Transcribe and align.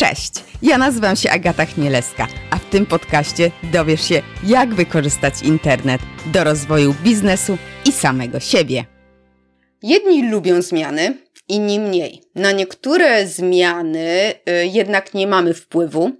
Cześć, 0.00 0.32
ja 0.62 0.78
nazywam 0.78 1.16
się 1.16 1.30
Agata 1.30 1.66
Chmielewska, 1.66 2.26
a 2.50 2.58
w 2.58 2.64
tym 2.64 2.86
podcaście 2.86 3.50
dowiesz 3.62 4.08
się, 4.08 4.22
jak 4.44 4.74
wykorzystać 4.74 5.42
internet 5.42 6.00
do 6.26 6.44
rozwoju 6.44 6.94
biznesu 7.04 7.58
i 7.84 7.92
samego 7.92 8.40
siebie. 8.40 8.84
Jedni 9.82 10.30
lubią 10.30 10.62
zmiany, 10.62 11.16
inni 11.48 11.80
mniej. 11.80 12.22
Na 12.34 12.52
niektóre 12.52 13.26
zmiany 13.26 14.34
y, 14.48 14.66
jednak 14.66 15.14
nie 15.14 15.26
mamy 15.26 15.54
wpływu, 15.54 16.10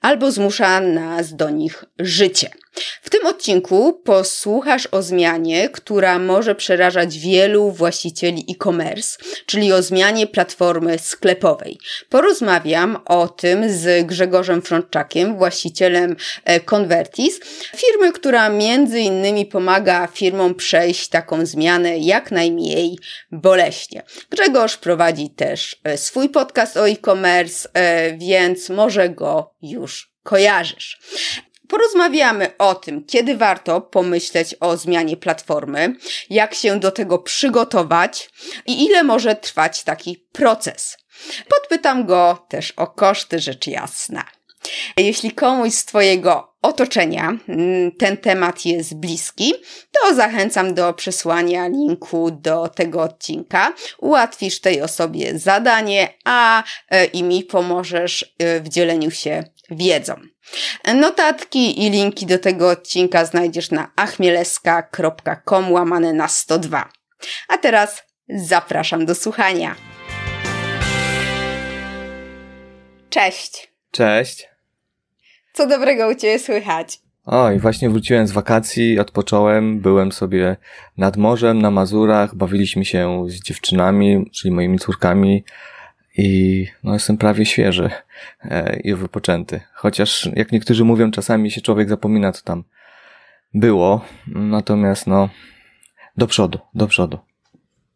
albo 0.00 0.32
zmusza 0.32 0.80
nas 0.80 1.36
do 1.36 1.50
nich 1.50 1.84
życie. 1.98 2.50
W 3.02 3.10
tym 3.10 3.26
odcinku 3.26 3.92
posłuchasz 4.04 4.86
o 4.86 5.02
zmianie, 5.02 5.68
która 5.68 6.18
może 6.18 6.54
przerażać 6.54 7.18
wielu 7.18 7.70
właścicieli 7.70 8.44
e-commerce, 8.50 9.18
czyli 9.46 9.72
o 9.72 9.82
zmianie 9.82 10.26
platformy 10.26 10.98
sklepowej. 10.98 11.78
Porozmawiam 12.08 12.98
o 13.04 13.28
tym 13.28 13.70
z 13.70 14.06
Grzegorzem 14.06 14.62
Frączakiem, 14.62 15.38
właścicielem 15.38 16.16
e, 16.44 16.60
Convertis, 16.60 17.40
firmy, 17.76 18.12
która 18.12 18.48
między 18.48 19.00
innymi 19.00 19.46
pomaga 19.46 20.06
firmom 20.06 20.54
przejść 20.54 21.08
taką 21.08 21.46
zmianę 21.46 21.98
jak 21.98 22.30
najmniej 22.30 22.98
boleśnie. 23.32 24.02
Grzegorz 24.30 24.76
prowadzi 24.76 25.30
też 25.30 25.76
e, 25.84 25.98
swój 25.98 26.28
podcast 26.28 26.76
o 26.76 26.88
e-commerce, 26.88 27.68
e, 27.74 28.12
więc 28.16 28.68
może 28.68 29.08
go 29.08 29.54
już 29.62 30.12
kojarzysz. 30.22 30.98
Porozmawiamy 31.70 32.56
o 32.58 32.74
tym, 32.74 33.04
kiedy 33.04 33.36
warto 33.36 33.80
pomyśleć 33.80 34.54
o 34.60 34.76
zmianie 34.76 35.16
platformy, 35.16 35.94
jak 36.30 36.54
się 36.54 36.80
do 36.80 36.90
tego 36.90 37.18
przygotować 37.18 38.30
i 38.66 38.84
ile 38.84 39.02
może 39.02 39.34
trwać 39.34 39.84
taki 39.84 40.26
proces. 40.32 40.96
Podpytam 41.48 42.06
go 42.06 42.46
też 42.48 42.70
o 42.70 42.86
koszty, 42.86 43.38
rzecz 43.38 43.66
jasna. 43.66 44.24
Jeśli 44.96 45.30
komuś 45.30 45.74
z 45.74 45.84
Twojego 45.84 46.56
otoczenia 46.62 47.38
mm, 47.48 47.92
ten 47.92 48.16
temat 48.16 48.66
jest 48.66 48.94
bliski, 48.94 49.54
to 49.92 50.14
zachęcam 50.14 50.74
do 50.74 50.92
przesłania 50.92 51.68
linku 51.68 52.30
do 52.30 52.68
tego 52.68 53.02
odcinka. 53.02 53.74
Ułatwisz 53.98 54.60
tej 54.60 54.82
osobie 54.82 55.38
zadanie, 55.38 56.08
a 56.24 56.62
e, 56.90 57.04
i 57.04 57.22
mi 57.22 57.44
pomożesz 57.44 58.34
e, 58.38 58.60
w 58.60 58.68
dzieleniu 58.68 59.10
się 59.10 59.44
wiedzą. 59.70 60.14
Notatki 60.94 61.86
i 61.86 61.90
linki 61.90 62.26
do 62.26 62.38
tego 62.38 62.70
odcinka 62.70 63.24
znajdziesz 63.24 63.70
na 63.70 63.90
achmieleska.com 63.96 65.72
łamane 65.72 66.12
na 66.12 66.28
102. 66.28 66.88
A 67.48 67.58
teraz 67.58 68.02
zapraszam 68.28 69.06
do 69.06 69.14
słuchania. 69.14 69.74
Cześć. 73.10 73.72
Cześć. 73.90 74.48
Co 75.52 75.66
dobrego 75.66 76.08
u 76.08 76.14
Ciebie 76.14 76.38
słychać? 76.38 77.00
O, 77.26 77.50
i 77.50 77.58
właśnie 77.58 77.90
wróciłem 77.90 78.26
z 78.26 78.32
wakacji, 78.32 78.98
odpocząłem, 78.98 79.80
byłem 79.80 80.12
sobie 80.12 80.56
nad 80.96 81.16
morzem, 81.16 81.62
na 81.62 81.70
Mazurach, 81.70 82.34
bawiliśmy 82.34 82.84
się 82.84 83.24
z 83.28 83.42
dziewczynami, 83.42 84.30
czyli 84.34 84.54
moimi 84.54 84.78
córkami 84.78 85.44
i 86.16 86.66
no, 86.84 86.94
jestem 86.94 87.18
prawie 87.18 87.46
świeży 87.46 87.90
e, 88.44 88.80
i 88.84 88.94
wypoczęty. 88.94 89.60
Chociaż, 89.74 90.28
jak 90.36 90.52
niektórzy 90.52 90.84
mówią, 90.84 91.10
czasami 91.10 91.50
się 91.50 91.60
człowiek 91.60 91.88
zapomina, 91.88 92.32
co 92.32 92.42
tam 92.42 92.64
było, 93.54 94.04
natomiast 94.26 95.06
no, 95.06 95.28
do 96.16 96.26
przodu, 96.26 96.58
do 96.74 96.86
przodu. 96.86 97.18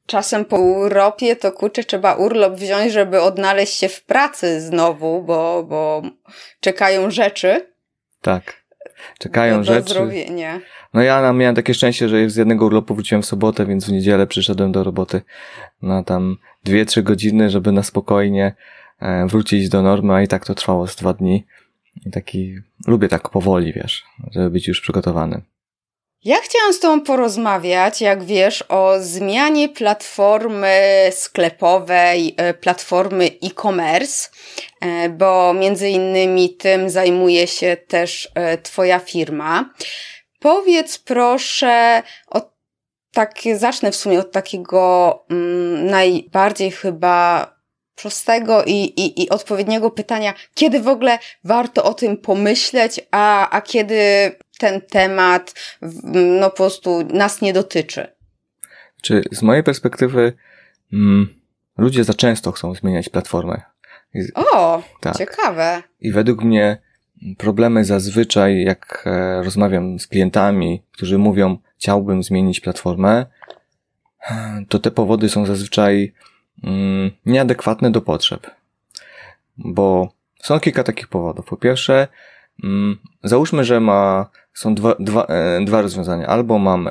Czasem 0.07 0.45
po 0.45 0.57
Europie 0.57 1.37
to 1.37 1.53
kurczę 1.53 1.85
trzeba 1.85 2.15
urlop 2.15 2.55
wziąć, 2.55 2.93
żeby 2.93 3.21
odnaleźć 3.21 3.79
się 3.79 3.89
w 3.89 4.05
pracy 4.05 4.61
znowu, 4.61 5.23
bo, 5.23 5.65
bo 5.69 6.03
czekają 6.61 7.11
rzeczy. 7.11 7.67
Tak. 8.21 8.65
Czekają 9.19 9.59
do, 9.59 9.65
rzeczy. 9.65 9.91
Zdrowienia. 9.91 10.61
No 10.95 11.03
ja 11.03 11.33
miałem 11.33 11.55
takie 11.55 11.75
szczęście, 11.75 12.09
że 12.09 12.31
z 12.31 12.37
jednego 12.37 12.67
urlopu 12.67 12.95
wróciłem 12.95 13.23
w 13.23 13.27
sobotę, 13.27 13.67
więc 13.67 13.87
w 13.87 13.93
niedzielę 13.93 14.27
przyszedłem 14.27 14.73
do 14.73 14.85
roboty 14.85 15.23
na 15.83 16.03
tam 16.03 16.37
dwie, 16.65 16.87
trzy 16.87 17.03
godziny, 17.03 17.51
żeby 17.51 17.73
na 17.73 17.83
spokojnie 17.83 18.55
e, 19.01 19.27
wrócić 19.27 19.69
do 19.69 19.83
normy, 19.83 20.15
a 20.15 20.23
i 20.23 20.29
tak 20.29 20.47
to 20.47 20.55
trwało 20.55 20.87
z 20.87 20.97
dwa 20.97 21.13
dni. 21.13 21.47
I 22.07 22.11
taki, 22.11 22.55
lubię 22.87 23.09
tak 23.09 23.29
powoli, 23.29 23.73
wiesz, 23.73 24.05
żeby 24.31 24.51
być 24.51 24.69
już 24.69 24.81
przygotowany. 24.81 25.41
Ja 26.25 26.37
chciałam 26.43 26.73
z 26.73 26.81
Tobą 26.81 27.01
porozmawiać, 27.01 28.01
jak 28.01 28.25
wiesz, 28.25 28.65
o 28.69 28.95
zmianie 29.01 29.69
platformy 29.69 30.81
sklepowej, 31.11 32.35
e, 32.37 32.55
platformy 32.55 33.31
e-commerce, 33.43 34.29
e, 34.81 35.09
bo 35.09 35.55
między 35.55 35.89
innymi 35.89 36.57
tym 36.57 36.91
zajmuje 36.91 37.47
się 37.47 37.77
też 37.89 38.33
Twoja 38.63 38.99
firma. 38.99 39.71
Powiedz 40.41 40.99
proszę 40.99 42.03
o 42.31 42.54
takie, 43.15 43.59
zacznę 43.59 43.93
w 43.93 43.97
sumie 43.97 44.21
od 44.21 44.33
takiego 44.33 45.25
mm, 45.31 45.87
najbardziej 45.87 46.71
chyba 46.71 47.55
prostego 47.97 48.65
i, 48.65 48.73
i, 48.73 49.23
i 49.23 49.31
odpowiedniego 49.31 49.91
pytania, 49.91 50.35
kiedy 50.55 50.81
w 50.81 50.89
ogóle 50.89 51.19
warto 51.45 51.85
o 51.85 51.95
tym 51.95 52.17
pomyśleć, 52.17 53.01
a, 53.11 53.51
a 53.51 53.61
kiedy 53.63 53.97
ten 54.59 54.81
temat 54.81 55.55
no 56.15 56.51
po 56.51 56.57
prostu 56.57 57.03
nas 57.13 57.41
nie 57.41 57.53
dotyczy. 57.53 58.07
Czy 59.03 59.23
z 59.33 59.43
mojej 59.43 59.63
perspektywy 59.63 60.33
mm, 60.93 61.41
ludzie 61.79 62.05
za 62.05 62.15
często 62.15 62.53
chcą 62.53 62.75
zmieniać 62.75 63.09
platformę. 63.09 63.63
O, 64.35 64.83
tak. 65.01 65.17
ciekawe. 65.17 65.83
I 66.01 66.13
według 66.13 66.45
mnie 66.45 66.79
problemy 67.39 67.85
zazwyczaj, 67.85 68.63
jak 68.63 69.05
e, 69.07 69.43
rozmawiam 69.43 69.99
z 69.99 70.07
klientami, 70.07 70.83
którzy 70.93 71.19
mówią, 71.19 71.59
chciałbym 71.85 72.23
zmienić 72.23 72.61
platformę, 72.61 73.27
to 74.69 74.79
te 74.79 74.91
powody 74.91 75.29
są 75.29 75.47
zazwyczaj 75.47 76.13
mm, 76.63 77.11
nieadekwatne 77.27 77.91
do 77.91 78.01
potrzeb. 78.01 78.51
Bo 79.57 80.09
są 80.43 80.61
kilka 80.61 80.83
takich 80.83 81.09
powodów. 81.09 81.47
Po 81.47 81.57
pierwsze, 81.57 82.09
mm, 82.65 82.99
załóżmy, 83.25 83.65
że 83.65 83.81
ma, 83.81 84.31
są 84.53 84.75
dwa, 84.75 84.95
dwa, 85.01 85.25
e, 85.25 85.65
dwa 85.65 85.83
rozwiązania. 85.83 86.27
Albo 86.27 86.59
mam 86.59 86.89
e, 86.89 86.91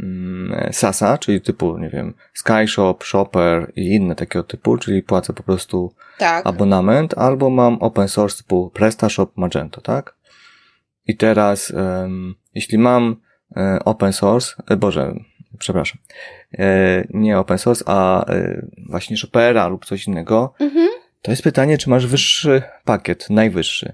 mm, 0.00 0.72
SASA, 0.72 1.18
czyli 1.18 1.40
typu, 1.40 1.78
nie 1.78 1.88
wiem, 1.90 2.14
SkyShop, 2.34 3.04
Shopper 3.04 3.72
i 3.76 3.94
inne 3.94 4.14
takiego 4.14 4.42
typu, 4.42 4.76
czyli 4.76 5.02
płacę 5.02 5.32
po 5.32 5.42
prostu 5.42 5.94
tak. 6.18 6.46
abonament, 6.46 7.18
albo 7.18 7.50
mam 7.50 7.74
open 7.80 8.08
source 8.08 8.42
typu 8.42 8.70
PrestaShop, 8.70 9.36
Magento, 9.36 9.80
tak? 9.80 10.14
I 11.06 11.16
teraz, 11.16 11.70
um, 11.70 12.34
jeśli 12.54 12.78
mam 12.78 13.12
e, 13.12 13.31
open 13.84 14.12
source, 14.12 14.54
e, 14.70 14.76
Boże, 14.76 15.14
przepraszam, 15.58 15.98
e, 16.58 17.04
nie 17.10 17.38
open 17.38 17.58
source, 17.58 17.84
a 17.86 18.26
e, 18.26 18.66
właśnie 18.88 19.16
Shopera 19.16 19.68
lub 19.68 19.84
coś 19.84 20.06
innego, 20.06 20.54
mhm. 20.60 20.88
to 21.22 21.30
jest 21.30 21.42
pytanie, 21.42 21.78
czy 21.78 21.90
masz 21.90 22.06
wyższy 22.06 22.62
pakiet, 22.84 23.30
najwyższy. 23.30 23.92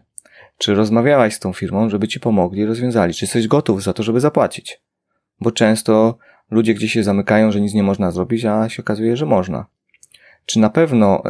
Czy 0.59 0.75
rozmawiałaś 0.75 1.35
z 1.35 1.39
tą 1.39 1.53
firmą, 1.53 1.91
żeby 1.91 2.09
ci 2.09 2.21
pomogli, 2.21 2.67
rozwiązali? 2.67 3.15
Czy 3.15 3.25
jesteś 3.25 3.49
gotów 3.49 3.83
za 3.83 3.93
to, 3.93 4.03
żeby 4.03 4.21
zapłacić? 4.21 4.81
Bo 5.41 5.51
często 5.51 6.19
ludzie 6.51 6.75
gdzieś 6.75 6.93
się 6.93 7.03
zamykają, 7.03 7.53
że 7.53 7.61
nic 7.61 7.75
nie 7.75 7.83
można 7.83 8.11
zrobić, 8.11 8.45
a 8.45 8.69
się 8.69 8.83
okazuje, 8.83 9.17
że 9.17 9.27
można. 9.27 9.67
Czy 10.47 10.59
na 10.59 10.71
pewno 10.71 11.23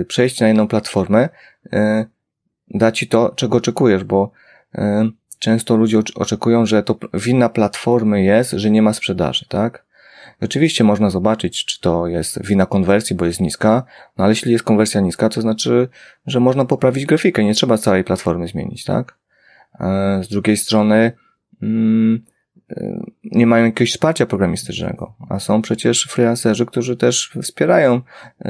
y, 0.00 0.04
przejść 0.04 0.40
na 0.40 0.48
jedną 0.48 0.68
platformę 0.68 1.28
y, 1.66 2.06
da 2.70 2.92
ci 2.92 3.08
to, 3.08 3.32
czego 3.36 3.58
oczekujesz, 3.58 4.04
bo 4.04 4.30
y, 4.74 4.80
często 5.38 5.76
ludzie 5.76 5.98
oczekują, 6.14 6.66
że 6.66 6.82
to 6.82 6.96
wina 7.14 7.48
platformy 7.48 8.22
jest, 8.22 8.50
że 8.50 8.70
nie 8.70 8.82
ma 8.82 8.92
sprzedaży, 8.92 9.46
tak? 9.48 9.88
Oczywiście 10.40 10.84
można 10.84 11.10
zobaczyć, 11.10 11.64
czy 11.64 11.80
to 11.80 12.06
jest 12.06 12.46
wina 12.46 12.66
konwersji, 12.66 13.16
bo 13.16 13.26
jest 13.26 13.40
niska, 13.40 13.84
no 14.18 14.24
ale 14.24 14.32
jeśli 14.32 14.52
jest 14.52 14.64
konwersja 14.64 15.00
niska, 15.00 15.28
to 15.28 15.40
znaczy, 15.40 15.88
że 16.26 16.40
można 16.40 16.64
poprawić 16.64 17.06
grafikę, 17.06 17.44
nie 17.44 17.54
trzeba 17.54 17.78
całej 17.78 18.04
platformy 18.04 18.48
zmienić, 18.48 18.84
tak? 18.84 19.18
Z 20.22 20.28
drugiej 20.28 20.56
strony, 20.56 21.12
mm, 21.62 22.24
nie 23.24 23.46
mają 23.46 23.64
jakiegoś 23.64 23.92
wsparcia 23.92 24.26
programistycznego, 24.26 25.14
a 25.28 25.38
są 25.38 25.62
przecież 25.62 26.08
freelancerzy, 26.10 26.66
którzy 26.66 26.96
też 26.96 27.30
wspierają 27.42 28.00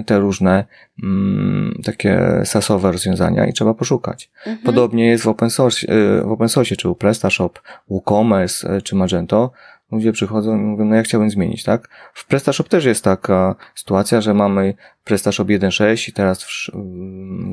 te 0.07 0.19
różne 0.19 0.65
mm, 1.03 1.81
takie 1.85 2.21
sasowe 2.45 2.93
rozwiązania 2.93 3.47
i 3.47 3.53
trzeba 3.53 3.75
poszukać. 3.75 4.31
Mhm. 4.39 4.59
Podobnie 4.59 5.07
jest 5.07 5.25
w 5.25 5.29
open 5.29 5.51
source, 5.51 5.93
y, 5.93 6.23
w 6.23 6.33
open 6.33 6.49
source, 6.49 6.77
czy 6.77 6.89
u 6.89 6.95
PrestaShop, 6.95 7.61
WooCommerce, 7.91 8.77
y, 8.77 8.83
czy 8.83 8.97
Magento, 8.97 9.51
ludzie 9.93 10.13
przychodzą 10.13 10.59
i 10.59 10.61
mówią, 10.61 10.85
no 10.85 10.97
ja 10.97 11.03
chciałbym 11.03 11.31
zmienić, 11.31 11.63
tak? 11.63 11.89
W 12.15 12.27
PrestaShop 12.27 12.69
też 12.69 12.85
jest 12.85 13.05
taka 13.05 13.57
sytuacja, 13.75 14.21
że 14.21 14.35
mamy 14.35 14.75
PrestaShop 15.05 15.49
1.6 15.49 16.09
i 16.09 16.13
teraz 16.13 16.47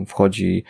wchodzi, 0.07 0.63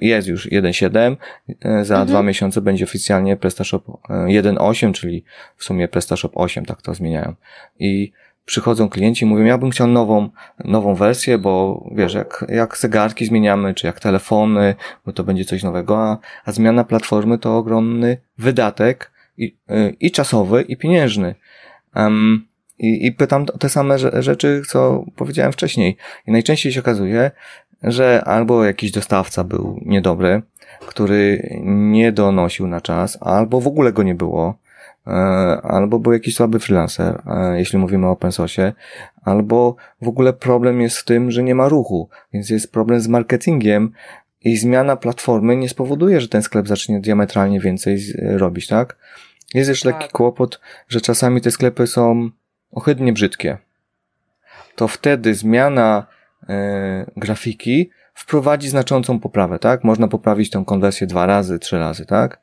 jest 0.00 0.28
już 0.28 0.48
1.7, 0.48 1.16
e, 1.48 1.84
za 1.84 1.94
mhm. 1.94 2.08
dwa 2.08 2.22
miesiące 2.22 2.60
będzie 2.60 2.84
oficjalnie 2.84 3.36
PrestaShop 3.36 3.86
1.8, 4.08 4.88
e, 4.88 4.92
czyli 4.92 5.24
w 5.56 5.64
sumie 5.64 5.88
PrestaShop 5.88 6.32
8, 6.34 6.64
tak 6.64 6.82
to 6.82 6.94
zmieniają. 6.94 7.34
I 7.78 8.12
przychodzą 8.44 8.88
klienci 8.88 9.24
i 9.24 9.28
mówią, 9.28 9.44
ja 9.44 9.58
bym 9.58 9.70
chciał 9.70 9.86
nową, 9.86 10.28
nową 10.64 10.94
wersję, 10.94 11.38
bo 11.38 11.84
wiesz, 11.94 12.14
jak, 12.14 12.44
jak 12.48 12.78
zegarki 12.78 13.26
zmieniamy, 13.26 13.74
czy 13.74 13.86
jak 13.86 14.00
telefony, 14.00 14.74
bo 15.06 15.12
to 15.12 15.24
będzie 15.24 15.44
coś 15.44 15.62
nowego, 15.62 15.98
a, 15.98 16.18
a 16.44 16.52
zmiana 16.52 16.84
platformy 16.84 17.38
to 17.38 17.56
ogromny 17.56 18.16
wydatek 18.38 19.12
i, 19.44 19.56
i 20.00 20.10
czasowy, 20.10 20.62
i 20.62 20.76
pieniężny. 20.76 21.34
Um, 21.96 22.46
i, 22.78 23.06
I 23.06 23.12
pytam 23.12 23.46
te 23.46 23.68
same 23.68 23.98
rzeczy, 24.22 24.62
co 24.68 25.04
powiedziałem 25.16 25.52
wcześniej. 25.52 25.96
I 26.26 26.32
najczęściej 26.32 26.72
się 26.72 26.80
okazuje, 26.80 27.30
że 27.82 28.24
albo 28.24 28.64
jakiś 28.64 28.90
dostawca 28.90 29.44
był 29.44 29.80
niedobry, 29.86 30.42
który 30.86 31.48
nie 31.64 32.12
donosił 32.12 32.66
na 32.66 32.80
czas, 32.80 33.18
albo 33.20 33.60
w 33.60 33.66
ogóle 33.66 33.92
go 33.92 34.02
nie 34.02 34.14
było, 34.14 34.58
e, 35.06 35.10
albo 35.62 35.98
był 35.98 36.12
jakiś 36.12 36.34
słaby 36.34 36.58
freelancer, 36.58 37.22
e, 37.26 37.58
jeśli 37.58 37.78
mówimy 37.78 38.06
o 38.06 38.10
open 38.10 38.32
source, 38.32 38.72
albo 39.22 39.76
w 40.02 40.08
ogóle 40.08 40.32
problem 40.32 40.80
jest 40.80 40.98
w 40.98 41.04
tym, 41.04 41.30
że 41.30 41.42
nie 41.42 41.54
ma 41.54 41.68
ruchu, 41.68 42.08
więc 42.32 42.50
jest 42.50 42.72
problem 42.72 43.00
z 43.00 43.08
marketingiem 43.08 43.92
i 44.44 44.56
zmiana 44.56 44.96
platformy 44.96 45.56
nie 45.56 45.68
spowoduje, 45.68 46.20
że 46.20 46.28
ten 46.28 46.42
sklep 46.42 46.68
zacznie 46.68 47.00
diametralnie 47.00 47.60
więcej 47.60 47.98
robić, 48.18 48.66
tak? 48.66 48.96
Jest 49.54 49.68
jeszcze 49.68 49.92
taki 49.92 50.04
tak. 50.04 50.12
kłopot, 50.12 50.60
że 50.88 51.00
czasami 51.00 51.40
te 51.40 51.50
sklepy 51.50 51.86
są 51.86 52.30
ohydnie 52.70 53.12
brzydkie. 53.12 53.58
To 54.76 54.88
wtedy 54.88 55.34
zmiana 55.34 56.06
e, 56.48 57.10
grafiki 57.16 57.90
wprowadzi 58.14 58.68
znaczącą 58.68 59.20
poprawę, 59.20 59.58
tak? 59.58 59.84
Można 59.84 60.08
poprawić 60.08 60.50
tą 60.50 60.64
konwersję 60.64 61.06
dwa 61.06 61.26
razy, 61.26 61.58
trzy 61.58 61.78
razy, 61.78 62.06
tak? 62.06 62.40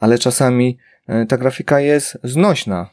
Ale 0.00 0.18
czasami 0.18 0.78
e, 1.06 1.26
ta 1.26 1.36
grafika 1.36 1.80
jest 1.80 2.18
znośna. 2.24 2.90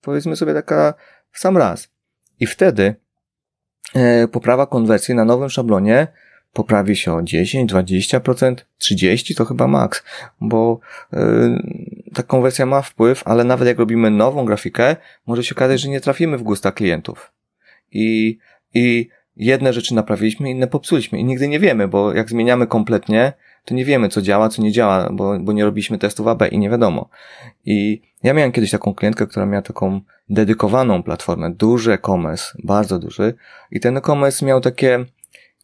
Powiedzmy 0.00 0.36
sobie 0.36 0.54
taka 0.54 0.94
w 1.30 1.38
sam 1.38 1.56
raz. 1.56 1.88
I 2.40 2.46
wtedy 2.46 2.94
e, 3.94 4.28
poprawa 4.28 4.66
konwersji 4.66 5.14
na 5.14 5.24
nowym 5.24 5.48
szablonie 5.48 6.06
poprawi 6.52 6.96
się 6.96 7.14
o 7.14 7.22
10, 7.22 7.72
20%, 7.72 8.54
30% 8.80 9.36
to 9.36 9.44
chyba 9.44 9.66
maks, 9.66 10.02
bo 10.40 10.80
yy, 11.12 12.01
ta 12.14 12.22
konwersja 12.22 12.66
ma 12.66 12.82
wpływ, 12.82 13.22
ale 13.24 13.44
nawet 13.44 13.68
jak 13.68 13.78
robimy 13.78 14.10
nową 14.10 14.44
grafikę, 14.44 14.96
może 15.26 15.44
się 15.44 15.54
okazać, 15.54 15.80
że 15.80 15.88
nie 15.88 16.00
trafimy 16.00 16.38
w 16.38 16.42
gusta 16.42 16.72
klientów. 16.72 17.32
I, 17.92 18.38
i 18.74 19.08
jedne 19.36 19.72
rzeczy 19.72 19.94
naprawiliśmy, 19.94 20.50
inne 20.50 20.66
popsuliśmy 20.66 21.18
i 21.18 21.24
nigdy 21.24 21.48
nie 21.48 21.60
wiemy, 21.60 21.88
bo 21.88 22.14
jak 22.14 22.30
zmieniamy 22.30 22.66
kompletnie, 22.66 23.32
to 23.64 23.74
nie 23.74 23.84
wiemy, 23.84 24.08
co 24.08 24.22
działa, 24.22 24.48
co 24.48 24.62
nie 24.62 24.72
działa, 24.72 25.08
bo, 25.12 25.38
bo 25.40 25.52
nie 25.52 25.64
robiliśmy 25.64 25.98
testów 25.98 26.26
AB 26.26 26.42
i 26.50 26.58
nie 26.58 26.70
wiadomo. 26.70 27.08
I 27.64 28.02
ja 28.22 28.34
miałem 28.34 28.52
kiedyś 28.52 28.70
taką 28.70 28.94
klientkę, 28.94 29.26
która 29.26 29.46
miała 29.46 29.62
taką 29.62 30.00
dedykowaną 30.28 31.02
platformę, 31.02 31.50
duży 31.50 31.92
e-commerce, 31.92 32.44
bardzo 32.64 32.98
duży 32.98 33.34
i 33.70 33.80
ten 33.80 33.96
e-commerce 33.96 34.46
miał 34.46 34.60
takie 34.60 35.04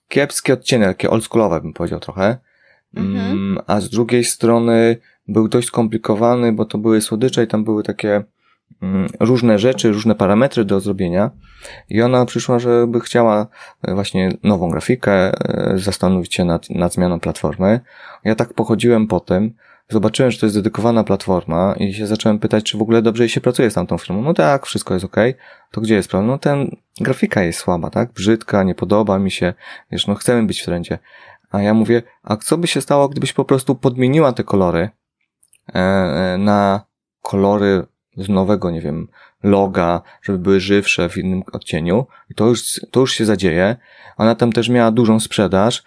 kiepskie 0.08 0.52
odcienie, 0.52 0.84
takie 0.84 1.10
oldschoolowe 1.10 1.60
bym 1.60 1.72
powiedział 1.72 2.00
trochę. 2.00 2.38
Mhm. 2.94 3.30
Mm, 3.30 3.58
a 3.66 3.80
z 3.80 3.90
drugiej 3.90 4.24
strony 4.24 4.96
był 5.28 5.48
dość 5.48 5.68
skomplikowany, 5.68 6.52
bo 6.52 6.64
to 6.64 6.78
były 6.78 7.00
słodycze 7.00 7.44
i 7.44 7.46
tam 7.46 7.64
były 7.64 7.82
takie 7.82 8.24
mm, 8.82 9.08
różne 9.20 9.58
rzeczy, 9.58 9.92
różne 9.92 10.14
parametry 10.14 10.64
do 10.64 10.80
zrobienia. 10.80 11.30
I 11.88 12.02
ona 12.02 12.26
przyszła, 12.26 12.58
żeby 12.58 13.00
chciała 13.00 13.46
e, 13.82 13.94
właśnie 13.94 14.32
nową 14.42 14.70
grafikę, 14.70 15.12
e, 15.12 15.78
zastanowić 15.78 16.34
się 16.34 16.44
nad, 16.44 16.70
nad 16.70 16.94
zmianą 16.94 17.20
platformy. 17.20 17.80
Ja 18.24 18.34
tak 18.34 18.54
pochodziłem 18.54 19.06
po 19.06 19.20
tym, 19.20 19.54
zobaczyłem, 19.88 20.30
że 20.30 20.38
to 20.38 20.46
jest 20.46 20.56
dedykowana 20.56 21.04
platforma 21.04 21.74
i 21.78 21.94
się 21.94 22.06
zacząłem 22.06 22.38
pytać, 22.38 22.64
czy 22.64 22.78
w 22.78 22.82
ogóle 22.82 23.02
dobrze 23.02 23.22
jej 23.22 23.30
się 23.30 23.40
pracuje 23.40 23.70
z 23.70 23.74
tamtą 23.74 23.98
firmą. 23.98 24.22
No 24.22 24.34
tak, 24.34 24.66
wszystko 24.66 24.94
jest 24.94 25.06
ok. 25.06 25.16
To 25.70 25.80
gdzie 25.80 25.94
jest 25.94 26.08
problem? 26.08 26.30
No 26.30 26.38
ten, 26.38 26.76
grafika 27.00 27.42
jest 27.42 27.58
słaba, 27.58 27.90
tak? 27.90 28.12
Brzydka, 28.12 28.62
nie 28.62 28.74
podoba 28.74 29.18
mi 29.18 29.30
się. 29.30 29.54
Wiesz, 29.92 30.06
no 30.06 30.14
chcemy 30.14 30.46
być 30.46 30.60
w 30.60 30.64
trendzie. 30.64 30.98
A 31.50 31.62
ja 31.62 31.74
mówię, 31.74 32.02
a 32.22 32.36
co 32.36 32.58
by 32.58 32.66
się 32.66 32.80
stało, 32.80 33.08
gdybyś 33.08 33.32
po 33.32 33.44
prostu 33.44 33.74
podmieniła 33.74 34.32
te 34.32 34.44
kolory 34.44 34.90
na 36.38 36.80
kolory 37.22 37.86
z 38.16 38.28
nowego, 38.28 38.70
nie 38.70 38.80
wiem, 38.80 39.08
loga, 39.42 40.02
żeby 40.22 40.38
były 40.38 40.60
żywsze 40.60 41.08
w 41.08 41.16
innym 41.16 41.42
odcieniu. 41.52 42.06
I 42.30 42.34
to 42.34 42.46
już, 42.46 42.80
to 42.90 43.00
już 43.00 43.12
się 43.12 43.24
zadzieje. 43.24 43.76
Ona 44.16 44.34
tam 44.34 44.52
też 44.52 44.68
miała 44.68 44.90
dużą 44.90 45.20
sprzedaż. 45.20 45.82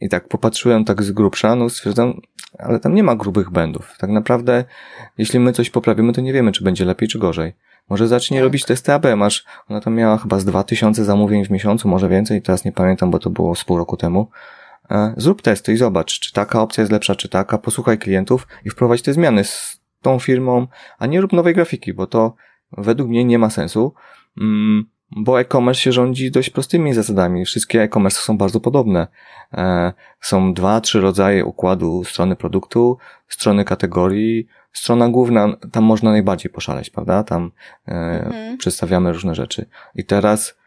I 0.00 0.08
tak 0.08 0.28
popatrzyłem 0.28 0.84
tak 0.84 1.02
z 1.02 1.12
grubsza, 1.12 1.54
no 1.54 1.70
stwierdzam, 1.70 2.20
ale 2.58 2.80
tam 2.80 2.94
nie 2.94 3.02
ma 3.02 3.16
grubych 3.16 3.50
błędów. 3.50 3.94
Tak 3.98 4.10
naprawdę, 4.10 4.64
jeśli 5.18 5.40
my 5.40 5.52
coś 5.52 5.70
poprawimy, 5.70 6.12
to 6.12 6.20
nie 6.20 6.32
wiemy, 6.32 6.52
czy 6.52 6.64
będzie 6.64 6.84
lepiej, 6.84 7.08
czy 7.08 7.18
gorzej. 7.18 7.52
Może 7.88 8.08
zacznie 8.08 8.36
tak. 8.36 8.44
robić 8.44 8.64
testy 8.64 8.92
AB, 8.92 9.06
masz, 9.16 9.44
ona 9.68 9.80
tam 9.80 9.94
miała 9.94 10.18
chyba 10.18 10.38
z 10.38 10.44
2000 10.44 11.04
zamówień 11.04 11.44
w 11.44 11.50
miesiącu, 11.50 11.88
może 11.88 12.08
więcej, 12.08 12.42
teraz 12.42 12.64
nie 12.64 12.72
pamiętam, 12.72 13.10
bo 13.10 13.18
to 13.18 13.30
było 13.30 13.54
z 13.54 13.64
pół 13.64 13.78
roku 13.78 13.96
temu. 13.96 14.30
E, 14.90 15.14
zrób 15.16 15.42
testy 15.42 15.72
i 15.72 15.76
zobacz, 15.76 16.20
czy 16.20 16.32
taka 16.32 16.60
opcja 16.60 16.82
jest 16.82 16.92
lepsza, 16.92 17.14
czy 17.14 17.28
taka, 17.28 17.58
posłuchaj 17.58 17.98
klientów 17.98 18.46
i 18.64 18.70
wprowadź 18.70 19.02
te 19.02 19.12
zmiany 19.12 19.44
z 19.44 19.80
tą 20.02 20.18
firmą, 20.18 20.66
a 20.98 21.06
nie 21.06 21.20
rób 21.20 21.32
nowej 21.32 21.54
grafiki, 21.54 21.94
bo 21.94 22.06
to 22.06 22.34
według 22.72 23.08
mnie 23.08 23.24
nie 23.24 23.38
ma 23.38 23.50
sensu. 23.50 23.94
Mm, 24.40 24.86
bo 25.10 25.40
e-commerce 25.40 25.80
się 25.80 25.92
rządzi 25.92 26.30
dość 26.30 26.50
prostymi 26.50 26.94
zasadami. 26.94 27.44
Wszystkie 27.44 27.82
e-commerce 27.82 28.20
są 28.20 28.38
bardzo 28.38 28.60
podobne. 28.60 29.06
E, 29.52 29.92
są 30.20 30.54
dwa, 30.54 30.80
trzy 30.80 31.00
rodzaje 31.00 31.44
układu 31.44 32.04
strony 32.04 32.36
produktu, 32.36 32.98
strony 33.28 33.64
kategorii, 33.64 34.46
strona 34.72 35.08
główna, 35.08 35.56
tam 35.72 35.84
można 35.84 36.10
najbardziej 36.10 36.52
poszaleć, 36.52 36.90
prawda? 36.90 37.24
Tam 37.24 37.52
e, 37.88 37.92
mhm. 37.92 38.58
przedstawiamy 38.58 39.12
różne 39.12 39.34
rzeczy. 39.34 39.68
I 39.94 40.04
teraz, 40.04 40.58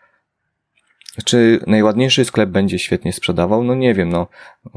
czy 1.26 1.60
najładniejszy 1.68 2.26
sklep 2.26 2.50
będzie 2.50 2.80
świetnie 2.80 3.14
sprzedawał? 3.14 3.64
No 3.64 3.76
nie 3.76 3.94
wiem, 3.94 4.10
no. 4.10 4.28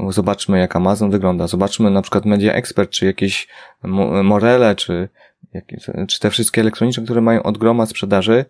Zobaczmy, 0.09 0.59
jak 0.59 0.75
Amazon 0.75 1.11
wygląda. 1.11 1.47
Zobaczmy 1.47 1.91
na 1.91 2.01
przykład 2.01 2.25
Media 2.25 2.53
Expert, 2.53 2.89
czy 2.89 3.05
jakieś 3.05 3.47
Morele, 4.23 4.75
czy, 4.75 5.09
czy 6.07 6.19
te 6.19 6.29
wszystkie 6.29 6.61
elektroniczne, 6.61 7.03
które 7.03 7.21
mają 7.21 7.43
od 7.43 7.57
groma 7.57 7.85
sprzedaży 7.85 8.45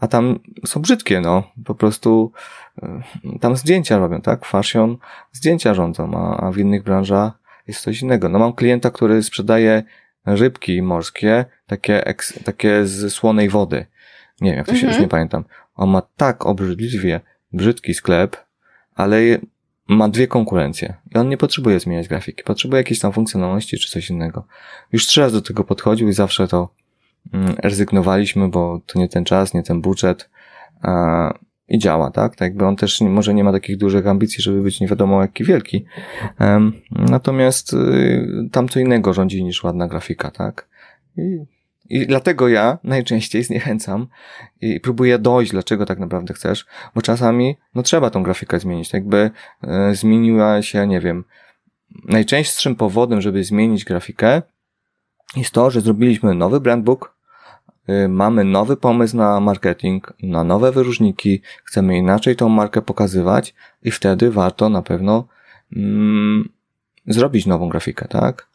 a 0.00 0.08
tam 0.08 0.38
są 0.66 0.82
brzydkie, 0.82 1.20
no. 1.20 1.42
Po 1.64 1.74
prostu 1.74 2.32
e, 2.82 3.02
tam 3.40 3.56
zdjęcia 3.56 3.98
robią, 3.98 4.20
tak? 4.20 4.44
Fashion 4.44 4.96
zdjęcia 5.32 5.74
rządzą, 5.74 6.10
a, 6.14 6.46
a 6.46 6.52
w 6.52 6.58
innych 6.58 6.82
branżach 6.82 7.32
jest 7.66 7.80
coś 7.80 8.02
innego. 8.02 8.28
No 8.28 8.38
mam 8.38 8.52
klienta, 8.52 8.90
który 8.90 9.22
sprzedaje 9.22 9.82
rybki 10.26 10.82
morskie, 10.82 11.44
takie, 11.66 12.14
takie 12.44 12.86
z 12.86 13.12
słonej 13.12 13.48
wody. 13.48 13.86
Nie 14.40 14.50
wiem, 14.50 14.58
jak 14.58 14.66
to 14.66 14.72
się 14.72 14.78
mhm. 14.78 14.92
już 14.92 15.02
nie 15.02 15.08
pamiętam. 15.08 15.44
On 15.80 15.90
ma 15.90 16.02
tak 16.16 16.46
obrzydliwie 16.46 17.20
brzydki 17.52 17.94
sklep, 17.94 18.36
ale 18.94 19.20
ma 19.88 20.08
dwie 20.08 20.26
konkurencje. 20.26 20.94
I 21.14 21.18
on 21.18 21.28
nie 21.28 21.36
potrzebuje 21.36 21.80
zmieniać 21.80 22.08
grafiki. 22.08 22.42
Potrzebuje 22.42 22.80
jakiejś 22.80 23.00
tam 23.00 23.12
funkcjonalności 23.12 23.78
czy 23.78 23.90
coś 23.90 24.10
innego. 24.10 24.46
Już 24.92 25.06
trzy 25.06 25.20
razy 25.20 25.36
do 25.36 25.42
tego 25.42 25.64
podchodził 25.64 26.08
i 26.08 26.12
zawsze 26.12 26.48
to 26.48 26.68
Mm, 27.32 27.54
rezygnowaliśmy, 27.62 28.48
bo 28.48 28.80
to 28.86 28.98
nie 28.98 29.08
ten 29.08 29.24
czas, 29.24 29.54
nie 29.54 29.62
ten 29.62 29.80
budżet 29.80 30.30
i 31.68 31.78
działa, 31.78 32.10
tak? 32.10 32.36
Tak 32.36 32.40
jakby 32.40 32.66
on 32.66 32.76
też 32.76 33.00
może 33.00 33.34
nie 33.34 33.44
ma 33.44 33.52
takich 33.52 33.76
dużych 33.76 34.06
ambicji, 34.06 34.42
żeby 34.42 34.62
być 34.62 34.80
nie 34.80 34.88
wiadomo 34.88 35.20
jaki 35.22 35.44
wielki. 35.44 35.84
Natomiast 36.90 37.72
y, 37.72 38.48
tam 38.52 38.68
co 38.68 38.80
innego 38.80 39.12
rządzi 39.12 39.44
niż 39.44 39.64
ładna 39.64 39.88
grafika, 39.88 40.30
tak? 40.30 40.68
I, 41.16 41.38
i 41.90 42.06
dlatego 42.06 42.48
ja 42.48 42.78
najczęściej 42.84 43.44
zniechęcam 43.44 44.06
i 44.60 44.80
próbuję 44.80 45.18
dojść, 45.18 45.50
dlaczego 45.50 45.86
tak 45.86 45.98
naprawdę 45.98 46.34
chcesz, 46.34 46.66
bo 46.94 47.02
czasami, 47.02 47.56
no 47.74 47.82
trzeba 47.82 48.10
tą 48.10 48.22
grafikę 48.22 48.60
zmienić, 48.60 48.88
tak 48.88 49.00
jakby 49.00 49.30
e, 49.62 49.94
zmieniła 49.94 50.62
się, 50.62 50.86
nie 50.86 51.00
wiem, 51.00 51.24
najczęstszym 52.04 52.76
powodem, 52.76 53.20
żeby 53.20 53.44
zmienić 53.44 53.84
grafikę, 53.84 54.42
jest 55.36 55.50
to, 55.50 55.70
że 55.70 55.80
zrobiliśmy 55.80 56.34
nowy 56.34 56.60
brandbook, 56.60 57.16
y, 57.88 58.08
mamy 58.08 58.44
nowy 58.44 58.76
pomysł 58.76 59.16
na 59.16 59.40
marketing, 59.40 60.12
na 60.22 60.44
nowe 60.44 60.72
wyróżniki, 60.72 61.42
chcemy 61.64 61.96
inaczej 61.96 62.36
tą 62.36 62.48
markę 62.48 62.82
pokazywać 62.82 63.54
i 63.82 63.90
wtedy 63.90 64.30
warto 64.30 64.68
na 64.68 64.82
pewno 64.82 65.28
mm, 65.76 66.48
zrobić 67.06 67.46
nową 67.46 67.68
grafikę, 67.68 68.08
tak? 68.08 68.48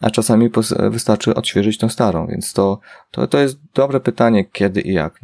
A 0.00 0.10
czasami 0.10 0.50
wystarczy 0.90 1.34
odświeżyć 1.34 1.78
tą 1.78 1.88
starą, 1.88 2.26
więc 2.26 2.52
to, 2.52 2.78
to, 3.10 3.26
to 3.26 3.38
jest 3.38 3.58
dobre 3.74 4.00
pytanie, 4.00 4.44
kiedy 4.44 4.80
i 4.80 4.92
jak. 4.92 5.20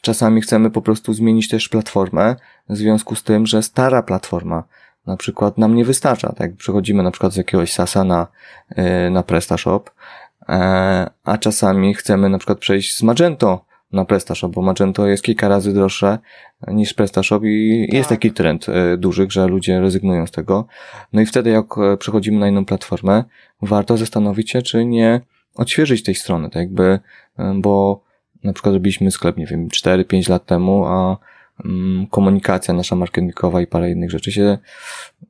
Czasami 0.00 0.40
chcemy 0.40 0.70
po 0.70 0.82
prostu 0.82 1.14
zmienić 1.14 1.48
też 1.48 1.68
platformę 1.68 2.36
w 2.68 2.76
związku 2.76 3.14
z 3.14 3.22
tym, 3.22 3.46
że 3.46 3.62
stara 3.62 4.02
platforma 4.02 4.64
na 5.06 5.16
przykład 5.16 5.58
nam 5.58 5.74
nie 5.74 5.84
wystarcza. 5.84 6.32
Tak, 6.32 6.56
przechodzimy 6.56 7.02
na 7.02 7.10
przykład 7.10 7.32
z 7.32 7.36
jakiegoś 7.36 7.72
SASA 7.72 8.04
na, 8.04 8.26
y, 9.06 9.10
na 9.10 9.22
PrestaShop, 9.22 9.90
e, 10.48 11.10
a 11.24 11.38
czasami 11.38 11.94
chcemy 11.94 12.28
na 12.28 12.38
przykład 12.38 12.58
przejść 12.58 12.96
z 12.96 13.02
Magento 13.02 13.64
na 13.92 14.04
PrestaShop, 14.04 14.52
bo 14.52 14.62
Magento 14.62 15.06
jest 15.06 15.22
kilka 15.22 15.48
razy 15.48 15.74
droższe 15.74 16.18
niż 16.66 16.94
PrestaShop 16.94 17.42
i 17.44 17.86
tak. 17.86 17.94
jest 17.94 18.08
taki 18.08 18.30
trend 18.30 18.66
y, 18.68 18.96
duży, 18.98 19.26
że 19.30 19.46
ludzie 19.46 19.80
rezygnują 19.80 20.26
z 20.26 20.30
tego. 20.30 20.66
No 21.12 21.20
i 21.20 21.26
wtedy 21.26 21.50
jak 21.50 21.78
e, 21.78 21.96
przechodzimy 21.96 22.38
na 22.38 22.48
inną 22.48 22.64
platformę, 22.64 23.24
warto 23.62 23.96
zastanowić 23.96 24.50
się, 24.50 24.62
czy 24.62 24.84
nie 24.84 25.20
odświeżyć 25.54 26.02
tej 26.02 26.14
strony, 26.14 26.50
tak 26.50 26.62
jakby, 26.62 26.98
bo 27.54 28.02
na 28.44 28.52
przykład 28.52 28.74
robiliśmy 28.74 29.10
sklep, 29.10 29.36
nie 29.36 29.46
wiem, 29.46 29.68
4-5 29.68 30.30
lat 30.30 30.46
temu, 30.46 30.84
a 30.86 31.16
mm, 31.64 32.06
komunikacja 32.06 32.74
nasza 32.74 32.96
marketingowa 32.96 33.60
i 33.60 33.66
parę 33.66 33.90
innych 33.90 34.10
rzeczy 34.10 34.32
się, 34.32 34.58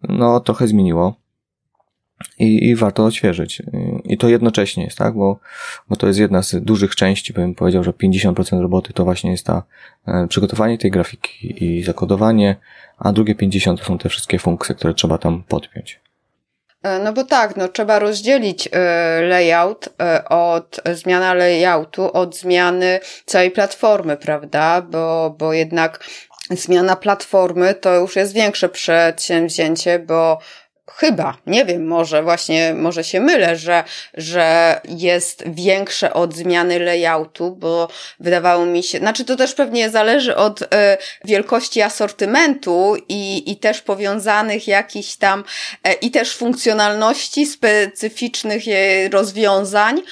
no, 0.09 0.41
trochę 0.41 0.67
zmieniło. 0.67 1.15
I, 2.39 2.69
i 2.69 2.75
warto 2.75 3.05
odświeżyć. 3.05 3.63
I 4.05 4.19
to 4.19 4.29
jednocześnie 4.29 4.85
jest, 4.85 4.99
tak? 4.99 5.15
Bo, 5.15 5.39
bo 5.89 5.97
to 5.97 6.07
jest 6.07 6.19
jedna 6.19 6.43
z 6.43 6.65
dużych 6.65 6.97
części, 6.97 7.33
bym 7.33 7.55
powiedział, 7.55 7.85
że 7.85 7.91
50% 7.91 8.61
roboty 8.61 8.93
to 8.93 9.05
właśnie 9.05 9.31
jest 9.31 9.47
ta 9.47 9.63
e, 10.07 10.27
przygotowanie 10.29 10.79
tej 10.79 10.91
grafiki 10.91 11.65
i 11.65 11.85
zakodowanie, 11.85 12.57
a 12.99 13.13
drugie 13.13 13.35
50% 13.35 13.79
to 13.79 13.85
są 13.85 13.99
te 13.99 14.09
wszystkie 14.09 14.39
funkcje, 14.39 14.75
które 14.75 14.95
trzeba 14.95 15.19
tam 15.19 15.43
podpiąć. 15.49 16.01
E, 16.83 16.99
no 16.99 17.13
bo 17.13 17.25
tak, 17.25 17.57
no 17.57 17.69
trzeba 17.69 17.99
rozdzielić 17.99 18.69
e, 18.73 19.21
layout 19.23 19.89
od 20.29 20.81
zmiana 20.93 21.35
layoutu 21.35 22.13
od 22.13 22.37
zmiany 22.37 23.01
całej 23.25 23.51
platformy, 23.51 24.17
prawda? 24.17 24.83
Bo, 24.83 25.35
bo 25.39 25.53
jednak 25.53 26.05
zmiana 26.51 26.97
platformy 26.97 27.75
to 27.75 27.95
już 27.95 28.17
jest 28.17 28.33
większe 28.33 28.69
przedsięwzięcie, 28.69 29.99
bo 29.99 30.39
Chyba, 30.97 31.37
nie 31.47 31.65
wiem, 31.65 31.87
może 31.87 32.23
właśnie, 32.23 32.75
może 32.75 33.05
się 33.05 33.21
mylę, 33.21 33.57
że, 33.57 33.85
że 34.15 34.81
jest 34.85 35.45
większe 35.47 36.15
od 36.15 36.35
zmiany 36.35 36.79
layoutu, 36.79 37.57
bo 37.57 37.89
wydawało 38.21 38.67
mi 38.67 38.83
się, 38.83 38.99
znaczy 38.99 39.25
to 39.25 39.37
też 39.37 39.55
pewnie 39.55 39.91
zależy 39.91 40.37
od 40.37 40.63
y, 40.63 40.67
wielkości 41.25 41.83
asortymentu 41.83 42.97
i, 43.09 43.51
i 43.51 43.57
też 43.57 43.83
powiązanych 43.83 44.69
jakichś 44.69 45.17
tam, 45.17 45.45
y, 45.89 45.93
i 45.93 46.11
też 46.11 46.37
funkcjonalności 46.37 47.47
specyficznych 47.47 48.63
rozwiązań, 49.13 49.99
y, 49.99 50.03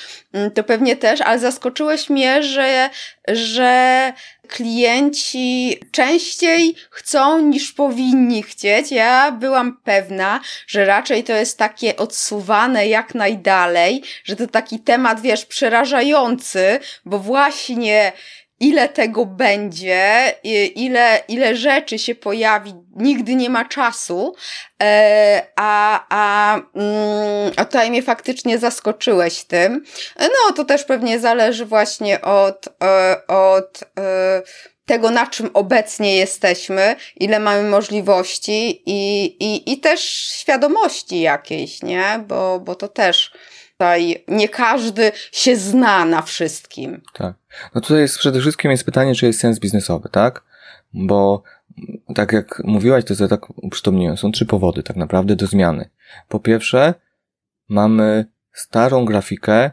to 0.54 0.64
pewnie 0.64 0.96
też, 0.96 1.20
ale 1.20 1.38
zaskoczyłeś 1.38 2.10
mnie, 2.10 2.42
że, 2.42 2.90
że 3.28 4.12
klienci 4.48 5.80
częściej 5.90 6.74
chcą 6.90 7.42
niż 7.42 7.72
powinni 7.72 8.42
chcieć. 8.42 8.92
Ja 8.92 9.32
byłam 9.32 9.76
pewna, 9.84 10.40
że 10.66 10.84
raczej 10.84 11.24
to 11.24 11.32
jest 11.32 11.58
takie 11.58 11.96
odsuwane 11.96 12.88
jak 12.88 13.14
najdalej, 13.14 14.02
że 14.24 14.36
to 14.36 14.46
taki 14.46 14.78
temat, 14.78 15.20
wiesz, 15.20 15.44
przerażający, 15.44 16.80
bo 17.04 17.18
właśnie 17.18 18.12
ile 18.60 18.88
tego 18.88 19.26
będzie, 19.26 20.32
ile, 20.74 21.22
ile 21.28 21.56
rzeczy 21.56 21.98
się 21.98 22.14
pojawi, 22.14 22.74
nigdy 22.96 23.34
nie 23.34 23.50
ma 23.50 23.64
czasu, 23.64 24.34
e, 24.82 25.46
a, 25.56 26.04
a, 26.08 26.54
mm, 26.56 27.52
a 27.56 27.64
tutaj 27.64 27.90
mnie 27.90 28.02
faktycznie 28.02 28.58
zaskoczyłeś 28.58 29.44
tym. 29.44 29.84
No, 30.20 30.52
to 30.56 30.64
też 30.64 30.84
pewnie 30.84 31.20
zależy 31.20 31.66
właśnie 31.66 32.20
od, 32.20 32.68
e, 32.82 33.26
od 33.26 33.80
e, 33.98 34.42
tego, 34.86 35.10
na 35.10 35.26
czym 35.26 35.50
obecnie 35.54 36.16
jesteśmy, 36.16 36.96
ile 37.16 37.40
mamy 37.40 37.68
możliwości 37.68 38.82
i, 38.86 39.24
i, 39.40 39.72
i 39.72 39.80
też 39.80 40.00
świadomości 40.40 41.20
jakiejś, 41.20 41.82
nie? 41.82 42.24
Bo, 42.26 42.60
bo 42.60 42.74
to 42.74 42.88
też 42.88 43.32
tutaj 43.72 44.24
nie 44.28 44.48
każdy 44.48 45.12
się 45.32 45.56
zna 45.56 46.04
na 46.04 46.22
wszystkim. 46.22 47.02
Tak. 47.14 47.34
No 47.74 47.80
tutaj 47.80 47.98
jest 47.98 48.18
przede 48.18 48.40
wszystkim 48.40 48.70
jest 48.70 48.84
pytanie, 48.84 49.14
czy 49.14 49.26
jest 49.26 49.40
sens 49.40 49.58
biznesowy, 49.58 50.08
tak? 50.12 50.44
Bo 50.94 51.42
tak 52.14 52.32
jak 52.32 52.62
mówiłaś, 52.64 53.04
to 53.04 53.14
ja 53.20 53.28
tak 53.28 53.50
uprzytomniłem, 53.56 54.16
są 54.16 54.32
trzy 54.32 54.46
powody 54.46 54.82
tak 54.82 54.96
naprawdę 54.96 55.36
do 55.36 55.46
zmiany. 55.46 55.90
Po 56.28 56.40
pierwsze, 56.40 56.94
mamy 57.68 58.26
starą 58.52 59.04
grafikę 59.04 59.70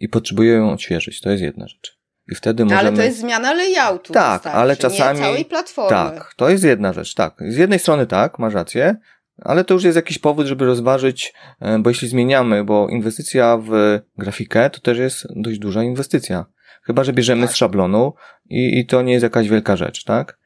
i 0.00 0.08
potrzebujemy 0.08 0.58
ją 0.58 0.72
odświeżyć. 0.72 1.20
To 1.20 1.30
jest 1.30 1.42
jedna 1.42 1.68
rzecz. 1.68 1.98
I 2.28 2.34
wtedy 2.34 2.64
możemy... 2.64 2.80
Ale 2.80 2.92
to 2.92 3.02
jest 3.02 3.18
zmiana 3.18 3.52
layoutu. 3.52 4.12
Tak, 4.12 4.32
wystarczy, 4.32 4.58
ale 4.58 4.76
czasami... 4.76 5.20
całej 5.20 5.44
platformy. 5.44 5.90
Tak, 5.90 6.34
to 6.36 6.50
jest 6.50 6.64
jedna 6.64 6.92
rzecz, 6.92 7.14
tak. 7.14 7.34
Z 7.48 7.56
jednej 7.56 7.78
strony 7.78 8.06
tak, 8.06 8.38
masz 8.38 8.54
rację, 8.54 8.96
ale 9.38 9.64
to 9.64 9.74
już 9.74 9.84
jest 9.84 9.96
jakiś 9.96 10.18
powód, 10.18 10.46
żeby 10.46 10.64
rozważyć, 10.64 11.34
e, 11.60 11.78
bo 11.78 11.90
jeśli 11.90 12.08
zmieniamy, 12.08 12.64
bo 12.64 12.88
inwestycja 12.88 13.58
w 13.62 13.70
grafikę 14.18 14.70
to 14.70 14.80
też 14.80 14.98
jest 14.98 15.26
dość 15.36 15.58
duża 15.58 15.82
inwestycja. 15.82 16.46
Chyba, 16.86 17.04
że 17.04 17.12
bierzemy 17.12 17.42
tak. 17.42 17.50
z 17.50 17.56
szablonu 17.56 18.12
i, 18.50 18.78
i 18.78 18.86
to 18.86 19.02
nie 19.02 19.12
jest 19.12 19.22
jakaś 19.22 19.48
wielka 19.48 19.76
rzecz, 19.76 20.04
tak? 20.04 20.38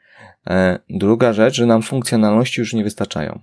E, 0.47 0.79
druga 0.91 1.33
rzecz, 1.33 1.55
że 1.55 1.67
nam 1.67 1.83
funkcjonalności 1.83 2.61
już 2.61 2.75
nie 2.75 2.85
wystarczają. 2.85 3.41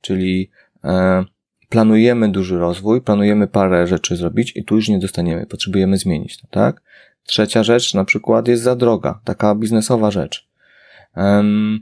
Czyli 0.00 0.50
e, 0.84 1.24
planujemy 1.68 2.28
duży 2.28 2.58
rozwój, 2.58 3.00
planujemy 3.00 3.46
parę 3.46 3.86
rzeczy 3.86 4.16
zrobić 4.16 4.56
i 4.56 4.64
tu 4.64 4.74
już 4.76 4.88
nie 4.88 4.98
dostaniemy, 4.98 5.46
potrzebujemy 5.46 5.96
zmienić 5.96 6.40
to, 6.40 6.46
tak? 6.50 6.82
Trzecia 7.24 7.62
rzecz 7.62 7.94
na 7.94 8.04
przykład 8.04 8.48
jest 8.48 8.62
za 8.62 8.76
droga, 8.76 9.20
taka 9.24 9.54
biznesowa 9.54 10.10
rzecz. 10.10 10.48
Um, 11.16 11.80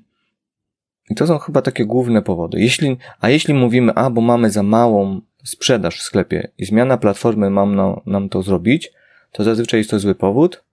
I 1.11 1.15
to 1.15 1.27
są 1.27 1.39
chyba 1.39 1.63
takie 1.63 1.85
główne 1.85 2.23
powody. 2.23 2.61
Jeśli, 2.61 2.97
a 3.21 3.29
jeśli 3.29 3.55
mówimy, 3.55 3.95
a 3.95 4.11
bo 4.11 4.21
mamy 4.21 4.51
za 4.51 4.63
małą 4.63 5.21
sprzedaż 5.45 5.99
w 5.99 6.03
sklepie 6.03 6.49
i 6.59 6.65
zmiana 6.65 6.97
platformy 6.99 7.51
mam 7.51 7.75
no, 7.75 8.03
nam 8.07 8.29
to 8.29 8.43
zrobić, 8.43 8.93
to 9.37 9.45
zazwyczaj 9.45 9.81
jest 9.81 9.91
to 9.91 9.99
zły 9.99 10.15
powód, 10.15 10.65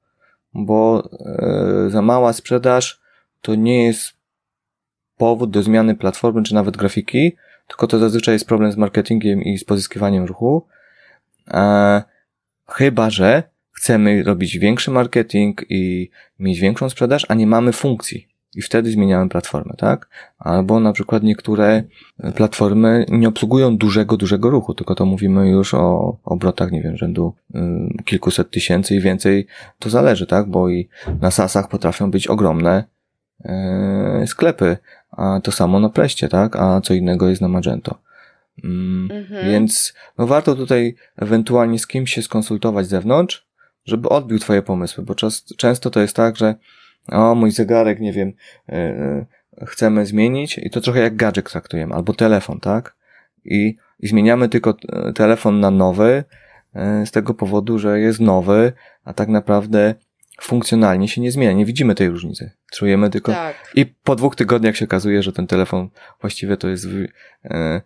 bo 0.54 1.10
e, 1.26 1.90
za 1.90 2.02
mała 2.02 2.34
sprzedaż 2.34 3.02
to 3.42 3.56
nie 3.56 3.84
jest 3.84 4.14
powód 5.18 5.52
do 5.52 5.64
zmiany 5.64 5.96
platformy 5.96 6.44
czy 6.44 6.54
nawet 6.54 6.78
grafiki, 6.78 7.36
tylko 7.68 7.88
to 7.88 8.00
zazwyczaj 8.00 8.36
jest 8.36 8.48
problem 8.48 8.72
z 8.72 8.78
marketingiem 8.78 9.42
i 9.42 9.58
z 9.58 9.64
pozyskiwaniem 9.64 10.26
ruchu. 10.26 10.68
E, 11.48 12.04
chyba, 12.70 13.10
że 13.10 13.44
chcemy 13.72 14.24
robić 14.24 14.58
większy 14.58 14.92
marketing 14.92 15.62
i 15.70 16.10
mieć 16.40 16.60
większą 16.60 16.90
sprzedaż, 16.90 17.26
a 17.30 17.34
nie 17.34 17.48
mamy 17.48 17.74
funkcji. 17.74 18.28
I 18.56 18.62
wtedy 18.62 18.92
zmieniamy 18.92 19.30
platformę, 19.30 19.74
tak? 19.78 20.10
Albo 20.40 20.80
na 20.80 20.94
przykład 20.94 21.24
niektóre 21.24 21.84
platformy 22.36 23.06
nie 23.10 23.28
obsługują 23.28 23.78
dużego, 23.78 24.18
dużego 24.18 24.50
ruchu, 24.50 24.74
tylko 24.74 24.96
to 24.96 25.06
mówimy 25.06 25.50
już 25.50 25.74
o 25.74 26.18
obrotach, 26.24 26.72
nie 26.72 26.82
wiem, 26.82 26.98
rzędu 26.98 27.34
y, 27.56 27.60
kilkuset 28.06 28.52
tysięcy 28.52 28.96
i 28.96 29.00
więcej. 29.00 29.48
To 29.80 29.90
zależy, 29.90 30.28
tak? 30.28 30.50
Bo 30.50 30.70
i 30.70 30.90
na 31.22 31.32
sasach 31.32 31.70
potrafią 31.70 32.12
być 32.12 32.28
ogromne 32.28 32.84
y, 34.24 34.28
sklepy, 34.28 34.78
a 35.12 35.40
to 35.44 35.52
samo 35.52 35.80
na 35.80 35.90
Preście, 35.90 36.30
tak? 36.30 36.56
A 36.56 36.82
co 36.82 36.94
innego 36.94 37.30
jest 37.30 37.42
na 37.42 37.48
Magento. 37.48 37.98
Mm, 38.64 39.12
mhm. 39.12 39.52
Więc 39.52 39.94
no 40.18 40.28
warto 40.28 40.56
tutaj 40.56 40.96
ewentualnie 41.18 41.80
z 41.80 41.88
kimś 41.88 42.14
się 42.14 42.22
skonsultować 42.22 42.86
z 42.86 42.90
zewnątrz, 42.90 43.48
żeby 43.86 44.10
odbił 44.10 44.40
twoje 44.40 44.62
pomysły, 44.62 45.04
bo 45.04 45.16
czas, 45.16 45.46
często 45.58 45.90
to 45.90 46.00
jest 46.00 46.16
tak, 46.16 46.38
że 46.38 46.56
o, 47.08 47.36
mój 47.36 47.52
zegarek, 47.52 48.00
nie 48.00 48.14
wiem, 48.14 48.34
yy, 48.68 49.26
chcemy 49.66 50.06
zmienić 50.06 50.58
i 50.58 50.70
to 50.70 50.82
trochę 50.82 51.00
jak 51.00 51.16
gadżet 51.16 51.52
traktujemy, 51.52 51.96
albo 51.96 52.14
telefon, 52.14 52.60
tak? 52.60 52.96
I, 53.46 53.78
i 54.00 54.08
zmieniamy 54.08 54.50
tylko 54.50 54.76
e, 54.90 55.14
telefon 55.14 55.60
na 55.60 55.72
nowy 55.72 56.24
yy, 56.76 57.06
z 57.06 57.12
tego 57.12 57.34
powodu, 57.34 57.80
że 57.80 58.00
jest 58.00 58.20
nowy, 58.20 58.74
a 59.04 59.14
tak 59.14 59.30
naprawdę 59.30 59.96
funkcjonalnie 60.42 61.08
się 61.08 61.22
nie 61.22 61.32
zmienia. 61.32 61.54
Nie 61.54 61.66
widzimy 61.66 61.96
tej 61.96 62.10
różnicy. 62.10 62.52
Czujemy 62.72 63.10
tylko. 63.10 63.32
Tak. 63.32 63.72
I 63.76 63.86
po 63.86 64.16
dwóch 64.16 64.36
tygodniach 64.36 64.78
się 64.78 64.86
okazuje, 64.86 65.24
że 65.24 65.34
ten 65.34 65.48
telefon 65.48 65.90
właściwie 66.22 66.58
to 66.58 66.68
jest 66.68 66.86
yy, 66.86 67.82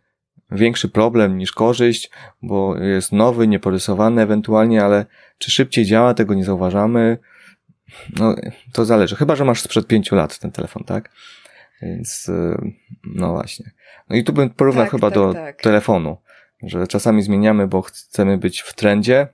większy 0.52 0.90
problem 0.90 1.38
niż 1.38 1.52
korzyść, 1.52 2.12
bo 2.42 2.78
jest 2.78 3.12
nowy, 3.12 3.48
nieporysowany 3.48 4.22
ewentualnie, 4.22 4.84
ale 4.84 5.06
czy 5.38 5.52
szybciej 5.52 5.86
działa, 5.86 6.14
tego 6.14 6.34
nie 6.34 6.44
zauważamy. 6.44 7.18
No, 8.20 8.36
to 8.74 8.86
zależy. 8.86 9.16
Chyba, 9.16 9.36
że 9.36 9.46
masz 9.46 9.62
sprzed 9.62 9.88
pięciu 9.88 10.16
lat 10.16 10.40
ten 10.40 10.52
telefon, 10.52 10.84
tak? 10.84 11.12
Więc, 11.82 12.30
y, 12.30 12.58
no 13.04 13.32
właśnie. 13.32 13.72
No 14.10 14.16
i 14.16 14.24
tu 14.24 14.34
bym 14.34 14.50
porównał 14.50 14.86
tak, 14.86 14.92
chyba 14.92 15.08
tak, 15.08 15.16
do 15.16 15.34
tak. 15.34 15.62
telefonu, 15.62 16.18
że 16.64 16.88
czasami 16.88 17.22
zmieniamy, 17.22 17.68
bo 17.68 17.82
chcemy 17.82 18.38
być 18.38 18.62
w 18.62 18.74
trendzie. 18.74 19.28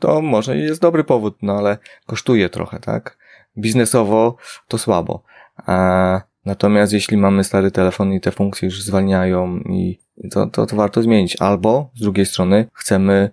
To 0.00 0.22
może 0.22 0.56
jest 0.56 0.80
dobry 0.80 1.04
powód, 1.04 1.36
no 1.42 1.58
ale 1.58 1.78
kosztuje 2.06 2.48
trochę, 2.48 2.80
tak? 2.80 3.18
Biznesowo 3.56 4.36
to 4.68 4.78
słabo. 4.78 5.22
A 5.56 6.20
Natomiast 6.44 6.92
jeśli 6.92 7.16
mamy 7.16 7.44
stary 7.44 7.70
telefon 7.70 8.12
i 8.12 8.20
te 8.20 8.32
funkcje 8.32 8.66
już 8.66 8.82
zwalniają 8.82 9.58
i 9.58 9.98
to, 10.30 10.46
to, 10.46 10.66
to 10.66 10.76
warto 10.76 11.02
zmienić. 11.02 11.36
Albo 11.40 11.90
z 11.94 12.00
drugiej 12.00 12.26
strony 12.26 12.66
chcemy 12.72 13.30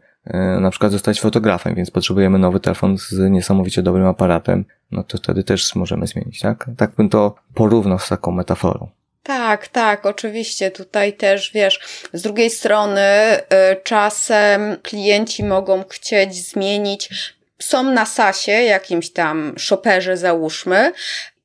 na 0.59 0.69
przykład 0.71 0.91
zostać 0.91 1.21
fotografem, 1.21 1.75
więc 1.75 1.91
potrzebujemy 1.91 2.39
nowy 2.39 2.59
telefon 2.59 2.97
z 2.97 3.13
niesamowicie 3.31 3.81
dobrym 3.81 4.05
aparatem, 4.05 4.65
no 4.91 5.03
to 5.03 5.17
wtedy 5.17 5.43
też 5.43 5.75
możemy 5.75 6.07
zmienić, 6.07 6.39
tak? 6.39 6.69
Tak 6.77 6.91
bym 6.91 7.09
to 7.09 7.35
porównał 7.53 7.99
z 7.99 8.09
taką 8.09 8.31
metaforą. 8.31 8.89
Tak, 9.23 9.67
tak, 9.67 10.05
oczywiście. 10.05 10.71
Tutaj 10.71 11.13
też, 11.13 11.51
wiesz, 11.53 11.79
z 12.13 12.21
drugiej 12.21 12.49
strony 12.49 13.01
y, 13.01 13.39
czasem 13.83 14.61
klienci 14.83 15.43
mogą 15.43 15.83
chcieć 15.89 16.35
zmienić 16.35 17.33
są 17.59 17.83
na 17.83 18.05
sasie, 18.05 18.51
jakimś 18.51 19.11
tam 19.11 19.53
shopperze 19.57 20.17
załóżmy, 20.17 20.91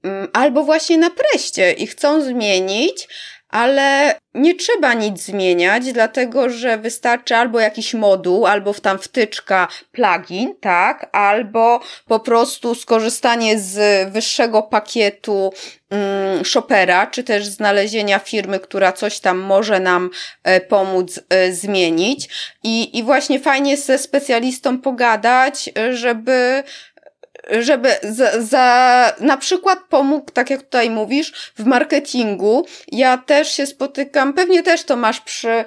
Mm, 0.07 0.29
albo 0.33 0.65
właśnie 0.65 0.99
na 0.99 1.11
preście 1.11 1.73
i 1.73 1.87
chcą 1.87 2.23
zmienić, 2.23 3.09
ale 3.57 4.15
nie 4.35 4.55
trzeba 4.55 4.95
nic 4.95 5.23
zmieniać, 5.23 5.93
dlatego 5.93 6.51
że 6.51 6.79
wystarczy 6.79 7.37
albo 7.37 7.61
jakiś 7.61 7.95
moduł, 7.95 8.47
albo 8.47 8.73
w 8.73 8.81
tam 8.81 8.99
wtyczka 8.99 9.69
plugin, 9.93 10.55
tak, 10.61 11.09
albo 11.13 11.81
po 12.07 12.21
prostu 12.21 12.75
skorzystanie 12.75 13.59
z 13.59 14.09
wyższego 14.13 14.63
pakietu 14.63 15.53
mm, 15.91 16.45
Shopera, 16.45 17.07
czy 17.07 17.25
też 17.25 17.47
znalezienia 17.47 18.19
firmy, 18.19 18.61
która 18.61 18.93
coś 18.93 19.21
tam 19.21 19.39
może 19.39 19.81
nam 19.81 20.11
e, 20.45 20.61
pomóc 20.61 21.21
e, 21.29 21.53
zmienić. 21.53 22.29
I, 22.63 22.99
I 22.99 23.03
właśnie 23.03 23.41
fajnie 23.41 23.77
ze 23.77 23.99
specjalistą 23.99 24.81
pogadać, 24.81 25.71
żeby 25.91 26.63
żeby 27.61 27.89
za, 28.03 28.43
za 28.43 29.13
na 29.21 29.37
przykład 29.37 29.79
pomógł, 29.89 30.31
tak 30.31 30.51
jak 30.51 30.63
tutaj 30.63 30.91
mówisz, 30.91 31.53
w 31.59 31.65
marketingu. 31.65 32.67
Ja 32.89 33.19
też 33.19 33.53
się 33.53 33.67
spotykam, 33.67 34.33
pewnie 34.33 34.63
też 34.63 34.85
to 34.85 34.97
masz 34.97 35.21
przy 35.21 35.65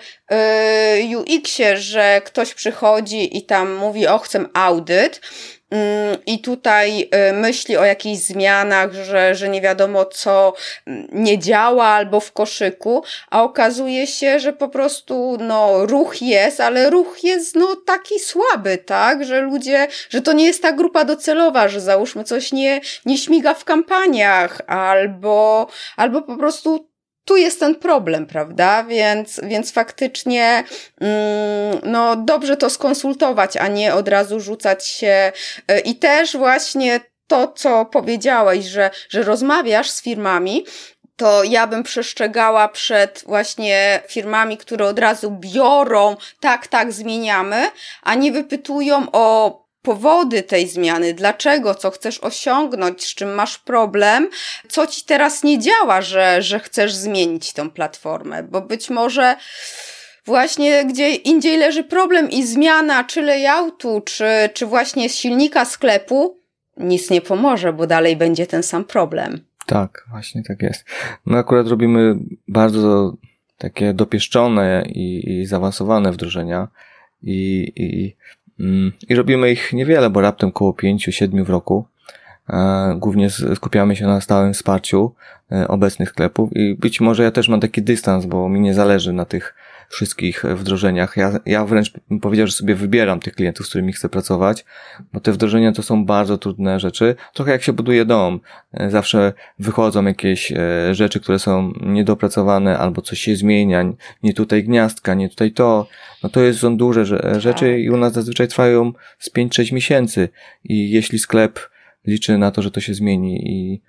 yy, 1.10 1.18
UX-ie, 1.18 1.78
że 1.78 2.22
ktoś 2.26 2.54
przychodzi 2.54 3.38
i 3.38 3.46
tam 3.46 3.76
mówi, 3.76 4.08
o 4.08 4.18
chcę 4.18 4.46
audyt 4.54 5.22
i 6.26 6.40
tutaj 6.42 7.10
y, 7.30 7.34
myśli 7.34 7.78
o 7.78 7.86
jakichś 7.86 8.20
zmianach, 8.20 8.94
że, 8.94 9.36
że 9.36 9.50
nie 9.50 9.62
wiadomo 9.62 10.06
co 10.06 10.54
mm, 10.88 11.08
nie 11.12 11.40
działa 11.40 11.86
albo 11.86 12.20
w 12.20 12.32
koszyku, 12.32 13.04
a 13.30 13.44
okazuje 13.44 14.08
się, 14.08 14.40
że 14.40 14.54
po 14.54 14.70
prostu 14.70 15.38
no, 15.40 15.86
ruch 15.86 16.22
jest, 16.22 16.60
ale 16.60 16.90
ruch 16.90 17.24
jest 17.24 17.56
no, 17.56 17.76
taki 17.86 18.20
słaby, 18.20 18.78
tak, 18.78 19.26
że 19.26 19.42
ludzie, 19.42 19.88
że 20.10 20.22
to 20.22 20.34
nie 20.34 20.46
jest 20.46 20.62
ta 20.62 20.72
grupa 20.72 21.06
docelowa, 21.06 21.68
że 21.68 21.82
załóżmy 21.82 22.24
coś 22.24 22.52
nie, 22.52 22.82
nie 23.06 23.18
śmiga 23.18 23.54
w 23.54 23.66
kampaniach 23.66 24.62
albo, 24.68 25.68
albo 25.98 26.22
po 26.22 26.38
prostu 26.38 26.89
tu 27.30 27.38
jest 27.38 27.60
ten 27.60 27.76
problem, 27.76 28.26
prawda? 28.26 28.84
Więc, 28.84 29.40
więc 29.44 29.72
faktycznie 29.72 30.64
mm, 31.02 31.80
no, 31.84 32.16
dobrze 32.16 32.58
to 32.58 32.70
skonsultować, 32.70 33.58
a 33.58 33.68
nie 33.68 33.94
od 33.94 34.08
razu 34.08 34.40
rzucać 34.40 34.88
się. 34.88 35.32
Y, 35.72 35.80
I 35.80 35.96
też 35.96 36.38
właśnie 36.38 37.00
to, 37.28 37.48
co 37.48 37.86
powiedziałeś, 37.86 38.66
że, 38.66 38.90
że 39.10 39.24
rozmawiasz 39.24 39.90
z 39.90 40.02
firmami, 40.02 40.66
to 41.16 41.44
ja 41.44 41.68
bym 41.68 41.84
przestrzegała 41.84 42.68
przed 42.68 43.24
właśnie 43.28 44.02
firmami, 44.08 44.58
które 44.58 44.86
od 44.86 45.00
razu 45.00 45.32
biorą, 45.32 46.16
tak, 46.40 46.68
tak, 46.68 46.92
zmieniamy, 46.94 47.68
a 48.04 48.16
nie 48.16 48.32
wypytują 48.32 49.08
o 49.12 49.69
powody 49.82 50.44
tej 50.44 50.68
zmiany, 50.68 51.14
dlaczego, 51.14 51.76
co 51.76 51.92
chcesz 51.92 52.20
osiągnąć, 52.20 53.06
z 53.06 53.16
czym 53.16 53.34
masz 53.34 53.58
problem, 53.58 54.30
co 54.70 54.88
ci 54.88 55.06
teraz 55.06 55.44
nie 55.44 55.60
działa, 55.60 56.02
że, 56.02 56.42
że 56.42 56.60
chcesz 56.60 56.96
zmienić 56.96 57.54
tą 57.54 57.72
platformę, 57.72 58.44
bo 58.44 58.62
być 58.62 58.90
może 58.90 59.36
właśnie 60.26 60.86
gdzie 60.86 61.16
indziej 61.16 61.58
leży 61.58 61.84
problem 61.84 62.30
i 62.30 62.44
zmiana 62.44 63.04
czy 63.04 63.22
layoutu, 63.22 64.02
czy, 64.02 64.26
czy 64.54 64.66
właśnie 64.66 65.10
silnika 65.10 65.66
sklepu 65.66 66.40
nic 66.78 67.10
nie 67.10 67.22
pomoże, 67.22 67.74
bo 67.74 67.88
dalej 67.88 68.16
będzie 68.16 68.48
ten 68.48 68.64
sam 68.64 68.86
problem. 68.86 69.40
Tak, 69.66 70.06
właśnie 70.10 70.44
tak 70.44 70.62
jest. 70.62 70.86
My 71.26 71.38
akurat 71.38 71.68
robimy 71.68 72.16
bardzo 72.48 73.14
takie 73.58 73.94
dopieszczone 73.94 74.84
i, 74.88 75.40
i 75.40 75.46
zaawansowane 75.46 76.12
wdrożenia 76.12 76.68
i, 77.22 77.72
i 77.76 78.16
I 79.10 79.16
robimy 79.16 79.52
ich 79.52 79.74
niewiele, 79.74 80.10
bo 80.10 80.22
raptem 80.22 80.50
około 80.50 80.72
5-7 80.72 81.44
w 81.44 81.50
roku. 81.50 81.86
E, 82.50 82.96
głównie 82.98 83.30
skupiamy 83.30 83.96
się 83.96 84.08
na 84.08 84.22
stałym 84.22 84.54
wsparciu 84.54 85.12
e, 85.52 85.68
obecnych 85.68 86.10
sklepów 86.10 86.50
i 86.56 86.76
być 86.76 87.02
może 87.02 87.24
ja 87.24 87.32
też 87.32 87.50
mam 87.50 87.60
taki 87.60 87.82
dystans, 87.82 88.26
bo 88.26 88.50
mi 88.50 88.60
nie 88.60 88.74
zależy 88.74 89.14
na 89.14 89.26
tych 89.26 89.56
wszystkich 89.90 90.44
wdrożeniach. 90.56 91.18
Ja, 91.18 91.40
ja 91.46 91.66
wręcz 91.66 91.94
bym 92.10 92.20
powiedział, 92.20 92.48
że 92.48 92.54
sobie 92.54 92.76
wybieram 92.76 93.20
tych 93.20 93.36
klientów, 93.36 93.66
z 93.66 93.70
którymi 93.70 93.94
chcę 93.94 94.10
pracować, 94.10 94.66
bo 95.14 95.20
te 95.20 95.32
wdrożenia 95.32 95.72
to 95.72 95.84
są 95.84 96.06
bardzo 96.06 96.38
trudne 96.38 96.80
rzeczy. 96.80 97.16
Trochę 97.34 97.52
jak 97.52 97.64
się 97.64 97.74
buduje 97.74 98.06
dom. 98.06 98.40
E, 98.74 98.90
zawsze 98.90 99.34
wychodzą 99.60 100.06
jakieś 100.06 100.54
rzeczy, 100.92 101.20
które 101.20 101.40
są 101.40 101.74
niedopracowane 101.82 102.78
albo 102.78 103.02
coś 103.02 103.20
się 103.20 103.36
zmienia. 103.36 103.86
Nie 104.24 104.34
tutaj 104.34 104.64
gniazdka, 104.64 105.14
nie 105.14 105.30
tutaj 105.30 105.52
to. 105.52 105.88
No 106.24 106.30
to 106.30 106.42
jest, 106.42 106.60
są 106.60 106.78
duże 106.78 107.06
rzeczy 107.40 107.66
tak. 107.66 107.80
i 107.80 107.90
u 107.90 107.98
nas 107.98 108.14
zazwyczaj 108.14 108.48
trwają 108.48 108.94
z 109.20 109.34
5-6 109.34 109.74
miesięcy. 109.74 110.30
I 110.64 110.90
jeśli 110.92 111.20
sklep 111.20 111.60
liczy 112.08 112.38
na 112.38 112.52
to, 112.52 112.62
że 112.62 112.72
to 112.72 112.80
się 112.82 112.94
zmieni 112.94 113.52
i 113.52 113.76
e, 113.76 113.89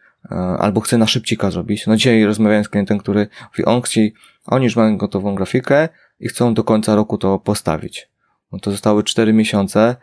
albo 0.59 0.80
chce 0.80 0.98
na 0.98 1.06
szybcika 1.06 1.50
zrobić. 1.50 1.87
No 1.87 1.96
dzisiaj 1.96 2.24
rozmawiałem 2.24 2.64
z 2.64 2.68
klientem, 2.68 2.98
który 2.98 3.28
mówi, 3.52 3.64
on 3.64 3.83
chce, 3.83 4.00
oni 4.46 4.64
już 4.64 4.76
mają 4.76 4.96
gotową 4.96 5.35
grafikę 5.35 5.88
i 6.20 6.28
chcą 6.28 6.54
do 6.54 6.64
końca 6.64 6.94
roku 6.94 7.18
to 7.18 7.38
postawić. 7.38 8.09
No 8.52 8.59
to 8.59 8.70
zostały 8.70 9.04
4 9.04 9.33
miesiące, 9.33 9.96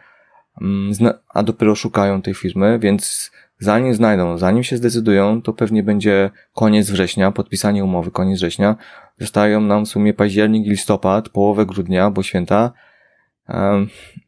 mm, 0.62 0.94
a 1.34 1.44
dopiero 1.44 1.76
szukają 1.76 2.22
tej 2.22 2.34
firmy, 2.34 2.80
więc 2.80 3.32
zanim 3.60 3.94
znajdą, 3.94 4.38
zanim 4.38 4.64
się 4.64 4.78
zdecydują, 4.78 5.42
to 5.42 5.54
pewnie 5.54 5.84
będzie 5.84 6.30
koniec 6.54 6.90
września, 6.90 7.32
podpisanie 7.32 7.84
umowy, 7.84 8.12
koniec 8.12 8.38
września. 8.38 8.76
Zostają 9.20 9.62
nam 9.62 9.86
w 9.86 9.90
sumie 9.90 10.14
październik, 10.14 10.68
listopad, 10.68 11.30
połowę 11.30 11.66
grudnia, 11.66 12.12
bo 12.12 12.24
święta. 12.24 12.72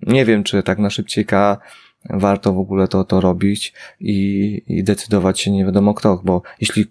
Nie 0.02 0.25
wiem, 0.25 0.43
czy 0.43 0.63
tak 0.63 0.80
na 0.80 0.89
szybcieka 0.89 1.58
warto 2.09 2.53
w 2.53 2.59
ogóle 2.59 2.88
to, 2.88 3.03
to 3.03 3.21
robić 3.21 3.73
i, 3.99 4.62
i 4.67 4.83
decydować 4.83 5.39
się 5.39 5.51
nie 5.51 5.65
wiadomo 5.65 5.93
kto, 5.93 6.21
bo 6.23 6.41
jeśli 6.62 6.85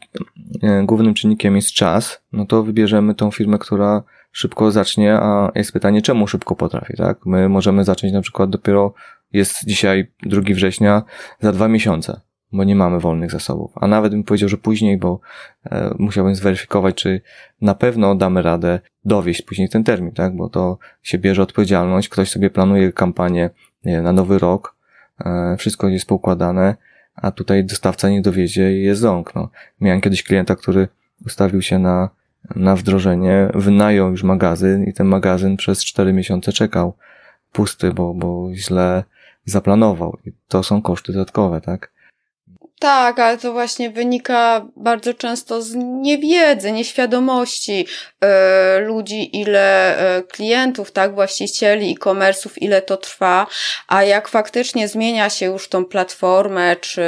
e, 0.62 0.82
głównym 0.86 1.14
czynnikiem 1.14 1.56
jest 1.56 1.72
czas, 1.72 2.22
no 2.32 2.46
to 2.46 2.62
wybierzemy 2.62 3.14
tą 3.14 3.30
firmę, 3.30 3.58
która 3.58 4.02
szybko 4.32 4.70
zacznie, 4.70 5.14
a 5.14 5.52
jest 5.54 5.72
pytanie, 5.72 6.02
czemu 6.02 6.26
szybko 6.26 6.54
potrafi, 6.54 6.96
tak? 6.96 7.26
My 7.26 7.48
możemy 7.48 7.84
zacząć 7.84 8.12
na 8.12 8.20
przykład 8.20 8.50
dopiero, 8.50 8.94
jest 9.32 9.66
dzisiaj 9.66 10.12
2 10.22 10.40
września, 10.54 11.02
za 11.40 11.52
dwa 11.52 11.68
miesiące, 11.68 12.20
bo 12.52 12.64
nie 12.64 12.76
mamy 12.76 13.00
wolnych 13.00 13.30
zasobów. 13.30 13.72
A 13.74 13.86
nawet 13.86 14.12
bym 14.12 14.24
powiedział, 14.24 14.48
że 14.48 14.56
później, 14.56 14.98
bo 14.98 15.20
e, 15.64 15.94
musiałbym 15.98 16.34
zweryfikować, 16.34 16.94
czy 16.94 17.20
na 17.60 17.74
pewno 17.74 18.14
damy 18.14 18.42
radę 18.42 18.80
dowieść 19.04 19.42
później 19.42 19.68
ten 19.68 19.84
termin, 19.84 20.12
tak? 20.12 20.36
Bo 20.36 20.48
to 20.48 20.78
się 21.02 21.18
bierze 21.18 21.42
odpowiedzialność, 21.42 22.08
ktoś 22.08 22.30
sobie 22.30 22.50
planuje 22.50 22.92
kampanię 22.92 23.50
nie, 23.84 24.02
na 24.02 24.12
nowy 24.12 24.38
rok, 24.38 24.77
wszystko 25.58 25.88
jest 25.88 26.06
poukładane, 26.06 26.76
a 27.14 27.30
tutaj 27.30 27.64
dostawca 27.64 28.08
nie 28.08 28.22
dowiezie 28.22 28.78
i 28.78 28.82
jest 28.82 29.00
ząk. 29.00 29.34
No. 29.34 29.48
Miałem 29.80 30.00
kiedyś 30.00 30.22
klienta, 30.22 30.56
który 30.56 30.88
ustawił 31.26 31.62
się 31.62 31.78
na, 31.78 32.10
na 32.56 32.76
wdrożenie, 32.76 33.50
wynajął 33.54 34.10
już 34.10 34.22
magazyn 34.22 34.84
i 34.84 34.92
ten 34.92 35.06
magazyn 35.06 35.56
przez 35.56 35.84
cztery 35.84 36.12
miesiące 36.12 36.52
czekał 36.52 36.94
pusty, 37.52 37.92
bo, 37.92 38.14
bo 38.14 38.50
źle 38.54 39.04
zaplanował. 39.44 40.18
I 40.26 40.32
to 40.48 40.62
są 40.62 40.82
koszty 40.82 41.12
dodatkowe, 41.12 41.60
tak? 41.60 41.90
Tak, 42.80 43.18
ale 43.18 43.38
to 43.38 43.52
właśnie 43.52 43.90
wynika 43.90 44.66
bardzo 44.76 45.14
często 45.14 45.62
z 45.62 45.74
niewiedzy, 45.74 46.72
nieświadomości 46.72 47.86
e, 48.20 48.78
ludzi, 48.78 49.40
ile 49.40 49.98
e, 49.98 50.22
klientów, 50.22 50.92
tak, 50.92 51.14
właścicieli 51.14 51.92
e-commerce'ów, 51.92 52.52
ile 52.56 52.82
to 52.82 52.96
trwa, 52.96 53.46
a 53.88 54.04
jak 54.04 54.28
faktycznie 54.28 54.88
zmienia 54.88 55.30
się 55.30 55.46
już 55.46 55.68
tą 55.68 55.84
platformę, 55.84 56.76
czy 56.76 57.02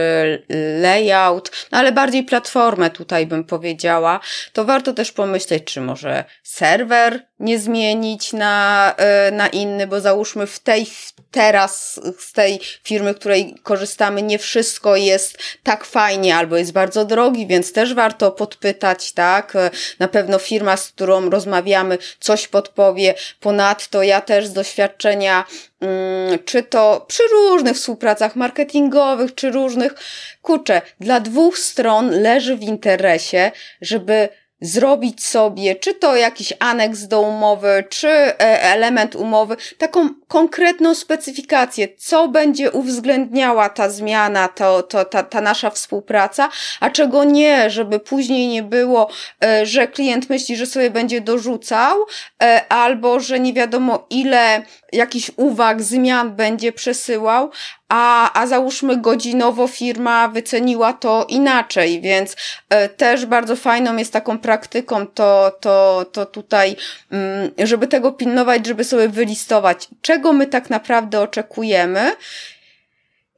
layout, 0.81 1.51
no 1.73 1.79
ale 1.79 1.93
bardziej 1.93 2.25
platformę 2.25 2.91
tutaj 2.91 3.27
bym 3.27 3.45
powiedziała, 3.45 4.21
to 4.53 4.65
warto 4.65 4.93
też 4.93 5.13
pomyśleć, 5.13 5.65
czy 5.65 5.81
może 5.81 6.25
serwer 6.43 7.30
nie 7.41 7.59
zmienić 7.59 8.33
na, 8.33 8.95
e, 8.97 9.31
na 9.31 9.49
inny, 9.49 9.87
bo 9.87 10.01
załóżmy 10.01 10.47
w 10.47 10.59
tej, 10.59 10.87
teraz 11.31 12.01
z 12.19 12.33
tej 12.33 12.61
firmy, 12.85 13.15
której 13.15 13.55
korzystamy, 13.63 14.23
nie 14.23 14.39
wszystko 14.39 14.97
jest 14.97 15.39
tak 15.63 15.85
fajnie 15.85 16.37
albo 16.37 16.57
jest 16.57 16.73
bardzo 16.73 17.05
drogi, 17.05 17.47
więc 17.47 17.73
też 17.73 17.95
warto 17.95 18.33
podpytać, 18.33 19.13
tak? 19.13 19.53
Na 19.99 20.09
pewno 20.09 20.39
firma, 20.39 20.77
z 20.77 20.89
którą 20.89 21.31
rozmawiamy, 21.31 21.99
coś 22.21 22.49
podpowie. 22.49 23.15
Ponadto 23.41 24.03
ja 24.03 24.21
też 24.21 24.47
z 24.47 24.53
doświadczenia, 24.53 25.45
mm, 25.81 26.39
czy 26.45 26.63
to 26.63 27.05
przy 27.09 27.23
różnych 27.33 27.77
współpracach 27.77 28.37
marketingowych, 28.37 29.35
czy 29.35 29.51
różnych, 29.51 29.95
kurczę, 30.43 30.83
dla 31.01 31.21
dwóch 31.21 31.59
stron 31.59 32.11
leży 32.11 32.57
w 32.57 32.63
interesie, 32.63 33.53
żeby 33.81 34.29
zrobić 34.61 35.27
sobie, 35.27 35.75
czy 35.75 35.95
to 35.95 36.17
jakiś 36.17 36.53
aneks 36.59 37.07
do 37.07 37.21
umowy, 37.21 37.85
czy 37.89 38.09
e, 38.09 38.63
element 38.63 39.17
umowy, 39.17 39.57
taką 39.79 40.09
konkretną 40.29 40.95
specyfikację, 40.95 41.89
co 41.97 42.29
będzie 42.29 42.71
uwzględniała 42.71 43.69
ta 43.69 43.91
zmiana, 43.91 44.49
to, 44.49 44.83
to, 44.83 45.05
ta, 45.05 45.23
ta 45.23 45.41
nasza 45.41 45.71
współpraca, 45.71 46.49
a 46.81 46.91
czego 46.91 47.25
nie, 47.25 47.71
żeby 47.71 48.01
później 48.01 48.49
nie 48.49 48.63
było, 48.63 49.11
e, 49.45 49.67
że 49.67 49.89
klient 49.89 50.31
myśli, 50.31 50.57
że 50.57 50.67
sobie 50.67 50.91
będzie 50.91 51.21
dorzucał, 51.21 51.99
e, 52.43 52.63
albo 52.69 53.21
że 53.21 53.41
nie 53.41 53.53
wiadomo 53.53 54.07
ile 54.11 54.63
jakichś 54.93 55.31
uwag, 55.37 55.83
zmian 55.83 56.37
będzie 56.37 56.73
przesyłał, 56.73 57.51
a, 57.89 58.41
a 58.41 58.47
załóżmy 58.47 58.97
godzinowo 58.97 59.67
firma 59.67 60.29
wyceniła 60.29 60.93
to 60.93 61.27
inaczej, 61.29 62.01
więc 62.01 62.37
e, 62.69 62.89
też 62.89 63.27
bardzo 63.27 63.57
fajną 63.57 63.97
jest 63.97 64.13
taką 64.13 64.39
praktyką 64.39 65.07
to, 65.07 65.59
to, 65.61 66.07
to 66.13 66.27
tutaj, 66.27 66.77
mm, 67.11 67.51
żeby 67.59 67.87
tego 67.87 68.13
pilnować, 68.13 68.67
żeby 68.67 68.85
sobie 68.85 69.09
wylistować, 69.09 69.89
czego 70.03 70.33
my 70.33 70.47
tak 70.47 70.71
naprawdę 70.71 71.21
oczekujemy. 71.21 72.13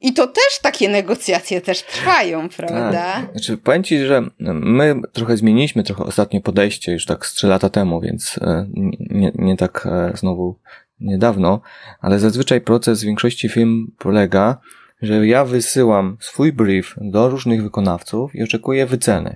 I 0.03 0.13
to 0.13 0.27
też 0.27 0.59
takie 0.61 0.89
negocjacje 0.89 1.61
też 1.61 1.83
trwają, 1.83 2.49
prawda? 2.49 2.91
Tak. 2.91 3.31
Znaczy, 3.31 3.57
powiem 3.57 3.83
Ci, 3.83 4.05
że 4.05 4.23
my 4.39 4.95
trochę 5.13 5.37
zmieniliśmy 5.37 5.83
trochę 5.83 6.03
ostatnie 6.03 6.41
podejście 6.41 6.91
już 6.91 7.05
tak 7.05 7.25
z 7.25 7.33
trzy 7.33 7.47
lata 7.47 7.69
temu, 7.69 8.01
więc 8.01 8.39
e, 8.41 8.67
nie, 9.09 9.31
nie 9.35 9.57
tak 9.57 9.87
e, 9.91 10.17
znowu 10.17 10.55
niedawno, 11.03 11.61
ale 12.01 12.19
zazwyczaj 12.19 12.61
proces 12.61 13.01
w 13.01 13.05
większości 13.05 13.49
firm 13.49 13.87
polega, 13.97 14.57
że 15.01 15.27
ja 15.27 15.45
wysyłam 15.45 16.17
swój 16.19 16.53
brief 16.53 16.95
do 17.01 17.29
różnych 17.29 17.63
wykonawców 17.63 18.35
i 18.35 18.43
oczekuję 18.43 18.85
wyceny. 18.85 19.35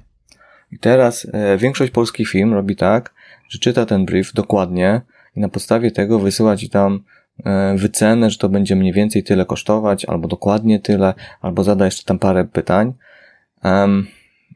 I 0.71 0.79
teraz 0.79 1.27
e, 1.33 1.57
większość 1.57 1.91
polskich 1.91 2.29
firm 2.29 2.53
robi 2.53 2.75
tak, 2.75 3.13
że 3.49 3.59
czyta 3.59 3.85
ten 3.85 4.05
brief 4.05 4.33
dokładnie 4.33 5.01
i 5.35 5.39
na 5.39 5.49
podstawie 5.49 5.91
tego 5.91 6.19
wysyła 6.19 6.57
ci 6.57 6.69
tam 6.69 7.03
e, 7.45 7.75
wycenę, 7.77 8.29
że 8.29 8.37
to 8.37 8.49
będzie 8.49 8.75
mniej 8.75 8.93
więcej 8.93 9.23
tyle 9.23 9.45
kosztować, 9.45 10.05
albo 10.05 10.27
dokładnie 10.27 10.79
tyle, 10.79 11.13
albo 11.41 11.63
zada 11.63 11.85
jeszcze 11.85 12.03
tam 12.03 12.19
parę 12.19 12.45
pytań. 12.45 12.93
Um, 13.63 14.07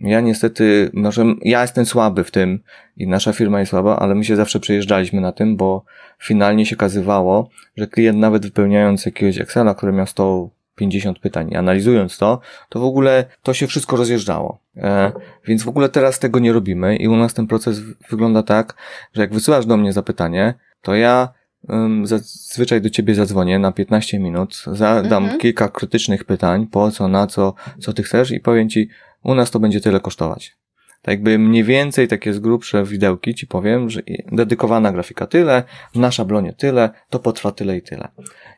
ja 0.04 0.22
niestety, 0.22 0.90
może 0.94 1.26
ja 1.42 1.62
jestem 1.62 1.86
słaby 1.86 2.24
w 2.24 2.32
tym 2.32 2.60
i 2.98 3.08
nasza 3.08 3.34
firma 3.34 3.60
jest 3.60 3.70
słaba, 3.70 4.00
ale 4.00 4.16
my 4.16 4.24
się 4.24 4.36
zawsze 4.36 4.60
przejeżdżaliśmy 4.60 5.22
na 5.22 5.32
tym, 5.32 5.58
bo 5.58 5.84
finalnie 6.20 6.66
się 6.66 6.76
okazywało, 6.76 7.50
że 7.78 7.88
klient 7.88 8.20
nawet 8.20 8.46
wypełniając 8.46 9.06
jakiegoś 9.06 9.38
Excela, 9.38 9.76
który 9.76 9.92
miał 9.92 10.08
150 10.08 11.20
pytań 11.20 11.52
i 11.52 11.56
analizując 11.56 12.18
to, 12.18 12.40
to 12.70 12.80
w 12.80 12.84
ogóle 12.84 13.26
to 13.44 13.54
się 13.54 13.68
wszystko 13.68 13.98
rozjeżdżało. 13.98 14.60
E, 14.78 15.12
więc 15.48 15.64
w 15.64 15.70
ogóle 15.70 15.90
teraz 15.90 16.20
tego 16.20 16.40
nie 16.40 16.54
robimy 16.54 16.96
i 16.96 17.08
u 17.08 17.16
nas 17.16 17.34
ten 17.34 17.48
proces 17.48 17.80
wygląda 18.10 18.44
tak, 18.44 18.76
że 19.14 19.22
jak 19.22 19.34
wysyłasz 19.34 19.66
do 19.66 19.78
mnie 19.78 19.94
zapytanie, 19.94 20.54
to 20.82 20.96
ja 20.96 21.30
um, 21.70 22.08
zazwyczaj 22.08 22.82
do 22.82 22.90
ciebie 22.90 23.16
zadzwonię 23.16 23.60
na 23.60 23.72
15 23.72 24.20
minut, 24.20 24.64
zadam 24.72 25.24
mhm. 25.24 25.40
kilka 25.40 25.70
krytycznych 25.70 26.24
pytań, 26.24 26.68
po 26.68 26.92
co, 26.92 27.08
na 27.08 27.28
co, 27.28 27.54
co 27.80 27.94
ty 27.94 28.04
chcesz 28.04 28.32
i 28.32 28.40
powiem 28.40 28.70
ci, 28.70 28.90
u 29.24 29.36
nas 29.36 29.52
to 29.52 29.60
będzie 29.60 29.82
tyle 29.82 30.00
kosztować. 30.00 30.58
Tak 31.02 31.12
jakby 31.12 31.40
mniej 31.40 31.64
więcej 31.64 32.08
takie 32.08 32.34
z 32.34 32.40
grubsze 32.40 32.84
widełki 32.84 33.36
ci 33.36 33.48
powiem, 33.48 33.90
że 33.90 34.02
dedykowana 34.32 34.92
grafika 34.92 35.28
tyle, 35.28 35.64
w 35.94 36.00
na 36.00 36.12
szablonie 36.12 36.54
tyle, 36.54 36.90
to 37.10 37.20
potrwa 37.20 37.52
tyle 37.52 37.78
i 37.78 37.82
tyle. 37.82 38.08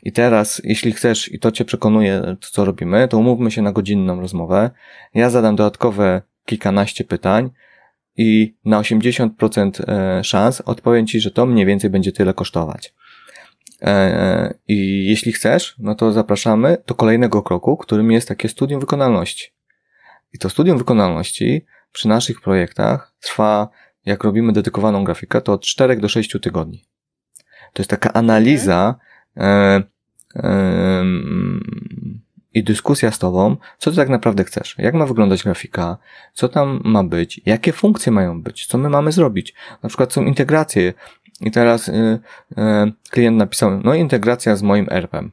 I 0.04 0.12
teraz, 0.12 0.62
jeśli 0.63 0.91
chcesz 0.91 1.32
i 1.32 1.39
to 1.39 1.52
cię 1.52 1.65
przekonuje, 1.65 2.36
co 2.41 2.65
robimy, 2.65 3.08
to 3.08 3.17
umówmy 3.17 3.52
się 3.52 3.62
na 3.62 3.71
godzinną 3.71 4.21
rozmowę. 4.21 4.71
Ja 5.13 5.30
zadam 5.30 5.56
dodatkowe 5.56 6.21
kilkanaście 6.45 7.04
pytań 7.04 7.49
i 8.17 8.56
na 8.65 8.82
80% 8.82 9.84
e, 9.88 10.23
szans 10.23 10.62
odpowiem 10.62 11.08
ci, 11.08 11.19
że 11.19 11.32
to 11.32 11.45
mniej 11.45 11.65
więcej 11.65 11.89
będzie 11.89 12.12
tyle 12.12 12.34
kosztować. 12.34 12.93
E, 13.82 14.54
I 14.67 15.06
jeśli 15.06 15.32
chcesz, 15.32 15.76
no 15.80 15.95
to 15.95 16.12
zapraszamy 16.12 16.78
do 16.88 16.95
kolejnego 16.95 17.41
kroku, 17.41 17.78
którym 17.78 18.12
jest 18.12 18.28
takie 18.28 18.49
studium 18.49 18.80
wykonalności. 18.80 19.53
I 20.34 20.38
to 20.38 20.50
studium 20.50 20.78
wykonalności 20.78 21.65
przy 21.91 22.08
naszych 22.08 22.41
projektach 22.41 23.13
trwa, 23.19 23.69
jak 24.06 24.24
robimy 24.24 24.54
dedykowaną 24.54 25.04
grafikę, 25.04 25.41
to 25.41 25.54
od 25.54 25.62
4 25.62 25.98
do 25.98 26.10
6 26.10 26.38
tygodni. 26.41 26.86
To 27.74 27.82
jest 27.82 27.89
taka 27.89 28.13
analiza 28.13 28.96
e, 29.38 29.84
e, 30.36 31.04
i 32.54 32.63
dyskusja 32.63 33.12
z 33.12 33.19
tobą, 33.19 33.58
co 33.78 33.91
ty 33.91 33.98
tak 33.98 34.10
naprawdę 34.10 34.43
chcesz, 34.43 34.76
jak 34.78 34.93
ma 34.93 35.06
wyglądać 35.06 35.43
grafika, 35.43 35.98
co 36.34 36.50
tam 36.50 36.82
ma 36.84 37.04
być, 37.04 37.41
jakie 37.46 37.74
funkcje 37.74 38.12
mają 38.12 38.41
być, 38.41 38.65
co 38.65 38.78
my 38.78 38.89
mamy 38.89 39.12
zrobić. 39.12 39.54
Na 39.84 39.89
przykład 39.89 40.13
są 40.13 40.24
integracje 40.26 40.93
i 41.41 41.52
teraz 41.52 41.89
e, 41.89 42.19
klient 43.10 43.38
napisał, 43.38 43.82
no 43.84 43.93
integracja 43.93 44.56
z 44.56 44.63
moim 44.63 44.88
ERP-em. 44.91 45.32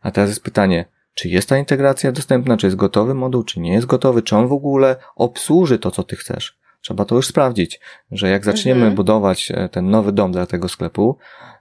A 0.00 0.10
teraz 0.10 0.30
jest 0.30 0.42
pytanie, 0.42 0.84
czy 1.14 1.28
jest 1.28 1.48
ta 1.48 1.58
integracja 1.58 2.12
dostępna, 2.12 2.56
czy 2.56 2.66
jest 2.66 2.76
gotowy 2.76 3.14
moduł, 3.14 3.42
czy 3.42 3.60
nie 3.60 3.72
jest 3.72 3.86
gotowy, 3.86 4.22
czy 4.22 4.36
on 4.36 4.48
w 4.48 4.52
ogóle 4.52 4.96
obsłuży 5.16 5.78
to, 5.78 5.90
co 5.90 6.02
ty 6.02 6.16
chcesz. 6.16 6.58
Trzeba 6.80 7.04
to 7.04 7.14
już 7.14 7.26
sprawdzić, 7.26 7.80
że 8.12 8.30
jak 8.30 8.44
zaczniemy 8.44 8.80
mhm. 8.80 8.94
budować 8.94 9.52
e, 9.54 9.68
ten 9.68 9.90
nowy 9.90 10.12
dom 10.12 10.32
dla 10.32 10.46
tego 10.46 10.68
sklepu, 10.68 11.18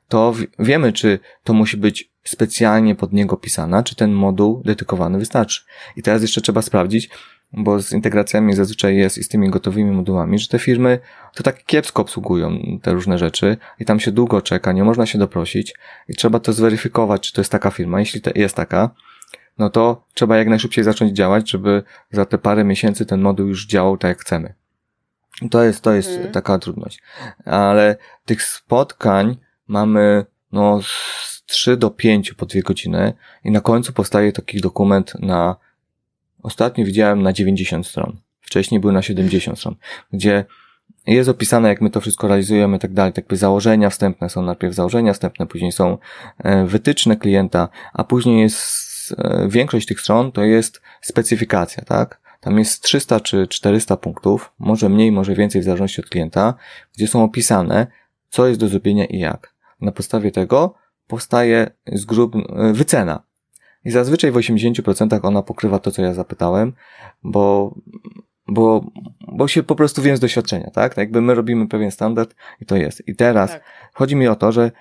to 0.08 0.34
wiemy, 0.60 0.94
czy 0.94 1.20
to 1.44 1.54
musi 1.54 1.78
być 1.78 2.12
specjalnie 2.24 2.96
pod 2.96 3.14
niego 3.14 3.38
pisana, 3.38 3.84
czy 3.84 3.96
ten 3.96 4.12
moduł 4.12 4.62
dedykowany 4.66 5.20
wystarczy. 5.20 5.62
I 5.96 6.04
teraz 6.04 6.22
jeszcze 6.22 6.42
trzeba 6.42 6.62
sprawdzić, 6.62 7.10
bo 7.54 7.82
z 7.82 7.92
integracjami 7.92 8.54
zazwyczaj 8.54 8.96
jest 8.96 9.18
i 9.18 9.24
z 9.24 9.28
tymi 9.28 9.50
gotowymi 9.50 9.92
modułami, 9.92 10.40
że 10.40 10.48
te 10.48 10.60
firmy 10.60 11.00
to 11.36 11.44
tak 11.44 11.64
kiepsko 11.64 12.02
obsługują 12.02 12.60
te 12.82 12.94
różne 12.94 13.18
rzeczy 13.18 13.58
i 13.80 13.86
tam 13.86 14.00
się 14.00 14.12
długo 14.12 14.42
czeka, 14.42 14.72
nie 14.72 14.84
można 14.84 15.06
się 15.06 15.20
doprosić 15.20 15.76
i 16.08 16.14
trzeba 16.14 16.40
to 16.40 16.54
zweryfikować, 16.54 17.22
czy 17.22 17.34
to 17.34 17.42
jest 17.42 17.52
taka 17.52 17.72
firma. 17.72 18.00
Jeśli 18.00 18.22
to 18.22 18.32
jest 18.36 18.56
taka, 18.56 18.90
no 19.58 19.70
to 19.70 20.06
trzeba 20.14 20.38
jak 20.38 20.48
najszybciej 20.48 20.84
zacząć 20.84 21.12
działać, 21.12 21.52
żeby 21.52 21.84
za 22.12 22.26
te 22.26 22.38
parę 22.38 22.64
miesięcy 22.64 23.06
ten 23.06 23.22
moduł 23.22 23.48
już 23.48 23.68
działał 23.68 23.98
tak 23.98 24.10
jak 24.10 24.20
chcemy. 24.20 24.54
To 25.52 25.64
jest, 25.64 25.82
to 25.82 25.92
jest 25.92 26.10
mhm. 26.10 26.32
taka 26.32 26.60
trudność. 26.60 27.02
Ale 27.46 27.98
tych 28.26 28.44
spotkań 28.44 29.38
mamy, 29.68 30.26
no, 30.52 30.82
z 30.82 31.44
3 31.46 31.78
do 31.78 31.90
5 31.90 32.34
po 32.34 32.46
2 32.46 32.62
godziny 32.62 33.14
i 33.44 33.52
na 33.52 33.62
końcu 33.62 33.94
powstaje 33.94 34.32
taki 34.32 34.62
dokument 34.62 35.14
na, 35.20 35.56
ostatnio 36.44 36.86
widziałem 36.86 37.22
na 37.22 37.34
90 37.34 37.88
stron. 37.88 38.18
Wcześniej 38.42 38.80
był 38.80 38.92
na 38.92 39.02
70 39.02 39.60
stron, 39.60 39.76
gdzie 40.14 40.46
jest 41.08 41.30
opisane, 41.30 41.70
jak 41.70 41.82
my 41.82 41.90
to 41.90 42.02
wszystko 42.02 42.28
realizujemy 42.28 42.80
tak 42.80 42.94
dalej. 42.94 43.14
Tak 43.14 43.24
jakby 43.24 43.38
założenia 43.38 43.90
wstępne 43.90 44.30
są 44.30 44.42
najpierw 44.42 44.76
założenia 44.76 45.14
wstępne, 45.14 45.48
później 45.48 45.72
są 45.72 45.98
e, 46.38 46.66
wytyczne 46.66 47.16
klienta, 47.16 47.70
a 47.94 48.04
później 48.04 48.42
jest 48.42 48.91
E, 49.18 49.48
większość 49.50 49.88
tych 49.88 50.02
stron 50.02 50.32
to 50.32 50.44
jest 50.44 50.82
specyfikacja, 51.02 51.84
tak? 51.84 52.22
Tam 52.40 52.60
jest 52.60 52.84
300 52.84 53.20
czy 53.20 53.48
400 53.48 53.98
punktów, 53.98 54.52
może 54.60 54.90
mniej, 54.90 55.12
może 55.12 55.36
więcej 55.36 55.62
w 55.62 55.64
zależności 55.64 56.02
od 56.02 56.10
klienta, 56.10 56.54
gdzie 56.94 57.08
są 57.08 57.24
opisane, 57.24 57.88
co 58.30 58.48
jest 58.48 58.60
do 58.60 58.68
zrobienia 58.68 59.06
i 59.06 59.20
jak. 59.20 59.54
Na 59.82 59.92
podstawie 59.92 60.32
tego 60.32 60.76
powstaje 61.08 61.72
z 61.88 62.06
grup 62.06 62.36
e, 62.36 62.74
wycena. 62.74 63.24
I 63.86 63.92
zazwyczaj 63.92 64.32
w 64.32 64.36
80% 64.36 65.20
ona 65.24 65.42
pokrywa 65.42 65.80
to, 65.80 65.92
co 65.92 66.02
ja 66.02 66.14
zapytałem, 66.14 66.74
bo, 67.24 67.76
bo, 68.48 68.92
bo 69.28 69.48
się 69.48 69.64
po 69.64 69.76
prostu 69.76 70.02
wiem 70.02 70.18
z 70.18 70.20
doświadczenia, 70.20 70.66
tak? 70.66 70.74
tak 70.74 70.98
jakby 70.98 71.22
my 71.22 71.36
robimy 71.36 71.68
pewien 71.68 71.92
standard 71.92 72.36
i 72.62 72.66
to 72.66 72.76
jest. 72.76 73.08
I 73.08 73.16
teraz 73.16 73.52
tak. 73.52 73.64
chodzi 73.94 74.16
mi 74.16 74.28
o 74.28 74.36
to, 74.36 74.52
że 74.52 74.72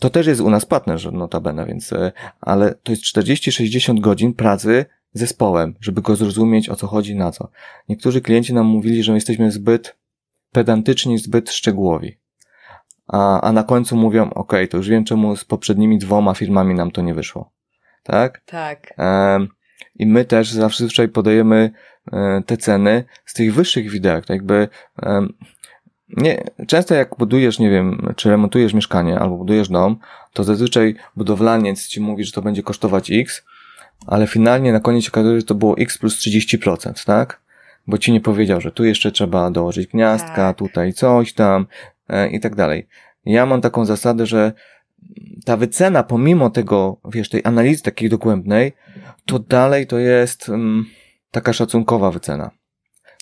to 0.00 0.10
też 0.10 0.26
jest 0.26 0.40
u 0.40 0.50
nas 0.50 0.64
partner, 0.64 1.12
notabene, 1.12 1.66
więc, 1.66 1.92
e, 1.92 2.12
ale 2.40 2.74
to 2.74 2.92
jest 2.92 3.02
40-60 3.02 4.00
godzin 4.00 4.34
pracy 4.34 4.84
zespołem, 5.12 5.74
żeby 5.80 6.02
go 6.02 6.16
zrozumieć, 6.16 6.68
o 6.68 6.76
co 6.76 6.86
chodzi, 6.86 7.14
na 7.14 7.32
co. 7.32 7.48
Niektórzy 7.88 8.20
klienci 8.20 8.54
nam 8.54 8.66
mówili, 8.66 9.02
że 9.02 9.12
jesteśmy 9.12 9.52
zbyt 9.52 9.96
pedantyczni, 10.52 11.18
zbyt 11.18 11.50
szczegółowi. 11.50 12.18
A, 13.06 13.40
a 13.40 13.52
na 13.52 13.62
końcu 13.62 13.96
mówią, 13.96 14.30
ok, 14.30 14.52
to 14.70 14.76
już 14.76 14.88
wiem, 14.88 15.04
czemu 15.04 15.36
z 15.36 15.44
poprzednimi 15.44 15.98
dwoma 15.98 16.34
firmami 16.34 16.74
nam 16.74 16.90
to 16.90 17.02
nie 17.02 17.14
wyszło. 17.14 17.52
Tak? 18.02 18.42
Tak. 18.46 18.94
I 19.94 20.06
my 20.06 20.24
też 20.24 20.50
zawsze 20.50 21.08
podajemy 21.08 21.70
e, 22.12 22.42
te 22.46 22.56
ceny 22.56 23.04
z 23.24 23.34
tych 23.34 23.54
wyższych 23.54 23.90
widełek, 23.90 24.26
tak 24.26 24.34
jakby 24.34 24.68
nie, 26.16 26.44
często 26.66 26.94
jak 26.94 27.16
budujesz, 27.18 27.58
nie 27.58 27.70
wiem, 27.70 28.12
czy 28.16 28.30
remontujesz 28.30 28.74
mieszkanie 28.74 29.18
albo 29.18 29.36
budujesz 29.36 29.68
dom, 29.68 29.96
to 30.32 30.44
zazwyczaj 30.44 30.94
budowlaniec 31.16 31.86
ci 31.86 32.00
mówi, 32.00 32.24
że 32.24 32.32
to 32.32 32.42
będzie 32.42 32.62
kosztować 32.62 33.10
X, 33.10 33.42
ale 34.06 34.26
finalnie 34.26 34.72
na 34.72 34.80
koniec 34.80 35.04
się 35.04 35.10
okazuje, 35.10 35.40
że 35.40 35.46
to 35.46 35.54
było 35.54 35.78
X 35.78 35.98
plus 35.98 36.18
30%, 36.18 37.06
tak? 37.06 37.40
Bo 37.86 37.98
ci 37.98 38.12
nie 38.12 38.20
powiedział, 38.20 38.60
że 38.60 38.72
tu 38.72 38.84
jeszcze 38.84 39.12
trzeba 39.12 39.50
dołożyć 39.50 39.86
gniazdka, 39.86 40.34
tak. 40.34 40.58
tutaj 40.58 40.92
coś 40.92 41.32
tam 41.32 41.66
e, 42.08 42.28
i 42.30 42.40
tak 42.40 42.54
dalej. 42.54 42.86
Ja 43.24 43.46
mam 43.46 43.60
taką 43.60 43.84
zasadę, 43.84 44.26
że 44.26 44.52
ta 45.44 45.56
wycena, 45.56 46.02
pomimo 46.02 46.50
tego, 46.50 46.96
wiesz, 47.12 47.28
tej 47.28 47.40
analizy 47.44 47.82
takiej 47.82 48.08
dogłębnej, 48.08 48.72
to 49.26 49.38
dalej 49.38 49.86
to 49.86 49.98
jest 49.98 50.48
mm, 50.48 50.84
taka 51.30 51.52
szacunkowa 51.52 52.10
wycena. 52.10 52.50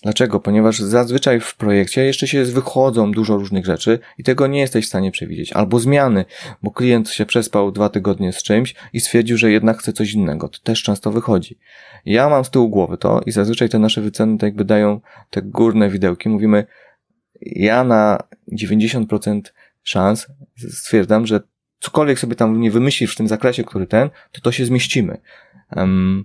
Dlaczego? 0.02 0.40
Ponieważ 0.40 0.78
zazwyczaj 0.78 1.40
w 1.40 1.56
projekcie 1.56 2.04
jeszcze 2.04 2.26
się 2.26 2.44
wychodzą 2.44 3.12
dużo 3.12 3.36
różnych 3.36 3.64
rzeczy 3.64 3.98
i 4.18 4.24
tego 4.24 4.46
nie 4.46 4.60
jesteś 4.60 4.84
w 4.84 4.88
stanie 4.88 5.10
przewidzieć. 5.10 5.52
Albo 5.52 5.78
zmiany, 5.78 6.24
bo 6.62 6.70
klient 6.70 7.10
się 7.10 7.26
przespał 7.26 7.72
dwa 7.72 7.88
tygodnie 7.88 8.32
z 8.32 8.42
czymś 8.42 8.74
i 8.92 9.00
stwierdził, 9.00 9.36
że 9.36 9.50
jednak 9.50 9.78
chce 9.78 9.92
coś 9.92 10.12
innego. 10.12 10.48
To 10.48 10.58
też 10.62 10.82
często 10.82 11.10
wychodzi. 11.10 11.58
Ja 12.04 12.28
mam 12.28 12.44
z 12.44 12.50
tyłu 12.50 12.68
głowy 12.68 12.98
to 12.98 13.20
i 13.26 13.32
zazwyczaj 13.32 13.68
te 13.68 13.78
nasze 13.78 14.00
wyceny 14.00 14.38
tak 14.38 14.46
jakby 14.46 14.64
dają 14.64 15.00
te 15.30 15.42
górne 15.42 15.90
widełki. 15.90 16.28
Mówimy, 16.28 16.66
ja 17.40 17.84
na 17.84 18.18
90% 18.52 19.40
szans 19.82 20.26
stwierdzam, 20.70 21.26
że 21.26 21.40
cokolwiek 21.80 22.18
sobie 22.18 22.34
tam 22.34 22.60
nie 22.60 22.70
wymyślisz 22.70 23.14
w 23.14 23.16
tym 23.16 23.28
zakresie, 23.28 23.64
który 23.64 23.86
ten, 23.86 24.10
to 24.32 24.40
to 24.40 24.52
się 24.52 24.64
zmieścimy. 24.64 25.18
Um, 25.76 26.24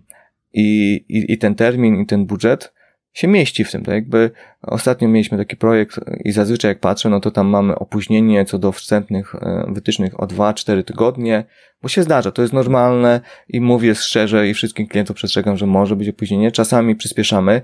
i, 0.54 0.96
i, 1.10 1.34
I 1.34 1.38
ten 1.38 1.56
termin, 1.56 2.02
i 2.02 2.06
ten 2.06 2.26
budżet 2.26 2.74
się 3.15 3.28
mieści 3.28 3.63
w 3.63 3.71
tym. 3.71 3.84
Tak 3.84 3.95
jakby 3.95 4.32
ostatnio 4.62 5.08
mieliśmy 5.08 5.38
taki 5.38 5.56
projekt 5.56 5.99
i 6.25 6.32
zazwyczaj 6.32 6.71
jak 6.71 6.80
patrzę, 6.80 7.10
no 7.10 7.19
to 7.19 7.32
tam 7.32 7.47
mamy 7.47 7.75
opóźnienie 7.75 8.45
co 8.45 8.60
do 8.60 8.71
wstępnych 8.71 9.36
e, 9.36 9.65
wytycznych 9.67 10.19
o 10.19 10.28
2-4 10.28 10.84
tygodnie, 10.84 11.43
bo 11.82 11.89
się 11.89 12.04
zdarza, 12.04 12.32
to 12.32 12.41
jest 12.41 12.54
normalne 12.54 13.21
i 13.49 13.62
mówię 13.62 13.95
szczerze 13.95 14.47
i 14.47 14.54
wszystkim 14.54 14.88
klientów 14.88 15.15
przestrzegam, 15.15 15.58
że 15.58 15.65
może 15.65 15.95
być 15.95 16.10
opóźnienie. 16.10 16.51
Czasami 16.51 16.95
przyspieszamy, 16.95 17.62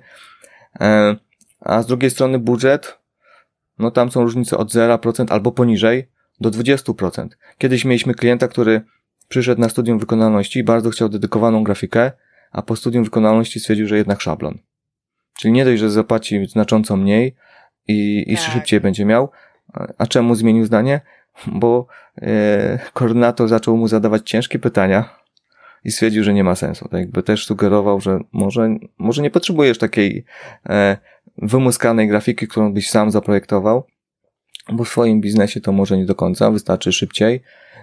e, 0.82 1.16
a 1.60 1.82
z 1.82 1.88
drugiej 1.88 2.10
strony 2.10 2.40
budżet, 2.40 2.98
no 3.80 3.92
tam 3.92 4.12
są 4.12 4.24
różnice 4.24 4.58
od 4.58 4.74
0% 4.74 5.32
albo 5.32 5.52
poniżej 5.52 6.08
do 6.40 6.52
20%. 6.52 7.28
Kiedyś 7.58 7.86
mieliśmy 7.86 8.14
klienta, 8.14 8.48
który 8.48 8.82
przyszedł 9.28 9.62
na 9.62 9.70
studium 9.70 10.00
wykonalności 10.00 10.60
i 10.60 10.64
bardzo 10.64 10.90
chciał 10.90 11.10
dedykowaną 11.10 11.64
grafikę, 11.64 12.12
a 12.52 12.62
po 12.62 12.76
studium 12.76 13.04
wykonalności 13.04 13.60
stwierdził, 13.60 13.88
że 13.88 13.98
jednak 13.98 14.22
szablon. 14.22 14.58
Czyli 15.42 15.52
nie 15.52 15.66
dość, 15.66 15.80
że 15.80 15.92
zapłaci 15.92 16.46
znacząco 16.46 16.98
mniej 16.98 17.36
i, 17.88 18.24
i 18.28 18.36
tak. 18.36 18.46
szybciej 18.46 18.82
będzie 18.82 19.06
miał. 19.06 19.30
A 19.98 20.08
czemu 20.08 20.36
zmienił 20.36 20.66
zdanie? 20.66 21.02
Bo 21.48 21.88
e, 22.22 22.80
koordynator 22.94 23.48
zaczął 23.48 23.78
mu 23.78 23.88
zadawać 23.88 24.30
ciężkie 24.30 24.60
pytania 24.60 25.10
i 25.84 25.92
stwierdził, 25.92 26.24
że 26.24 26.34
nie 26.34 26.44
ma 26.44 26.56
sensu. 26.56 26.88
Tak 26.90 27.00
jakby 27.00 27.24
też 27.24 27.46
sugerował, 27.46 28.02
że 28.02 28.20
może, 28.32 28.76
może 28.98 29.22
nie 29.22 29.30
potrzebujesz 29.30 29.78
takiej 29.78 30.26
e, 30.70 30.98
wymuskanej 31.38 32.08
grafiki, 32.08 32.48
którą 32.48 32.74
byś 32.74 32.90
sam 32.90 33.12
zaprojektował, 33.12 33.84
bo 34.70 34.84
w 34.84 34.90
swoim 34.90 35.22
biznesie 35.22 35.62
to 35.62 35.72
może 35.72 35.98
nie 35.98 36.06
do 36.06 36.16
końca, 36.16 36.52
wystarczy 36.52 36.94
szybciej. 36.94 37.42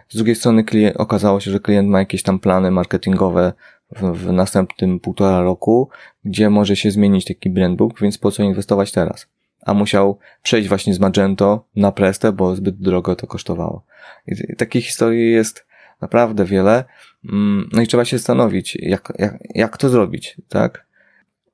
Z 0.08 0.16
drugiej 0.16 0.34
strony 0.34 0.64
klient, 0.64 0.96
okazało 0.96 1.40
się, 1.40 1.50
że 1.50 1.60
klient 1.60 1.88
ma 1.88 1.98
jakieś 1.98 2.22
tam 2.22 2.38
plany 2.38 2.70
marketingowe 2.70 3.52
w, 3.96 4.12
w 4.12 4.32
następnym 4.32 5.00
półtora 5.00 5.40
roku, 5.40 5.88
gdzie 6.24 6.50
może 6.50 6.76
się 6.76 6.90
zmienić 6.90 7.24
taki 7.24 7.50
brandbook, 7.50 8.00
więc 8.00 8.18
po 8.18 8.30
co 8.30 8.42
inwestować 8.42 8.92
teraz? 8.92 9.26
A 9.62 9.74
musiał 9.74 10.18
przejść 10.42 10.68
właśnie 10.68 10.94
z 10.94 11.00
Magento 11.00 11.64
na 11.76 11.92
Prestę, 11.92 12.32
bo 12.32 12.56
zbyt 12.56 12.76
drogo 12.76 13.16
to 13.16 13.26
kosztowało. 13.26 13.84
I, 14.26 14.56
takich 14.56 14.84
historii 14.84 15.32
jest 15.32 15.66
naprawdę 16.00 16.44
wiele. 16.44 16.84
Mm, 17.24 17.68
no 17.72 17.82
i 17.82 17.86
trzeba 17.86 18.04
się 18.04 18.18
zastanowić, 18.18 18.78
jak, 18.80 19.12
jak, 19.18 19.38
jak 19.54 19.76
to 19.76 19.88
zrobić, 19.88 20.36
tak? 20.48 20.86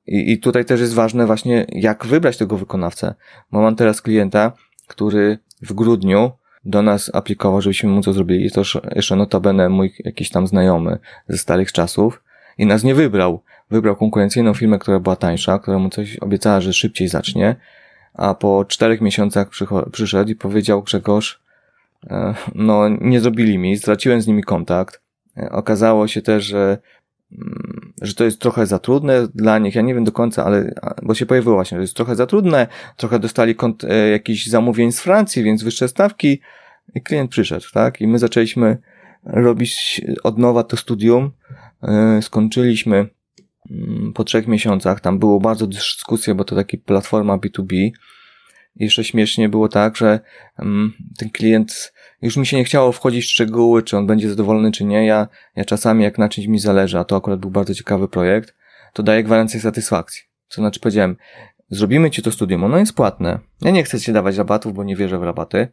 I, 0.07 0.31
I 0.31 0.39
tutaj 0.39 0.65
też 0.65 0.81
jest 0.81 0.93
ważne 0.93 1.25
właśnie, 1.25 1.65
jak 1.69 2.05
wybrać 2.05 2.37
tego 2.37 2.57
wykonawcę. 2.57 3.15
Bo 3.51 3.61
mam 3.61 3.75
teraz 3.75 4.01
klienta, 4.01 4.51
który 4.87 5.37
w 5.61 5.73
grudniu 5.73 6.31
do 6.65 6.81
nas 6.81 7.11
aplikował, 7.13 7.61
żebyśmy 7.61 7.89
mu 7.89 8.01
to 8.01 8.13
zrobili. 8.13 8.51
To 8.51 8.61
jeszcze 8.95 9.15
notabene 9.15 9.69
mój 9.69 9.93
jakiś 10.05 10.29
tam 10.29 10.47
znajomy 10.47 10.97
ze 11.27 11.37
starych 11.37 11.71
czasów 11.71 12.23
i 12.57 12.65
nas 12.65 12.83
nie 12.83 12.95
wybrał. 12.95 13.41
Wybrał 13.71 13.95
konkurencyjną 13.95 14.53
firmę, 14.53 14.79
która 14.79 14.99
była 14.99 15.15
tańsza, 15.15 15.59
która 15.59 15.79
mu 15.79 15.89
coś 15.89 16.17
obiecała, 16.17 16.61
że 16.61 16.73
szybciej 16.73 17.07
zacznie, 17.07 17.55
a 18.13 18.33
po 18.33 18.65
czterech 18.65 19.01
miesiącach 19.01 19.49
przyszedł 19.91 20.31
i 20.31 20.35
powiedział 20.35 20.83
Grzegorz, 20.83 21.41
e, 22.09 22.33
no 22.55 22.89
nie 23.01 23.19
zrobili 23.19 23.57
mi, 23.57 23.77
straciłem 23.77 24.21
z 24.21 24.27
nimi 24.27 24.43
kontakt. 24.43 25.01
E, 25.37 25.49
okazało 25.51 26.07
się 26.07 26.21
też, 26.21 26.45
że 26.45 26.77
że 28.01 28.13
to 28.13 28.23
jest 28.23 28.39
trochę 28.39 28.65
za 28.65 28.79
trudne 28.79 29.27
dla 29.35 29.59
nich, 29.59 29.75
ja 29.75 29.81
nie 29.81 29.93
wiem 29.93 30.03
do 30.03 30.11
końca, 30.11 30.45
ale, 30.45 30.73
bo 31.03 31.15
się 31.15 31.25
pojawiło 31.25 31.55
właśnie, 31.55 31.77
że 31.77 31.81
jest 31.81 31.95
trochę 31.95 32.15
za 32.15 32.25
trudne, 32.25 32.67
trochę 32.97 33.19
dostali 33.19 33.55
kont, 33.55 33.83
e, 33.83 34.09
jakichś 34.09 34.45
zamówień 34.45 34.91
z 34.91 34.99
Francji, 34.99 35.43
więc 35.43 35.63
wyższe 35.63 35.87
stawki 35.87 36.41
i 36.95 37.01
klient 37.01 37.31
przyszedł, 37.31 37.65
tak? 37.73 38.01
I 38.01 38.07
my 38.07 38.19
zaczęliśmy 38.19 38.77
robić 39.23 40.01
od 40.23 40.37
nowa 40.37 40.63
to 40.63 40.77
studium, 40.77 41.31
E, 41.87 42.21
skończyliśmy 42.21 43.09
mm, 43.71 44.13
po 44.13 44.23
trzech 44.23 44.47
miesiącach. 44.47 44.99
Tam 44.99 45.19
było 45.19 45.39
bardzo 45.39 45.67
dyskusje, 45.67 46.35
bo 46.35 46.43
to 46.43 46.55
taki 46.55 46.77
platforma 46.77 47.37
B2B. 47.37 47.73
I 48.75 48.83
jeszcze 48.83 49.03
śmiesznie 49.03 49.49
było 49.49 49.69
tak, 49.69 49.97
że 49.97 50.19
mm, 50.59 50.93
ten 51.17 51.29
klient, 51.29 51.93
już 52.21 52.37
mi 52.37 52.45
się 52.45 52.57
nie 52.57 52.63
chciało 52.63 52.91
wchodzić 52.91 53.25
w 53.25 53.29
szczegóły, 53.29 53.83
czy 53.83 53.97
on 53.97 54.07
będzie 54.07 54.29
zadowolony, 54.29 54.71
czy 54.71 54.83
nie. 54.83 55.05
Ja, 55.05 55.27
ja 55.55 55.65
czasami, 55.65 56.03
jak 56.03 56.17
na 56.17 56.29
czymś 56.29 56.47
mi 56.47 56.59
zależy, 56.59 56.99
a 56.99 57.03
to 57.03 57.15
akurat 57.15 57.39
był 57.39 57.51
bardzo 57.51 57.73
ciekawy 57.73 58.07
projekt, 58.07 58.55
to 58.93 59.03
daję 59.03 59.23
gwarancję 59.23 59.59
satysfakcji. 59.59 60.23
Co 60.47 60.61
znaczy 60.61 60.79
powiedziałem, 60.79 61.15
zrobimy 61.69 62.11
ci 62.11 62.21
to 62.21 62.31
studium, 62.31 62.63
ono 62.63 62.77
jest 62.77 62.93
płatne. 62.93 63.39
Ja 63.61 63.71
nie 63.71 63.83
chcę 63.83 63.99
ci 63.99 64.13
dawać 64.13 64.37
rabatów, 64.37 64.73
bo 64.73 64.83
nie 64.83 64.95
wierzę 64.95 65.19
w 65.19 65.23
rabaty, 65.23 65.67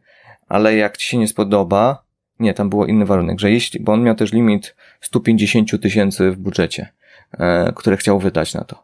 ale 0.47 0.75
jak 0.75 0.97
ci 0.97 1.09
się 1.09 1.17
nie 1.17 1.27
spodoba, 1.27 2.03
nie, 2.39 2.53
tam 2.53 2.69
było 2.69 2.85
inny 2.85 3.05
warunek, 3.05 3.39
że 3.39 3.51
jeśli, 3.51 3.79
bo 3.79 3.91
on 3.91 4.03
miał 4.03 4.15
też 4.15 4.33
limit 4.33 4.75
150 5.01 5.81
tysięcy 5.81 6.31
w 6.31 6.37
budżecie, 6.37 6.89
e, 7.31 7.73
które 7.75 7.97
chciał 7.97 8.19
wydać 8.19 8.53
na 8.53 8.63
to. 8.63 8.83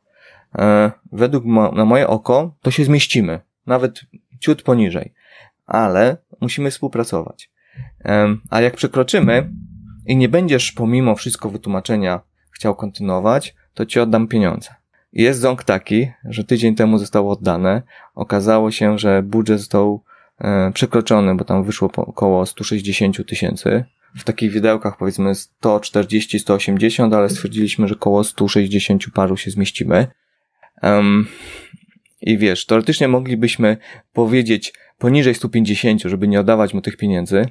E, 0.58 0.92
według 1.12 1.46
mo, 1.46 1.72
na 1.72 1.86
moje 1.86 2.08
oko 2.08 2.56
to 2.62 2.72
się 2.72 2.86
zmieścimy, 2.86 3.40
nawet 3.66 4.02
ciut 4.40 4.62
poniżej, 4.62 5.14
ale 5.70 6.18
musimy 6.42 6.72
współpracować. 6.72 7.52
A 8.50 8.62
jak 8.62 8.76
przekroczymy 8.76 9.52
i 10.06 10.16
nie 10.16 10.30
będziesz 10.30 10.72
pomimo 10.72 11.16
wszystko 11.16 11.50
wytłumaczenia 11.50 12.22
chciał 12.52 12.76
kontynuować, 12.76 13.56
to 13.74 13.86
ci 13.86 14.00
oddam 14.00 14.28
pieniądze. 14.28 14.70
Jest 15.14 15.40
ząg 15.40 15.64
taki, 15.64 16.12
że 16.26 16.44
tydzień 16.44 16.76
temu 16.76 16.98
zostało 16.98 17.32
oddane. 17.32 17.82
Okazało 18.16 18.72
się, 18.72 19.00
że 19.00 19.24
budżet 19.24 19.60
został 19.60 20.04
E, 20.42 20.72
przekroczony, 20.74 21.36
bo 21.36 21.46
tam 21.46 21.64
wyszło 21.64 21.92
około 21.96 22.46
160 22.46 23.28
tysięcy. 23.28 23.84
W 24.16 24.24
takich 24.24 24.52
widełkach 24.52 24.98
powiedzmy 24.98 25.32
140-180, 25.64 27.16
ale 27.16 27.30
stwierdziliśmy, 27.30 27.88
że 27.88 27.96
około 27.96 28.24
160 28.24 29.04
paru 29.14 29.38
się 29.38 29.52
zmieścimy. 29.52 30.08
Um, 30.84 31.28
I 32.22 32.38
wiesz, 32.38 32.66
teoretycznie 32.66 33.08
moglibyśmy 33.08 33.78
powiedzieć 34.14 34.74
poniżej 35.00 35.36
150, 35.36 36.02
żeby 36.02 36.28
nie 36.28 36.40
oddawać 36.40 36.74
mu 36.74 36.82
tych 36.82 36.98
pieniędzy, 36.98 37.46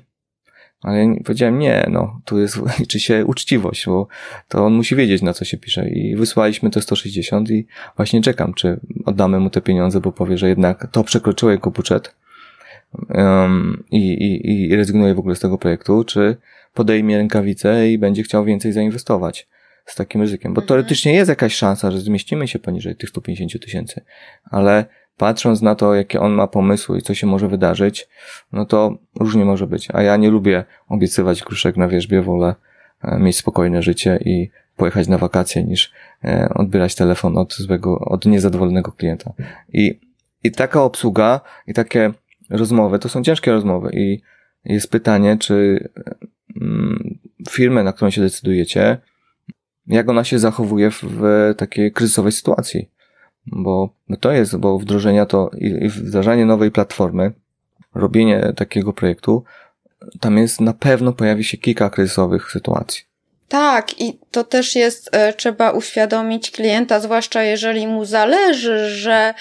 ale 0.82 0.98
ja 0.98 1.14
powiedziałem 1.24 1.58
nie, 1.58 1.86
no, 1.90 2.20
tu 2.24 2.38
jest, 2.38 2.58
liczy 2.80 3.00
się 3.00 3.26
uczciwość, 3.26 3.86
bo 3.86 4.08
to 4.48 4.66
on 4.66 4.74
musi 4.74 4.96
wiedzieć, 4.96 5.22
na 5.22 5.34
co 5.34 5.44
się 5.44 5.56
pisze. 5.56 5.88
I 5.88 6.16
wysłaliśmy 6.16 6.70
te 6.70 6.82
160 6.82 7.50
i 7.50 7.66
właśnie 7.96 8.22
czekam, 8.22 8.54
czy 8.54 8.80
oddamy 9.04 9.40
mu 9.40 9.50
te 9.50 9.60
pieniądze, 9.60 10.00
bo 10.00 10.12
powie, 10.12 10.38
że 10.38 10.48
jednak 10.48 10.88
to 10.92 11.04
przekroczyło 11.04 11.52
jego 11.52 11.70
budżet 11.70 12.14
um, 13.08 13.84
i, 13.90 14.12
i, 14.12 14.70
i 14.70 14.76
rezygnuje 14.76 15.14
w 15.14 15.18
ogóle 15.18 15.36
z 15.36 15.40
tego 15.40 15.58
projektu, 15.58 16.04
czy 16.04 16.36
podejmie 16.74 17.16
rękawice 17.16 17.90
i 17.90 17.98
będzie 17.98 18.22
chciał 18.22 18.44
więcej 18.44 18.72
zainwestować 18.72 19.48
z 19.86 19.94
takim 19.94 20.20
ryzykiem. 20.20 20.54
Bo 20.54 20.60
mhm. 20.60 20.68
teoretycznie 20.68 21.12
jest 21.12 21.28
jakaś 21.28 21.54
szansa, 21.54 21.90
że 21.90 22.00
zmieścimy 22.00 22.48
się 22.48 22.58
poniżej 22.58 22.96
tych 22.96 23.08
150 23.08 23.64
tysięcy, 23.64 24.00
ale 24.44 24.84
patrząc 25.18 25.62
na 25.62 25.74
to, 25.74 25.94
jakie 25.94 26.20
on 26.20 26.32
ma 26.32 26.46
pomysły 26.46 26.98
i 26.98 27.02
co 27.02 27.14
się 27.14 27.26
może 27.26 27.48
wydarzyć, 27.48 28.08
no 28.52 28.66
to 28.66 28.98
różnie 29.20 29.44
może 29.44 29.66
być. 29.66 29.88
A 29.92 30.02
ja 30.02 30.16
nie 30.16 30.30
lubię 30.30 30.64
obiecywać 30.88 31.42
gruszek 31.42 31.76
na 31.76 31.88
wierzbie, 31.88 32.22
wolę 32.22 32.54
e, 33.02 33.18
mieć 33.18 33.36
spokojne 33.36 33.82
życie 33.82 34.18
i 34.24 34.50
pojechać 34.76 35.08
na 35.08 35.18
wakacje 35.18 35.64
niż 35.64 35.92
e, 36.24 36.48
odbierać 36.54 36.94
telefon 36.94 37.38
od 37.38 37.54
złego, 37.54 37.98
od 37.98 38.26
niezadowolonego 38.26 38.92
klienta. 38.92 39.32
I, 39.72 40.00
i 40.44 40.52
taka 40.52 40.82
obsługa 40.82 41.40
i 41.66 41.74
takie 41.74 42.12
rozmowy, 42.50 42.98
to 42.98 43.08
są 43.08 43.22
ciężkie 43.22 43.52
rozmowy 43.52 43.90
i 43.92 44.20
jest 44.64 44.90
pytanie, 44.90 45.36
czy 45.38 45.88
mm, 46.60 47.18
firmę, 47.50 47.82
na 47.82 47.92
którą 47.92 48.10
się 48.10 48.20
decydujecie, 48.20 48.98
jak 49.86 50.08
ona 50.08 50.24
się 50.24 50.38
zachowuje 50.38 50.90
w, 50.90 51.02
w 51.02 51.54
takiej 51.56 51.92
kryzysowej 51.92 52.32
sytuacji. 52.32 52.90
Bo 53.52 53.88
to 54.20 54.32
jest, 54.32 54.56
bo 54.56 54.78
wdrożenia 54.78 55.26
to 55.26 55.50
i 55.58 55.88
wdrażanie 55.88 56.46
nowej 56.46 56.70
platformy, 56.70 57.32
robienie 57.94 58.52
takiego 58.56 58.92
projektu, 58.92 59.44
tam 60.20 60.38
jest 60.38 60.60
na 60.60 60.72
pewno 60.72 61.12
pojawi 61.12 61.44
się 61.44 61.56
kilka 61.56 61.90
kryzysowych 61.90 62.50
sytuacji. 62.52 63.08
Tak, 63.48 64.00
i 64.00 64.18
to 64.30 64.44
też 64.44 64.74
jest, 64.74 65.08
e, 65.12 65.32
trzeba 65.32 65.70
uświadomić 65.70 66.50
klienta, 66.50 67.00
zwłaszcza 67.00 67.42
jeżeli 67.42 67.86
mu 67.86 68.04
zależy, 68.04 68.90
że 68.90 69.34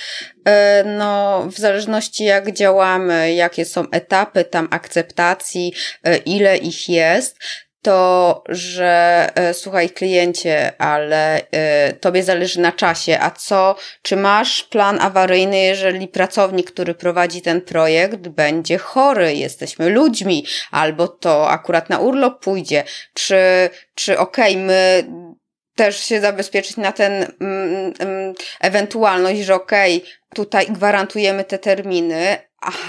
e, 0.45 0.83
no, 0.83 1.43
w 1.51 1.57
zależności 1.57 2.23
jak 2.23 2.51
działamy, 2.51 3.33
jakie 3.33 3.65
są 3.65 3.89
etapy 3.91 4.43
tam 4.43 4.67
akceptacji, 4.71 5.73
e, 6.03 6.17
ile 6.17 6.57
ich 6.57 6.89
jest, 6.89 7.37
to, 7.87 8.43
że 8.49 9.29
e, 9.35 9.53
słuchaj 9.53 9.89
kliencie, 9.89 10.81
ale 10.81 11.41
e, 11.51 11.93
tobie 11.93 12.23
zależy 12.23 12.59
na 12.59 12.71
czasie, 12.71 13.19
a 13.19 13.31
co, 13.31 13.75
czy 14.01 14.15
masz 14.15 14.63
plan 14.63 15.01
awaryjny, 15.01 15.57
jeżeli 15.57 16.07
pracownik, 16.07 16.71
który 16.71 16.93
prowadzi 16.93 17.41
ten 17.41 17.61
projekt, 17.61 18.27
będzie 18.27 18.77
chory, 18.77 19.35
jesteśmy 19.35 19.89
ludźmi, 19.89 20.45
albo 20.71 21.07
to 21.07 21.49
akurat 21.49 21.89
na 21.89 21.99
urlop 21.99 22.43
pójdzie, 22.43 22.83
czy, 23.13 23.69
czy 23.95 24.17
okej, 24.19 24.53
okay, 24.53 24.65
my 24.65 25.03
też 25.75 25.99
się 25.99 26.21
zabezpieczyć 26.21 26.77
na 26.77 26.91
ten 26.91 27.13
mm, 27.41 27.93
mm, 27.99 28.33
ewentualność, 28.61 29.41
że 29.41 29.55
okej, 29.55 29.97
okay, 29.97 30.09
tutaj 30.35 30.67
gwarantujemy 30.67 31.43
te 31.43 31.59
terminy, 31.59 32.37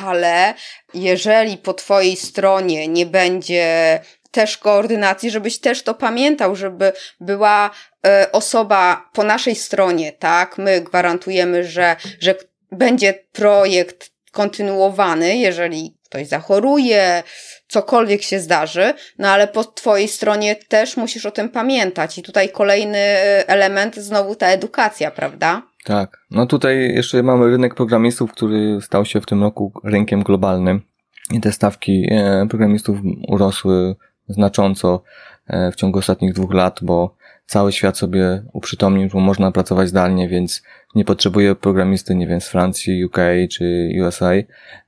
ale 0.04 0.54
jeżeli 0.94 1.56
po 1.56 1.74
twojej 1.74 2.16
stronie 2.16 2.88
nie 2.88 3.06
będzie 3.06 4.00
też 4.30 4.58
koordynacji, 4.58 5.30
żebyś 5.30 5.58
też 5.58 5.82
to 5.82 5.94
pamiętał, 5.94 6.56
żeby 6.56 6.92
była 7.20 7.70
e, 8.06 8.32
osoba 8.32 9.10
po 9.12 9.24
naszej 9.24 9.54
stronie, 9.54 10.12
tak? 10.12 10.58
My 10.58 10.80
gwarantujemy, 10.80 11.64
że, 11.64 11.96
że 12.20 12.34
będzie 12.72 13.14
projekt 13.32 14.10
kontynuowany, 14.32 15.36
jeżeli 15.36 15.98
ktoś 16.04 16.26
zachoruje, 16.26 17.22
cokolwiek 17.68 18.22
się 18.22 18.40
zdarzy, 18.40 18.94
no 19.18 19.28
ale 19.28 19.48
po 19.48 19.64
twojej 19.64 20.08
stronie 20.08 20.56
też 20.56 20.96
musisz 20.96 21.26
o 21.26 21.30
tym 21.30 21.48
pamiętać. 21.48 22.18
I 22.18 22.22
tutaj 22.22 22.48
kolejny 22.48 22.98
e, 22.98 23.48
element, 23.48 23.96
znowu 23.96 24.34
ta 24.36 24.46
edukacja, 24.46 25.10
prawda? 25.10 25.62
Tak. 25.84 26.18
No 26.30 26.46
tutaj 26.46 26.94
jeszcze 26.94 27.22
mamy 27.22 27.50
rynek 27.50 27.74
programistów, 27.74 28.32
który 28.32 28.78
stał 28.80 29.04
się 29.04 29.20
w 29.20 29.26
tym 29.26 29.42
roku 29.42 29.72
rynkiem 29.84 30.22
globalnym. 30.22 30.82
I 31.30 31.40
te 31.40 31.52
stawki 31.52 32.06
e, 32.10 32.46
programistów 32.48 32.98
urosły 33.28 33.96
znacząco 34.28 35.02
e, 35.46 35.72
w 35.72 35.76
ciągu 35.76 35.98
ostatnich 35.98 36.32
dwóch 36.32 36.54
lat, 36.54 36.80
bo 36.82 37.14
cały 37.46 37.72
świat 37.72 37.98
sobie 37.98 38.42
uprzytomnił, 38.52 39.10
że 39.10 39.18
można 39.18 39.52
pracować 39.52 39.88
zdalnie, 39.88 40.28
więc 40.28 40.62
nie 40.94 41.04
potrzebuję 41.04 41.54
programisty, 41.54 42.14
nie 42.14 42.26
wiem, 42.26 42.40
z 42.40 42.48
Francji, 42.48 43.04
UK 43.04 43.18
czy 43.50 43.90
USA, 44.02 44.30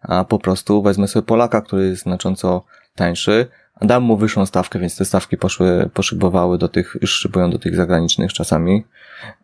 a 0.01 0.25
po 0.25 0.39
prostu 0.39 0.83
wezmę 0.83 1.09
sobie 1.09 1.27
Polaka, 1.27 1.61
który 1.61 1.87
jest 1.87 2.03
znacząco 2.03 2.65
tańszy, 2.95 3.47
dam 3.83 4.03
mu 4.03 4.17
wyższą 4.17 4.47
stawkę, 4.47 4.79
więc 4.79 4.97
te 4.97 5.05
stawki 5.05 5.37
poszły, 5.37 5.91
poszybowały 5.95 6.59
do 6.59 6.69
tych, 6.69 6.97
już 7.01 7.13
szybują 7.13 7.51
do 7.51 7.59
tych 7.59 7.77
zagranicznych 7.77 8.33
czasami. 8.33 8.85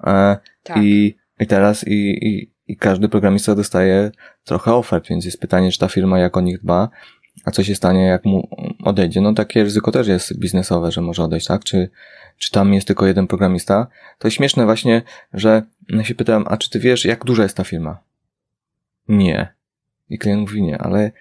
E, 0.05 0.37
tak. 0.63 0.77
I, 0.83 1.17
i 1.41 1.47
teraz 1.47 1.89
i, 1.89 2.27
i, 2.29 2.51
i 2.69 2.77
każdy 2.77 3.09
programista 3.09 3.55
dostaje 3.55 4.11
trochę 4.45 4.75
ofert, 4.75 5.09
więc 5.09 5.25
jest 5.25 5.41
pytanie, 5.41 5.73
czy 5.73 5.79
ta 5.79 5.89
firma 5.89 6.19
jak 6.19 6.37
o 6.37 6.41
nich 6.41 6.61
dba, 6.61 6.89
a 7.45 7.51
co 7.51 7.65
się 7.65 7.75
stanie, 7.75 8.05
jak 8.07 8.25
mu 8.25 8.49
odejdzie? 8.85 9.21
No 9.21 9.35
takie 9.35 9.63
ryzyko 9.63 9.93
też 9.93 10.09
jest 10.09 10.39
biznesowe, 10.39 10.93
że 10.93 11.01
może 11.01 11.23
odejść, 11.23 11.47
tak? 11.47 11.65
Czy, 11.65 11.91
czy 12.39 12.51
tam 12.51 12.75
jest 12.75 12.87
tylko 12.87 13.07
jeden 13.07 13.27
programista? 13.27 13.87
To 14.19 14.31
śmieszne 14.31 14.65
właśnie, 14.65 15.03
że 15.33 15.63
ja 15.89 16.05
się 16.05 16.15
pytam, 16.15 16.45
a 16.49 16.57
czy 16.57 16.71
ty 16.71 16.79
wiesz, 16.81 17.05
jak 17.05 17.25
duża 17.25 17.43
jest 17.43 17.57
ta 17.57 17.65
firma? 17.65 17.99
Nie. 19.09 19.55
I 20.11 20.19
klient 20.19 20.41
mówi 20.41 20.63
nie, 20.63 20.79
ale 20.79 21.13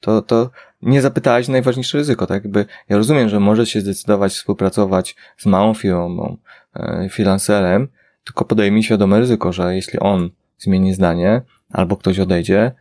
to, 0.00 0.22
to 0.22 0.50
nie 0.82 1.02
zapytałeś 1.02 1.48
najważniejsze 1.48 1.98
ryzyko, 1.98 2.26
tak? 2.26 2.44
Jakby 2.44 2.66
ja 2.88 2.96
rozumiem, 2.96 3.28
że 3.28 3.40
może 3.40 3.66
się 3.66 3.80
zdecydować 3.80 4.32
współpracować 4.32 5.16
z 5.36 5.46
małą 5.46 5.74
firmą, 5.74 6.36
e, 6.74 7.08
freelancerem, 7.08 7.88
tylko 8.24 8.44
podejmij 8.44 8.82
świadome 8.82 9.20
ryzyko, 9.20 9.52
że 9.52 9.74
jeśli 9.74 9.98
on 9.98 10.30
zmieni 10.58 10.94
zdanie, 10.94 11.42
albo 11.72 11.96
ktoś 11.96 12.18
odejdzie, 12.18 12.72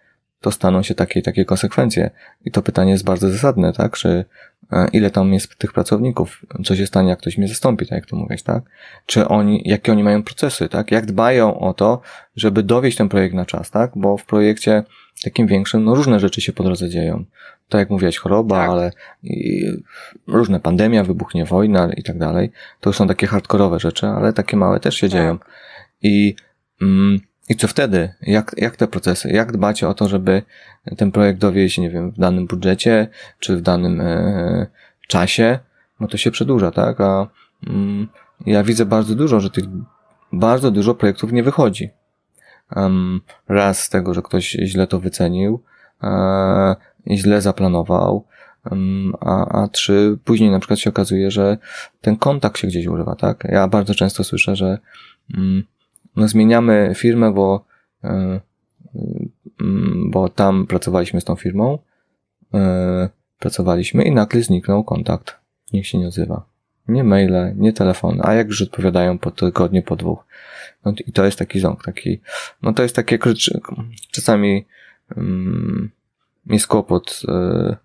to 0.41 0.51
staną 0.51 0.83
się 0.83 0.95
takie 0.95 1.21
takie 1.21 1.45
konsekwencje. 1.45 2.09
I 2.45 2.51
to 2.51 2.61
pytanie 2.61 2.91
jest 2.91 3.03
bardzo 3.03 3.29
zasadne, 3.29 3.73
tak? 3.73 3.97
Czy 3.97 4.25
e, 4.71 4.87
ile 4.93 5.09
tam 5.09 5.33
jest 5.33 5.55
tych 5.55 5.73
pracowników? 5.73 6.41
Co 6.65 6.75
się 6.75 6.87
stanie, 6.87 7.09
jak 7.09 7.19
ktoś 7.19 7.37
mnie 7.37 7.47
zastąpi, 7.47 7.85
tak 7.85 7.95
jak 7.95 8.05
to 8.05 8.15
mówisz, 8.15 8.43
tak? 8.43 8.63
Czy 9.05 9.27
oni, 9.27 9.61
jakie 9.65 9.91
oni 9.91 10.03
mają 10.03 10.23
procesy, 10.23 10.69
tak? 10.69 10.91
Jak 10.91 11.05
dbają 11.05 11.59
o 11.59 11.73
to, 11.73 12.01
żeby 12.35 12.63
dowieść 12.63 12.97
ten 12.97 13.09
projekt 13.09 13.35
na 13.35 13.45
czas, 13.45 13.71
tak? 13.71 13.91
Bo 13.95 14.17
w 14.17 14.25
projekcie 14.25 14.83
takim 15.23 15.47
większym, 15.47 15.83
no 15.83 15.95
różne 15.95 16.19
rzeczy 16.19 16.41
się 16.41 16.53
po 16.53 16.63
drodze 16.63 16.89
dzieją. 16.89 17.25
Tak 17.69 17.79
jak 17.79 17.89
mówiłeś, 17.89 18.17
choroba, 18.17 18.55
tak. 18.55 18.69
ale 18.69 18.91
różne 20.27 20.59
pandemia, 20.59 21.03
wybuchnie 21.03 21.45
wojna 21.45 21.93
i 21.93 22.03
tak 22.03 22.17
dalej. 22.17 22.51
To 22.79 22.89
już 22.89 22.97
są 22.97 23.07
takie 23.07 23.27
hardkorowe 23.27 23.79
rzeczy, 23.79 24.07
ale 24.07 24.33
takie 24.33 24.57
małe 24.57 24.79
też 24.79 24.95
się 24.95 25.07
tak. 25.07 25.11
dzieją. 25.11 25.37
I 26.01 26.35
mm, 26.81 27.19
i 27.49 27.55
co 27.55 27.67
wtedy? 27.67 28.13
Jak, 28.21 28.55
jak 28.57 28.75
te 28.75 28.87
procesy? 28.87 29.29
Jak 29.29 29.51
dbacie 29.51 29.87
o 29.87 29.93
to, 29.93 30.09
żeby 30.09 30.41
ten 30.97 31.11
projekt 31.11 31.39
dowieść, 31.39 31.77
nie 31.77 31.89
wiem, 31.89 32.11
w 32.11 32.19
danym 32.19 32.47
budżecie, 32.47 33.07
czy 33.39 33.57
w 33.57 33.61
danym 33.61 34.01
e, 34.01 34.67
czasie? 35.07 35.59
No 35.99 36.07
to 36.07 36.17
się 36.17 36.31
przedłuża, 36.31 36.71
tak? 36.71 37.01
A 37.01 37.27
mm, 37.67 38.07
ja 38.45 38.63
widzę 38.63 38.85
bardzo 38.85 39.15
dużo, 39.15 39.39
że 39.39 39.49
tych 39.49 39.65
bardzo 40.33 40.71
dużo 40.71 40.95
projektów 40.95 41.31
nie 41.31 41.43
wychodzi. 41.43 41.89
Um, 42.75 43.21
raz 43.47 43.83
z 43.83 43.89
tego, 43.89 44.13
że 44.13 44.21
ktoś 44.21 44.49
źle 44.49 44.87
to 44.87 44.99
wycenił, 44.99 45.63
e, 46.03 46.75
źle 47.11 47.41
zaplanował, 47.41 48.25
a, 49.19 49.61
a 49.61 49.67
trzy, 49.67 50.17
później 50.23 50.51
na 50.51 50.59
przykład 50.59 50.79
się 50.79 50.89
okazuje, 50.89 51.31
że 51.31 51.57
ten 52.01 52.17
kontakt 52.17 52.57
się 52.57 52.67
gdzieś 52.67 52.87
urywa, 52.87 53.15
tak? 53.15 53.43
Ja 53.51 53.67
bardzo 53.67 53.95
często 53.95 54.23
słyszę, 54.23 54.55
że 54.55 54.77
um, 55.37 55.63
no 56.15 56.27
zmieniamy 56.27 56.91
firmę, 56.95 57.33
bo, 57.33 57.65
e, 58.03 58.39
mm, 59.61 60.11
bo 60.11 60.29
tam 60.29 60.67
pracowaliśmy 60.67 61.21
z 61.21 61.23
tą 61.23 61.35
firmą, 61.35 61.79
e, 62.53 63.09
pracowaliśmy 63.39 64.03
i 64.03 64.11
nagle 64.11 64.41
zniknął 64.41 64.83
kontakt. 64.83 65.35
Nikt 65.73 65.87
się 65.87 65.97
nie 65.97 66.07
odzywa. 66.07 66.45
Nie 66.87 67.03
maile, 67.03 67.53
nie 67.55 67.73
telefon, 67.73 68.19
a 68.23 68.33
jak 68.33 68.47
już 68.47 68.61
odpowiadają 68.61 69.17
po 69.17 69.31
tygodniu, 69.31 69.83
po 69.83 69.95
dwóch. 69.95 70.25
No 70.85 70.93
i 71.07 71.11
to 71.11 71.25
jest 71.25 71.39
taki 71.39 71.59
ząg, 71.59 71.83
taki, 71.83 72.21
no 72.61 72.73
to 72.73 72.83
jest 72.83 72.95
takie, 72.95 73.19
czasami 74.11 74.65
um, 75.15 75.91
jest 76.45 76.67
kłopot 76.67 77.21
y, 77.23 77.75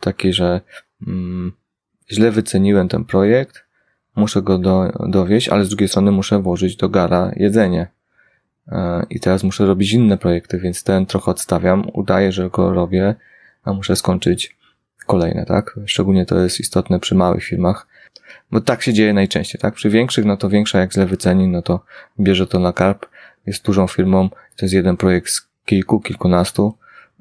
taki, 0.00 0.32
że 0.32 0.60
um, 1.06 1.52
źle 2.10 2.30
wyceniłem 2.30 2.88
ten 2.88 3.04
projekt, 3.04 3.64
muszę 4.16 4.42
go 4.42 4.58
do, 4.58 4.92
dowieść, 5.08 5.48
ale 5.48 5.64
z 5.64 5.68
drugiej 5.68 5.88
strony 5.88 6.10
muszę 6.10 6.38
włożyć 6.38 6.76
do 6.76 6.88
gara 6.88 7.32
jedzenie. 7.36 7.86
E, 8.68 9.06
I 9.10 9.20
teraz 9.20 9.44
muszę 9.44 9.66
robić 9.66 9.92
inne 9.92 10.18
projekty, 10.18 10.58
więc 10.58 10.84
ten 10.84 11.06
trochę 11.06 11.30
odstawiam, 11.30 11.86
udaję, 11.92 12.32
że 12.32 12.50
go 12.50 12.72
robię, 12.72 13.14
a 13.64 13.72
muszę 13.72 13.96
skończyć 13.96 14.56
kolejne, 15.06 15.46
tak? 15.46 15.80
Szczególnie 15.86 16.26
to 16.26 16.38
jest 16.38 16.60
istotne 16.60 17.00
przy 17.00 17.14
małych 17.14 17.44
firmach, 17.44 17.86
bo 18.50 18.60
tak 18.60 18.82
się 18.82 18.92
dzieje 18.92 19.12
najczęściej, 19.12 19.60
tak? 19.60 19.74
Przy 19.74 19.90
większych, 19.90 20.24
no 20.24 20.36
to 20.36 20.48
większa 20.48 20.78
jak 20.78 20.92
źle 20.92 21.06
wyceni, 21.06 21.48
no 21.48 21.62
to 21.62 21.80
bierze 22.20 22.46
to 22.46 22.58
na 22.58 22.72
karp, 22.72 23.06
jest 23.46 23.64
dużą 23.64 23.86
firmą, 23.86 24.28
to 24.28 24.64
jest 24.64 24.74
jeden 24.74 24.96
projekt 24.96 25.28
z 25.28 25.48
kilku, 25.64 26.00
kilkunastu 26.00 26.76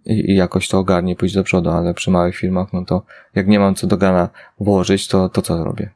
i, 0.06 0.32
i 0.32 0.36
jakoś 0.36 0.68
to 0.68 0.80
ogarnie, 0.80 1.16
pójść 1.16 1.36
do 1.36 1.44
przodu, 1.44 1.70
ale 1.70 1.94
przy 1.94 2.12
małych 2.12 2.36
firmach, 2.36 2.74
no 2.74 2.86
to 2.86 3.06
jak 3.36 3.48
nie 3.48 3.60
mam 3.60 3.76
co 3.76 3.88
do 3.88 3.98
gana 3.98 4.30
włożyć, 4.60 5.08
to, 5.08 5.30
to 5.30 5.42
co 5.42 5.64
robię? 5.64 5.90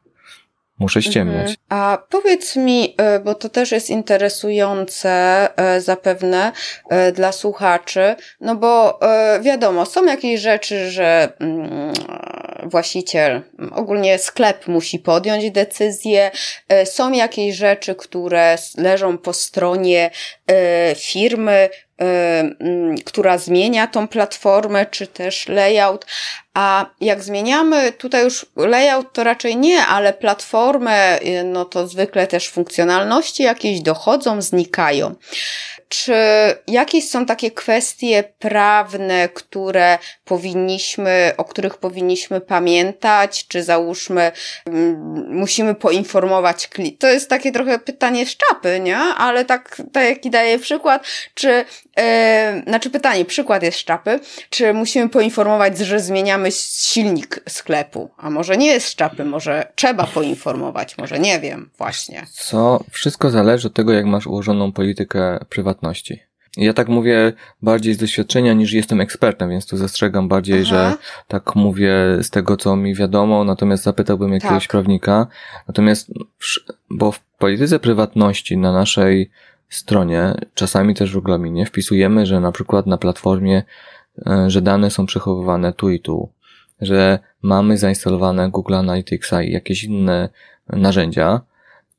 Muszę 0.79 1.01
ściemniać. 1.01 1.49
Mhm. 1.49 1.55
A 1.69 1.97
powiedz 2.09 2.55
mi, 2.55 2.95
e, 2.97 3.19
bo 3.19 3.35
to 3.35 3.49
też 3.49 3.71
jest 3.71 3.89
interesujące 3.89 5.09
e, 5.57 5.81
zapewne 5.81 6.51
e, 6.89 7.11
dla 7.11 7.31
słuchaczy, 7.31 8.15
no 8.41 8.55
bo 8.55 8.99
wiadomo, 9.41 9.85
są 9.85 10.05
jakieś 10.05 10.41
rzeczy, 10.41 10.91
że 10.91 11.33
mm, 11.39 11.93
właściciel, 12.63 13.41
ogólnie 13.71 14.19
sklep 14.19 14.67
musi 14.67 14.99
podjąć 14.99 15.51
decyzję, 15.51 16.31
są 16.85 17.11
jakieś 17.11 17.55
rzeczy, 17.55 17.95
które 17.95 18.57
leżą 18.77 19.17
po 19.17 19.33
stronie 19.33 20.11
firmy, 20.95 21.69
która 23.05 23.37
zmienia 23.37 23.87
tą 23.87 24.07
platformę, 24.07 24.85
czy 24.85 25.07
też 25.07 25.47
layout, 25.47 26.05
a 26.55 26.85
jak 27.01 27.23
zmieniamy 27.23 27.91
tutaj 27.91 28.23
już 28.23 28.45
layout, 28.55 29.13
to 29.13 29.23
raczej 29.23 29.57
nie, 29.57 29.85
ale 29.85 30.13
platformę, 30.13 31.19
y, 31.21 31.43
no 31.43 31.65
to 31.65 31.87
zwykle 31.87 32.27
też 32.27 32.49
funkcjonalności 32.49 33.43
jakieś 33.43 33.81
dochodzą, 33.81 34.41
znikają. 34.41 35.15
Czy 35.89 36.13
jakieś 36.67 37.09
są 37.09 37.25
takie 37.25 37.51
kwestie 37.51 38.23
prawne, 38.39 39.29
które 39.29 39.97
powinniśmy, 40.25 41.33
o 41.37 41.43
których 41.43 41.77
powinniśmy 41.77 42.41
pamiętać, 42.41 43.47
czy 43.47 43.63
załóżmy, 43.63 44.31
mm, 44.65 45.35
musimy 45.35 45.75
poinformować 45.75 46.67
klient? 46.67 46.99
To 46.99 47.07
jest 47.07 47.29
takie 47.29 47.51
trochę 47.51 47.79
pytanie 47.79 48.25
z 48.25 48.37
czapy, 48.37 48.79
nie? 48.79 48.97
Ale 48.97 49.45
tak, 49.45 49.81
tak 49.93 50.03
jaki 50.03 50.29
daję 50.29 50.59
przykład, 50.59 51.05
czy, 51.33 51.47
yy, 51.97 52.03
znaczy 52.67 52.89
pytanie, 52.89 53.25
przykład 53.25 53.63
jest 53.63 53.77
z 53.79 53.83
czapy, 53.83 54.19
czy 54.49 54.73
musimy 54.73 55.09
poinformować, 55.09 55.77
że 55.77 55.99
zmieniamy 55.99 56.51
silnik 56.51 57.39
sklepu? 57.49 58.09
A 58.17 58.29
może 58.29 58.57
nie 58.57 58.67
jest 58.67 58.87
z 58.87 58.95
czapy, 58.95 59.25
może 59.25 59.67
trzeba 59.75 60.07
poinformować, 60.07 60.97
może 60.97 61.19
nie 61.19 61.39
wiem, 61.39 61.69
właśnie. 61.77 62.25
Co? 62.31 62.79
Wszystko 62.91 63.29
zależy 63.29 63.67
od 63.67 63.73
tego, 63.73 63.93
jak 63.93 64.05
masz 64.05 64.27
ułożoną 64.27 64.71
politykę 64.71 65.39
prywatności 65.49 65.74
prywatności. 65.75 66.19
Ja 66.57 66.73
tak 66.73 66.87
mówię 66.87 67.33
bardziej 67.61 67.93
z 67.93 67.97
doświadczenia 67.97 68.53
niż 68.53 68.73
jestem 68.73 69.01
ekspertem, 69.01 69.49
więc 69.49 69.67
tu 69.67 69.77
zastrzegam 69.77 70.27
bardziej, 70.27 70.61
Aha. 70.61 70.65
że 70.65 70.93
tak 71.27 71.55
mówię 71.55 71.93
z 72.21 72.29
tego, 72.29 72.57
co 72.57 72.75
mi 72.75 72.95
wiadomo, 72.95 73.43
natomiast 73.43 73.83
zapytałbym 73.83 74.33
jakiegoś 74.33 74.63
tak. 74.63 74.71
prawnika. 74.71 75.27
Natomiast, 75.67 76.11
bo 76.89 77.11
w 77.11 77.19
polityce 77.19 77.79
prywatności 77.79 78.57
na 78.57 78.71
naszej 78.71 79.29
stronie, 79.69 80.33
czasami 80.53 80.95
też 80.95 81.11
w 81.11 81.15
regulaminie, 81.15 81.65
wpisujemy, 81.65 82.25
że 82.25 82.39
na 82.39 82.51
przykład 82.51 82.87
na 82.87 82.97
platformie, 82.97 83.63
e, 84.27 84.49
że 84.49 84.61
dane 84.61 84.91
są 84.91 85.05
przechowywane 85.05 85.73
tu 85.73 85.89
i 85.89 85.99
tu, 85.99 86.29
że 86.81 87.19
mamy 87.41 87.77
zainstalowane 87.77 88.49
Google 88.49 88.75
Analyticsa 88.75 89.43
i 89.43 89.51
jakieś 89.51 89.83
inne 89.83 90.29
narzędzia, 90.69 91.41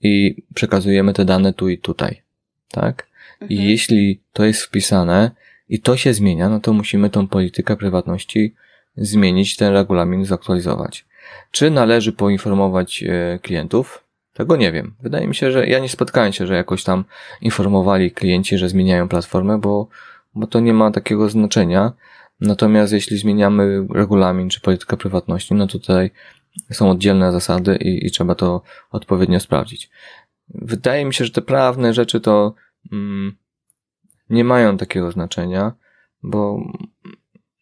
i 0.00 0.42
przekazujemy 0.54 1.12
te 1.12 1.24
dane 1.24 1.52
tu 1.52 1.68
i 1.68 1.78
tutaj, 1.78 2.22
tak? 2.70 3.06
Mhm. 3.40 3.50
I 3.50 3.64
jeśli 3.64 4.20
to 4.32 4.44
jest 4.44 4.62
wpisane 4.62 5.30
i 5.68 5.80
to 5.80 5.96
się 5.96 6.14
zmienia, 6.14 6.48
no 6.48 6.60
to 6.60 6.72
musimy 6.72 7.10
tą 7.10 7.28
politykę 7.28 7.76
prywatności 7.76 8.54
zmienić, 8.96 9.56
ten 9.56 9.72
regulamin 9.72 10.24
zaktualizować. 10.24 11.06
Czy 11.50 11.70
należy 11.70 12.12
poinformować 12.12 13.02
e, 13.02 13.38
klientów? 13.42 14.04
Tego 14.32 14.56
nie 14.56 14.72
wiem. 14.72 14.94
Wydaje 15.00 15.26
mi 15.26 15.34
się, 15.34 15.52
że 15.52 15.66
ja 15.66 15.78
nie 15.78 15.88
spotkałem 15.88 16.32
się, 16.32 16.46
że 16.46 16.54
jakoś 16.54 16.84
tam 16.84 17.04
informowali 17.40 18.10
klienci, 18.10 18.58
że 18.58 18.68
zmieniają 18.68 19.08
platformę, 19.08 19.58
bo, 19.58 19.88
bo 20.34 20.46
to 20.46 20.60
nie 20.60 20.74
ma 20.74 20.90
takiego 20.90 21.28
znaczenia. 21.28 21.92
Natomiast 22.40 22.92
jeśli 22.92 23.18
zmieniamy 23.18 23.86
regulamin 23.94 24.48
czy 24.48 24.60
politykę 24.60 24.96
prywatności, 24.96 25.54
no 25.54 25.66
tutaj 25.66 26.10
są 26.72 26.90
oddzielne 26.90 27.32
zasady 27.32 27.76
i, 27.76 28.06
i 28.06 28.10
trzeba 28.10 28.34
to 28.34 28.62
odpowiednio 28.90 29.40
sprawdzić. 29.40 29.90
Wydaje 30.48 31.04
mi 31.04 31.14
się, 31.14 31.24
że 31.24 31.30
te 31.30 31.42
prawne 31.42 31.94
rzeczy 31.94 32.20
to 32.20 32.54
nie 34.30 34.44
mają 34.44 34.76
takiego 34.76 35.12
znaczenia, 35.12 35.72
bo 36.22 36.60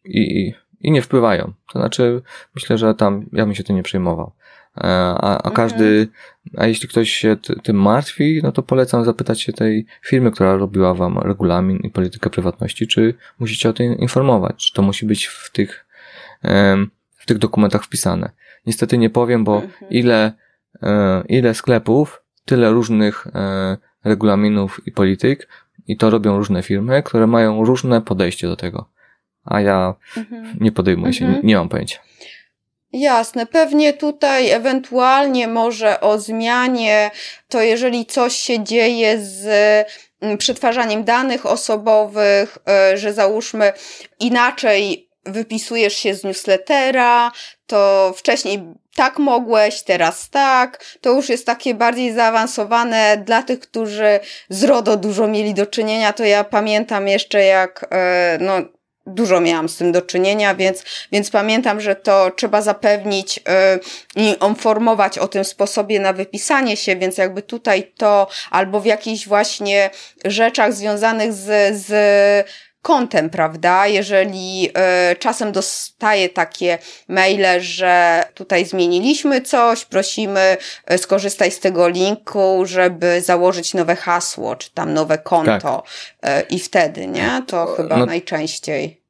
i, 0.04 0.52
i 0.80 0.90
nie 0.90 1.02
wpływają. 1.02 1.52
To 1.72 1.78
znaczy, 1.78 2.22
myślę, 2.54 2.78
że 2.78 2.94
tam 2.94 3.26
ja 3.32 3.44
bym 3.46 3.54
się 3.54 3.64
tym 3.64 3.76
nie 3.76 3.82
przejmował. 3.82 4.32
E, 4.76 4.80
A, 5.18 5.42
a 5.42 5.50
każdy, 5.50 6.08
a 6.56 6.66
jeśli 6.66 6.88
ktoś 6.88 7.10
się 7.10 7.36
ty- 7.36 7.60
tym 7.62 7.76
martwi, 7.76 8.40
no 8.42 8.52
to 8.52 8.62
polecam 8.62 9.04
zapytać 9.04 9.40
się 9.40 9.52
tej 9.52 9.86
firmy, 10.02 10.30
która 10.30 10.56
robiła 10.56 10.94
wam 10.94 11.18
regulamin 11.18 11.76
i 11.76 11.90
politykę 11.90 12.30
prywatności, 12.30 12.86
czy 12.86 13.14
musicie 13.38 13.68
o 13.68 13.72
tym 13.72 13.98
informować, 13.98 14.56
czy 14.56 14.74
to 14.74 14.82
musi 14.82 15.06
być 15.06 15.26
w 15.26 15.50
tych, 15.52 15.86
w 17.16 17.26
tych 17.26 17.38
dokumentach 17.38 17.84
wpisane. 17.84 18.30
Niestety 18.66 18.98
nie 18.98 19.10
powiem, 19.10 19.44
bo 19.44 19.54
Mhm. 19.62 19.90
ile, 19.90 20.32
e, 20.82 21.24
ile 21.28 21.54
sklepów, 21.54 22.22
tyle 22.44 22.70
różnych 22.70 23.26
e, 23.26 23.76
regulaminów 24.04 24.80
i 24.86 24.92
polityk 24.92 25.48
i 25.86 25.96
to 25.96 26.10
robią 26.10 26.38
różne 26.38 26.62
firmy, 26.62 27.02
które 27.02 27.26
mają 27.26 27.64
różne 27.64 28.02
podejście 28.02 28.46
do 28.46 28.56
tego. 28.56 28.88
A 29.44 29.60
ja 29.60 29.94
Mhm. 30.16 30.56
nie 30.60 30.72
podejmuję 30.72 31.12
się, 31.12 31.24
Mhm. 31.26 31.46
nie, 31.46 31.56
mam 31.56 31.68
pojęcia. 31.68 31.98
Jasne, 32.92 33.46
pewnie 33.46 33.92
tutaj 33.92 34.50
ewentualnie 34.50 35.48
może 35.48 36.00
o 36.00 36.18
zmianie, 36.18 37.10
to 37.48 37.62
jeżeli 37.62 38.06
coś 38.06 38.36
się 38.36 38.64
dzieje 38.64 39.18
z 39.20 39.46
mm, 40.20 40.38
przetwarzaniem 40.38 41.04
danych 41.04 41.46
osobowych, 41.46 42.58
e, 42.68 42.96
że 42.98 43.12
załóżmy 43.12 43.72
inaczej 44.20 45.08
wypisujesz 45.26 45.94
się 45.94 46.14
z 46.14 46.24
newslettera, 46.24 47.32
to 47.66 48.12
wcześniej 48.16 48.62
tak 48.94 49.18
mogłeś, 49.18 49.82
teraz 49.82 50.30
tak, 50.30 50.84
to 51.00 51.10
już 51.10 51.28
jest 51.28 51.46
takie 51.46 51.74
bardziej 51.74 52.12
zaawansowane. 52.12 53.22
Dla 53.26 53.42
tych, 53.42 53.60
którzy 53.60 54.20
z 54.48 54.64
RODO 54.64 54.96
dużo 54.96 55.28
mieli 55.28 55.54
do 55.54 55.66
czynienia, 55.66 56.12
to 56.12 56.24
ja 56.24 56.44
pamiętam 56.44 57.08
jeszcze 57.08 57.44
jak, 57.44 57.86
e, 57.90 58.38
no, 58.40 58.60
dużo 59.06 59.40
miałam 59.40 59.68
z 59.68 59.76
tym 59.76 59.92
do 59.92 60.02
czynienia, 60.02 60.54
więc, 60.54 60.84
więc 61.12 61.30
pamiętam, 61.30 61.80
że 61.80 61.96
to 61.96 62.30
trzeba 62.30 62.62
zapewnić 62.62 63.38
y, 63.38 63.42
i 64.16 64.36
informować 64.46 65.18
o 65.18 65.28
tym 65.28 65.44
sposobie 65.44 66.00
na 66.00 66.12
wypisanie 66.12 66.76
się, 66.76 66.96
więc 66.96 67.18
jakby 67.18 67.42
tutaj 67.42 67.92
to 67.96 68.28
albo 68.50 68.80
w 68.80 68.86
jakichś 68.86 69.28
właśnie 69.28 69.90
rzeczach 70.24 70.72
związanych 70.72 71.32
z, 71.32 71.76
z 71.76 71.90
kontem, 72.84 73.30
prawda? 73.30 73.86
Jeżeli 73.86 74.68
y, 75.12 75.16
czasem 75.16 75.52
dostaję 75.52 76.28
takie 76.28 76.78
maile, 77.08 77.60
że 77.60 78.24
tutaj 78.34 78.64
zmieniliśmy 78.64 79.40
coś, 79.40 79.84
prosimy 79.84 80.56
y, 80.92 80.98
skorzystaj 80.98 81.50
z 81.50 81.60
tego 81.60 81.88
linku, 81.88 82.62
żeby 82.66 83.20
założyć 83.20 83.74
nowe 83.74 83.96
hasło, 83.96 84.56
czy 84.56 84.70
tam 84.70 84.94
nowe 84.94 85.18
konto 85.18 85.82
y, 85.82 86.28
i 86.50 86.58
wtedy, 86.58 87.06
nie? 87.06 87.42
To 87.46 87.66
chyba 87.66 87.96
No- 87.96 88.06
najczęściej. 88.06 89.00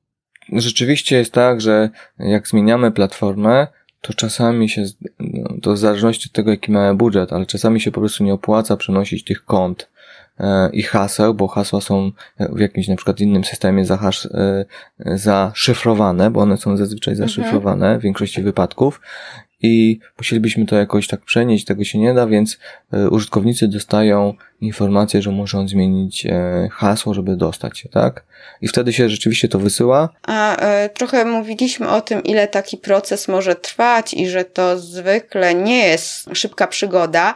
Rzeczywiście 0.52 1.16
jest 1.16 1.32
tak, 1.32 1.60
że 1.60 1.90
jak 2.18 2.48
zmieniamy 2.48 2.92
platformę, 2.92 3.66
to 4.00 4.14
czasami 4.14 4.68
się, 4.68 4.84
no, 5.20 5.50
to 5.62 5.72
w 5.72 5.78
zależności 5.78 6.28
od 6.28 6.32
tego, 6.32 6.50
jaki 6.50 6.72
mamy 6.72 6.94
budżet, 6.94 7.32
ale 7.32 7.46
czasami 7.46 7.80
się 7.80 7.90
po 7.90 8.00
prostu 8.00 8.24
nie 8.24 8.34
opłaca 8.34 8.76
przenosić 8.76 9.24
tych 9.24 9.44
kont 9.44 9.88
i 10.72 10.82
haseł, 10.82 11.34
bo 11.34 11.48
hasła 11.48 11.80
są 11.80 12.10
w 12.38 12.60
jakimś 12.60 12.88
na 12.88 12.96
przykład 12.96 13.20
innym 13.20 13.44
systemie 13.44 13.84
zahasz, 13.84 14.26
e, 14.26 14.64
zaszyfrowane, 14.98 16.30
bo 16.30 16.40
one 16.40 16.56
są 16.56 16.76
zazwyczaj 16.76 17.14
zaszyfrowane 17.14 17.98
w 17.98 18.02
większości 18.02 18.42
wypadków 18.42 19.00
i 19.64 19.98
musielibyśmy 20.18 20.66
to 20.66 20.76
jakoś 20.76 21.08
tak 21.08 21.20
przenieść, 21.20 21.64
tego 21.64 21.84
się 21.84 21.98
nie 21.98 22.14
da, 22.14 22.26
więc 22.26 22.58
e, 22.92 23.08
użytkownicy 23.08 23.68
dostają 23.68 24.34
informację, 24.60 25.22
że 25.22 25.30
muszą 25.30 25.68
zmienić 25.68 26.26
e, 26.26 26.68
hasło, 26.72 27.14
żeby 27.14 27.36
dostać 27.36 27.78
się, 27.78 27.88
tak? 27.88 28.24
I 28.60 28.68
wtedy 28.68 28.92
się 28.92 29.08
rzeczywiście 29.08 29.48
to 29.48 29.58
wysyła, 29.58 30.08
A 30.22 30.56
e, 30.56 30.88
trochę 30.88 31.24
mówiliśmy 31.24 31.88
o 31.88 32.00
tym, 32.00 32.22
ile 32.22 32.48
taki 32.48 32.76
proces 32.76 33.28
może 33.28 33.54
trwać 33.54 34.14
i 34.14 34.28
że 34.28 34.44
to 34.44 34.78
zwykle 34.78 35.54
nie 35.54 35.86
jest 35.86 36.30
szybka 36.32 36.66
przygoda, 36.66 37.34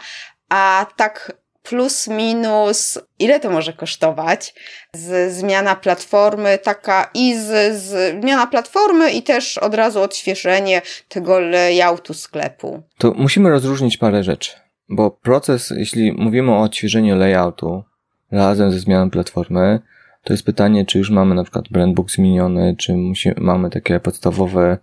a 0.48 0.86
tak 0.96 1.32
plus 1.68 2.08
minus, 2.08 2.98
ile 3.18 3.40
to 3.40 3.50
może 3.50 3.72
kosztować? 3.72 4.54
Z, 4.94 5.32
zmiana 5.32 5.76
platformy, 5.76 6.58
taka 6.58 7.10
i 7.14 7.34
z, 7.38 7.76
z 7.76 8.20
zmiana 8.22 8.46
platformy 8.46 9.10
i 9.10 9.22
też 9.22 9.58
od 9.58 9.74
razu 9.74 10.02
odświeżenie 10.02 10.82
tego 11.08 11.40
layoutu 11.40 12.14
sklepu. 12.14 12.82
To 12.98 13.14
musimy 13.16 13.50
rozróżnić 13.50 13.96
parę 13.96 14.24
rzeczy, 14.24 14.50
bo 14.88 15.10
proces, 15.10 15.72
jeśli 15.76 16.12
mówimy 16.12 16.52
o 16.52 16.60
odświeżeniu 16.60 17.16
layoutu 17.16 17.84
razem 18.30 18.72
ze 18.72 18.78
zmianą 18.78 19.10
platformy, 19.10 19.80
to 20.24 20.32
jest 20.32 20.44
pytanie, 20.46 20.86
czy 20.86 20.98
już 20.98 21.10
mamy 21.10 21.34
na 21.34 21.42
przykład 21.42 21.64
brandbook 21.70 22.10
zmieniony, 22.10 22.74
czy 22.78 22.94
musi, 22.94 23.30
mamy 23.36 23.70
takie 23.70 24.00
podstawowe 24.00 24.78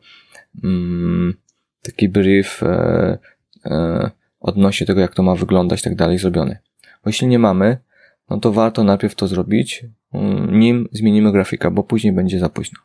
mm, 0.63 1.33
taki 1.81 2.09
brief 2.09 2.63
e, 2.63 3.17
e, 3.65 4.11
odnośnie 4.39 4.87
tego, 4.87 5.01
jak 5.01 5.15
to 5.15 5.23
ma 5.23 5.35
wyglądać, 5.35 5.81
tak 5.81 5.95
dalej, 5.95 6.17
zrobiony. 6.17 6.57
Bo 7.05 7.09
jeśli 7.09 7.27
nie 7.27 7.39
mamy, 7.39 7.77
no 8.29 8.39
to 8.39 8.51
warto 8.51 8.83
najpierw 8.83 9.15
to 9.15 9.27
zrobić, 9.27 9.85
mm, 10.13 10.59
nim 10.59 10.87
zmienimy 10.91 11.31
grafika, 11.31 11.71
bo 11.71 11.83
później 11.83 12.13
będzie 12.13 12.39
za 12.39 12.49
późno. 12.49 12.79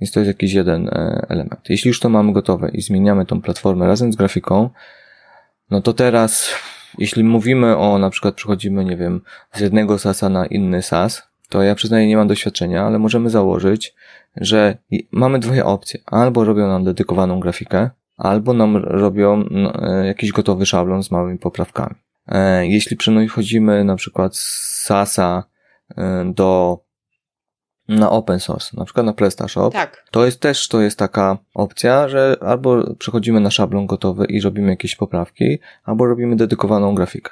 Więc 0.00 0.12
to 0.12 0.20
jest 0.20 0.28
jakiś 0.28 0.52
jeden 0.52 0.88
e, 0.88 1.26
element. 1.28 1.60
Jeśli 1.68 1.88
już 1.88 2.00
to 2.00 2.08
mamy 2.08 2.32
gotowe 2.32 2.70
i 2.72 2.82
zmieniamy 2.82 3.26
tą 3.26 3.40
platformę 3.40 3.86
razem 3.86 4.12
z 4.12 4.16
grafiką, 4.16 4.70
no 5.70 5.82
to 5.82 5.92
teraz, 5.92 6.54
jeśli 6.98 7.24
mówimy 7.24 7.76
o, 7.76 7.98
na 7.98 8.10
przykład 8.10 8.34
przechodzimy, 8.34 8.84
nie 8.84 8.96
wiem, 8.96 9.20
z 9.52 9.60
jednego 9.60 9.98
SASa 9.98 10.28
na 10.28 10.46
inny 10.46 10.82
SAS, 10.82 11.22
to 11.48 11.62
ja 11.62 11.74
przyznaję, 11.74 12.06
nie 12.06 12.16
mam 12.16 12.28
doświadczenia, 12.28 12.82
ale 12.82 12.98
możemy 12.98 13.30
założyć, 13.30 13.94
że 14.36 14.76
mamy 15.12 15.38
dwie 15.38 15.64
opcje. 15.64 16.00
Albo 16.06 16.44
robią 16.44 16.66
nam 16.66 16.84
dedykowaną 16.84 17.40
grafikę, 17.40 17.90
albo 18.16 18.52
nam 18.52 18.76
robią 18.76 19.44
no, 19.50 19.74
e, 19.82 20.06
jakiś 20.06 20.32
gotowy 20.32 20.66
szablon 20.66 21.02
z 21.02 21.10
małymi 21.10 21.38
poprawkami. 21.38 21.94
E, 22.26 22.66
Jeśli 22.66 22.96
przechodzimy 22.96 23.84
na 23.84 23.96
przykład 23.96 24.36
z 24.36 24.82
SASa 24.84 25.44
e, 25.96 26.32
do 26.34 26.78
na 27.88 28.10
open 28.10 28.40
source, 28.40 28.76
na 28.76 28.84
przykład 28.84 29.06
na 29.06 29.12
PrestaShop, 29.12 29.72
Tak. 29.72 30.04
to 30.10 30.24
jest 30.24 30.40
też 30.40 30.68
to 30.68 30.80
jest 30.80 30.98
taka 30.98 31.38
opcja, 31.54 32.08
że 32.08 32.36
albo 32.40 32.94
przechodzimy 32.94 33.40
na 33.40 33.50
szablon 33.50 33.86
gotowy 33.86 34.24
i 34.24 34.40
robimy 34.40 34.70
jakieś 34.70 34.96
poprawki, 34.96 35.58
albo 35.84 36.06
robimy 36.06 36.36
dedykowaną 36.36 36.94
grafikę. 36.94 37.30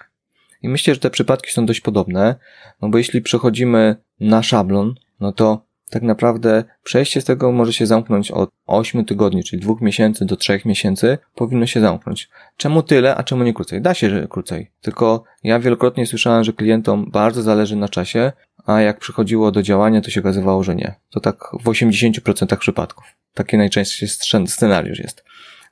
I 0.63 0.69
myślę, 0.69 0.95
że 0.95 1.01
te 1.01 1.11
przypadki 1.11 1.53
są 1.53 1.67
dość 1.67 1.81
podobne, 1.81 2.35
no 2.83 2.89
bo 2.89 2.99
jeśli 2.99 3.23
przechodzimy 3.23 3.97
na 4.21 4.43
szablon, 4.43 4.95
no 5.21 5.33
to 5.33 5.68
tak 5.89 6.03
naprawdę 6.03 6.65
przejście 6.83 7.21
z 7.21 7.25
tego 7.25 7.53
może 7.53 7.73
się 7.73 7.87
zamknąć 7.87 8.31
od 8.31 8.51
8 8.67 9.05
tygodni, 9.05 9.45
czyli 9.45 9.63
2 9.63 9.75
miesięcy 9.81 10.25
do 10.25 10.37
3 10.37 10.61
miesięcy, 10.65 11.19
powinno 11.35 11.67
się 11.67 11.81
zamknąć. 11.81 12.29
Czemu 12.57 12.83
tyle, 12.83 13.17
a 13.17 13.23
czemu 13.23 13.45
nie 13.45 13.55
krócej? 13.55 13.83
Da 13.83 13.95
się, 13.95 14.11
że 14.11 14.29
krócej. 14.29 14.71
Tylko 14.81 15.25
ja 15.43 15.61
wielokrotnie 15.61 16.07
słyszałem, 16.07 16.45
że 16.45 16.53
klientom 16.53 17.11
bardzo 17.11 17.43
zależy 17.43 17.77
na 17.77 17.89
czasie, 17.89 18.33
a 18.67 18.81
jak 18.81 18.99
przychodziło 18.99 19.51
do 19.51 19.63
działania, 19.63 20.01
to 20.01 20.11
się 20.11 20.21
okazywało, 20.21 20.63
że 20.63 20.75
nie. 20.75 20.95
To 21.11 21.21
tak 21.21 21.37
w 21.61 21.65
80% 21.65 22.57
przypadków. 22.57 23.05
Taki 23.35 23.57
scen- 23.57 24.47
scenariusz 24.47 24.99
jest. 24.99 25.25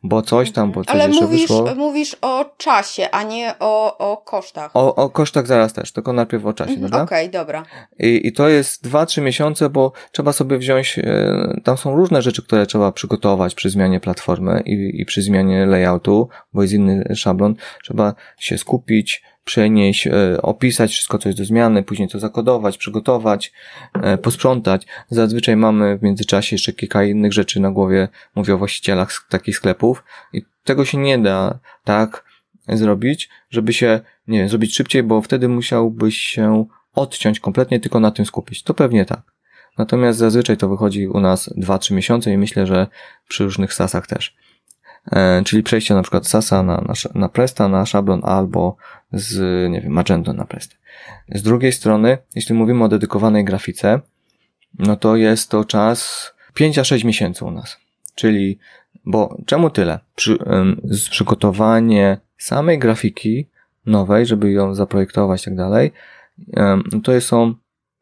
Bo 0.08 0.22
coś 0.22 0.52
tam, 0.52 0.72
bo 0.72 0.84
coś 0.84 0.94
Ale 0.94 1.06
jeszcze 1.08 1.24
mówisz, 1.24 1.40
wyszło. 1.40 1.74
mówisz 1.74 2.16
o 2.22 2.44
czasie, 2.56 3.10
a 3.10 3.22
nie 3.22 3.54
o, 3.60 3.98
o 3.98 4.16
kosztach. 4.16 4.70
O, 4.74 4.94
o 4.94 5.10
kosztach 5.10 5.46
zaraz 5.46 5.72
też, 5.72 5.92
tylko 5.92 6.12
najpierw 6.12 6.46
o 6.46 6.52
czasie, 6.52 6.72
Mhm, 6.72 6.90
dobra? 6.90 7.04
Okej, 7.04 7.30
dobra. 7.30 7.62
I, 7.98 8.26
I 8.26 8.32
to 8.32 8.48
jest 8.48 8.88
2-3 8.88 9.22
miesiące, 9.22 9.70
bo 9.70 9.92
trzeba 10.12 10.32
sobie 10.32 10.58
wziąć, 10.58 10.98
e, 10.98 11.60
tam 11.64 11.76
są 11.76 11.96
różne 11.96 12.22
rzeczy, 12.22 12.42
które 12.42 12.66
trzeba 12.66 12.92
przygotować 12.92 13.54
przy 13.54 13.70
zmianie 13.70 14.00
platformy 14.00 14.62
i, 14.66 15.00
i 15.00 15.04
przy 15.04 15.22
zmianie 15.22 15.66
layoutu, 15.66 16.28
bo 16.52 16.62
jest 16.62 16.74
inny 16.74 17.12
szablon. 17.14 17.54
Trzeba 17.84 18.14
się 18.38 18.58
skupić, 18.58 19.22
przenieść, 19.46 20.06
e, 20.06 20.42
opisać 20.42 20.90
wszystko, 20.90 21.18
co 21.18 21.28
jest 21.28 21.38
do 21.38 21.44
zmiany, 21.44 21.82
później 21.82 22.08
to 22.08 22.18
zakodować, 22.18 22.78
przygotować, 22.78 23.52
e, 24.02 24.18
posprzątać. 24.18 24.86
Zazwyczaj 25.10 25.56
mamy 25.56 25.98
w 25.98 26.02
międzyczasie 26.02 26.54
jeszcze 26.54 26.72
kilka 26.72 27.04
innych 27.04 27.32
rzeczy 27.32 27.60
na 27.60 27.70
głowie, 27.70 28.08
mówię 28.34 28.54
o 28.54 28.58
właścicielach 28.58 29.26
takich 29.28 29.56
sklepów 29.56 30.04
i 30.32 30.42
tego 30.64 30.84
się 30.84 30.98
nie 30.98 31.18
da 31.18 31.58
tak 31.84 32.24
zrobić, 32.68 33.28
żeby 33.50 33.72
się, 33.72 34.00
nie 34.28 34.38
wiem, 34.38 34.48
zrobić 34.48 34.74
szybciej, 34.74 35.02
bo 35.02 35.22
wtedy 35.22 35.48
musiałbyś 35.48 36.16
się 36.16 36.66
odciąć 36.94 37.40
kompletnie, 37.40 37.80
tylko 37.80 38.00
na 38.00 38.10
tym 38.10 38.26
skupić. 38.26 38.62
To 38.62 38.74
pewnie 38.74 39.04
tak. 39.04 39.22
Natomiast 39.78 40.18
zazwyczaj 40.18 40.56
to 40.56 40.68
wychodzi 40.68 41.08
u 41.08 41.20
nas 41.20 41.50
2-3 41.56 41.94
miesiące 41.94 42.32
i 42.32 42.38
myślę, 42.38 42.66
że 42.66 42.86
przy 43.28 43.44
różnych 43.44 43.74
sasach 43.74 44.06
też. 44.06 44.36
E, 45.12 45.42
czyli 45.44 45.62
przejście 45.62 45.94
na 45.94 46.02
przykład 46.02 46.26
sasa 46.26 46.62
na, 46.62 46.76
na, 46.76 46.94
na 47.14 47.28
Presta, 47.28 47.68
na 47.68 47.86
szablon 47.86 48.20
albo 48.24 48.76
z, 49.12 49.38
nie 49.70 49.80
wiem, 49.80 49.92
Magento 49.92 50.32
na 50.32 50.44
Presta. 50.44 50.76
Z 51.28 51.42
drugiej 51.42 51.72
strony, 51.72 52.18
jeśli 52.34 52.54
mówimy 52.54 52.84
o 52.84 52.88
dedykowanej 52.88 53.44
grafice, 53.44 54.00
no 54.78 54.96
to 54.96 55.16
jest 55.16 55.50
to 55.50 55.64
czas 55.64 56.32
5 56.54 56.78
a 56.78 56.84
6 56.84 57.04
miesięcy 57.04 57.44
u 57.44 57.50
nas. 57.50 57.76
Czyli, 58.14 58.58
bo 59.04 59.36
czemu 59.46 59.70
tyle? 59.70 59.98
Przy, 60.14 60.38
z 60.84 61.08
przygotowanie 61.08 62.18
samej 62.38 62.78
grafiki 62.78 63.48
nowej, 63.86 64.26
żeby 64.26 64.52
ją 64.52 64.74
zaprojektować 64.74 65.42
i 65.42 65.44
tak 65.44 65.56
dalej, 65.56 65.92
to 67.04 67.20
są 67.20 67.54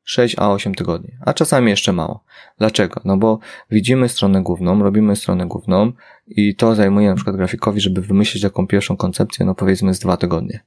6 0.04 0.36
a 0.38 0.50
8 0.50 0.74
tygodni, 0.74 1.10
a 1.20 1.34
czasami 1.34 1.70
jeszcze 1.70 1.92
mało. 1.92 2.24
Dlaczego? 2.58 3.00
No 3.04 3.16
bo 3.16 3.38
widzimy 3.70 4.08
stronę 4.08 4.42
główną, 4.42 4.82
robimy 4.82 5.16
stronę 5.16 5.46
główną 5.46 5.92
i 6.26 6.56
to 6.56 6.74
zajmuje 6.74 7.08
na 7.08 7.14
przykład 7.14 7.36
grafikowi, 7.36 7.80
żeby 7.80 8.02
wymyślić 8.02 8.42
taką 8.42 8.66
pierwszą 8.66 8.96
koncepcję, 8.96 9.46
no 9.46 9.54
powiedzmy 9.54 9.94
z 9.94 9.98
dwa 9.98 10.16
tygodnie. 10.16 10.60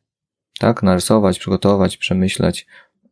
Tak? 0.60 0.84
Narysować, 0.84 1.40
przygotować, 1.40 1.98
przemyśleć 1.98 2.68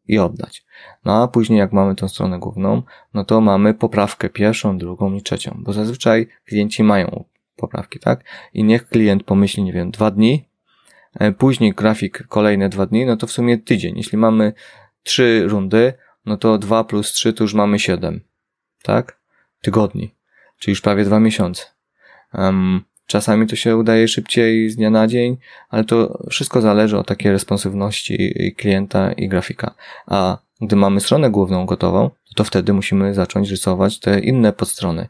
i 0.08 0.20
oddać. 0.20 0.66
No 1.06 1.24
a 1.24 1.28
później 1.28 1.60
jak 1.60 1.74
mamy 1.74 1.96
tą 1.96 2.08
stronę 2.08 2.40
główną, 2.40 2.82
no 3.14 3.26
to 3.26 3.42
mamy 3.42 3.74
poprawkę 3.74 4.30
pierwszą, 4.30 4.78
drugą 4.78 5.14
i 5.14 5.22
trzecią, 5.22 5.58
bo 5.60 5.74
zazwyczaj 5.74 6.28
klienci 6.46 6.84
mają 6.84 7.24
poprawki, 7.56 8.00
tak? 8.00 8.24
I 8.54 8.64
niech 8.64 8.88
klient 8.88 9.24
pomyśli, 9.24 9.64
nie 9.64 9.74
wiem, 9.74 9.92
dwa 9.92 10.12
dni, 10.12 10.50
e, 11.20 11.32
później 11.32 11.74
grafik 11.74 12.28
kolejne 12.28 12.70
dwa 12.70 12.86
dni, 12.86 13.06
no 13.06 13.18
to 13.18 13.28
w 13.28 13.32
sumie 13.32 13.58
tydzień. 13.58 13.98
Jeśli 13.98 14.18
mamy 14.18 14.54
trzy 15.04 15.48
rundy, 15.48 15.94
no 16.26 16.38
to 16.38 16.58
2 16.58 16.84
plus 16.84 17.12
3 17.12 17.34
to 17.34 17.44
już 17.44 17.54
mamy 17.54 17.80
7, 17.80 18.22
tak? 18.84 19.20
Tygodni, 19.62 20.14
czyli 20.60 20.72
już 20.72 20.82
prawie 20.82 21.06
2 21.06 21.20
miesiące. 21.20 21.66
Um, 22.34 22.82
czasami 23.08 23.48
to 23.48 23.56
się 23.56 23.78
udaje 23.78 24.08
szybciej 24.08 24.70
z 24.70 24.76
dnia 24.76 24.90
na 24.90 25.08
dzień, 25.08 25.38
ale 25.70 25.84
to 25.84 26.26
wszystko 26.30 26.62
zależy 26.62 26.98
od 26.98 27.08
takiej 27.08 27.32
responsywności 27.32 28.34
klienta 28.58 29.12
i 29.12 29.28
grafika. 29.28 29.74
A 30.08 30.38
gdy 30.62 30.76
mamy 30.76 31.00
stronę 31.00 31.30
główną 31.30 31.66
gotową, 31.66 32.10
to 32.36 32.44
wtedy 32.44 32.74
musimy 32.74 33.14
zacząć 33.14 33.50
rysować 33.50 34.00
te 34.00 34.20
inne 34.20 34.54
podstrony. 34.54 35.08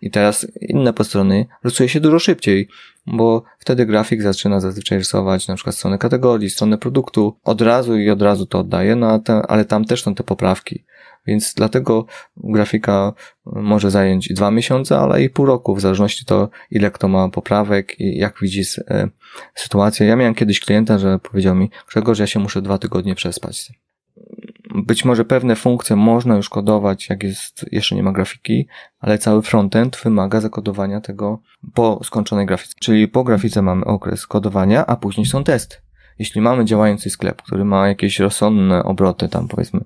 I 0.00 0.10
teraz 0.10 0.46
inne 0.60 0.92
podstrony 0.92 1.46
rysuje 1.64 1.88
się 1.88 2.00
dużo 2.00 2.18
szybciej, 2.18 2.68
bo 3.06 3.42
wtedy 3.58 3.86
grafik 3.86 4.22
zaczyna 4.22 4.60
zazwyczaj 4.60 4.98
rysować 4.98 5.48
na 5.48 5.54
przykład 5.54 5.76
stronę 5.76 5.98
kategorii, 5.98 6.50
stronę 6.50 6.78
produktu 6.78 7.36
od 7.44 7.60
razu 7.60 7.96
i 7.96 8.10
od 8.10 8.22
razu 8.22 8.46
to 8.46 8.58
oddaje, 8.58 8.96
no 8.96 9.22
ale 9.48 9.64
tam 9.64 9.84
też 9.84 10.02
są 10.02 10.14
te 10.14 10.24
poprawki. 10.24 10.84
Więc 11.26 11.54
dlatego 11.54 12.06
grafika 12.36 13.12
może 13.46 13.90
zająć 13.90 14.28
dwa 14.28 14.50
miesiące, 14.50 14.98
ale 14.98 15.22
i 15.22 15.30
pół 15.30 15.46
roku, 15.46 15.74
w 15.74 15.80
zależności 15.80 16.24
to, 16.24 16.48
ile 16.70 16.90
kto 16.90 17.08
ma 17.08 17.28
poprawek 17.28 18.00
i 18.00 18.18
jak 18.18 18.40
widzi 18.42 18.62
e, 18.88 19.08
sytuację. 19.54 20.06
Ja 20.06 20.16
miałem 20.16 20.34
kiedyś 20.34 20.60
klienta, 20.60 20.98
że 20.98 21.18
powiedział 21.18 21.54
mi, 21.54 21.70
Grzegorz, 21.88 22.18
ja 22.18 22.26
się 22.26 22.40
muszę 22.40 22.62
dwa 22.62 22.78
tygodnie 22.78 23.14
przespać 23.14 23.72
być 24.86 25.04
może 25.04 25.24
pewne 25.24 25.56
funkcje 25.56 25.96
można 25.96 26.36
już 26.36 26.48
kodować, 26.48 27.08
jak 27.08 27.22
jest, 27.22 27.66
jeszcze 27.72 27.94
nie 27.94 28.02
ma 28.02 28.12
grafiki, 28.12 28.66
ale 29.00 29.18
cały 29.18 29.42
frontend 29.42 30.00
wymaga 30.04 30.40
zakodowania 30.40 31.00
tego 31.00 31.40
po 31.74 32.00
skończonej 32.04 32.46
grafice. 32.46 32.74
Czyli 32.80 33.08
po 33.08 33.24
grafice 33.24 33.62
mamy 33.62 33.84
okres 33.84 34.26
kodowania, 34.26 34.86
a 34.86 34.96
później 34.96 35.26
są 35.26 35.44
testy. 35.44 35.76
Jeśli 36.18 36.40
mamy 36.40 36.64
działający 36.64 37.10
sklep, 37.10 37.42
który 37.42 37.64
ma 37.64 37.88
jakieś 37.88 38.18
rozsądne 38.18 38.84
obroty, 38.84 39.28
tam 39.28 39.48
powiedzmy 39.48 39.80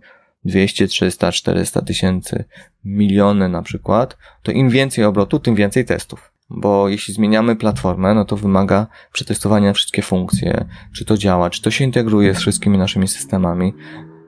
200, 0.45 0.87
300, 0.87 1.33
400 1.33 1.83
tysięcy, 1.83 2.45
miliony 2.85 3.49
na 3.49 3.63
przykład, 3.63 4.17
to 4.43 4.53
im 4.53 4.71
więcej 4.71 5.05
obrotu, 5.05 5.39
tym 5.39 5.55
więcej 5.55 5.85
testów. 5.85 6.33
Bo 6.51 6.89
jeśli 6.89 7.15
zmieniamy 7.15 7.57
platformę, 7.57 8.15
no 8.15 8.25
to 8.25 8.37
wymaga 8.37 8.87
przetestowania 9.13 9.73
wszystkie 9.73 10.03
funkcje, 10.03 10.65
czy 10.93 11.05
to 11.05 11.17
działa, 11.17 11.51
czy 11.51 11.63
to 11.63 11.71
się 11.71 11.85
integruje 11.85 12.35
z 12.35 12.39
wszystkimi 12.39 12.79
naszymi 12.79 13.09
systemami, 13.09 13.75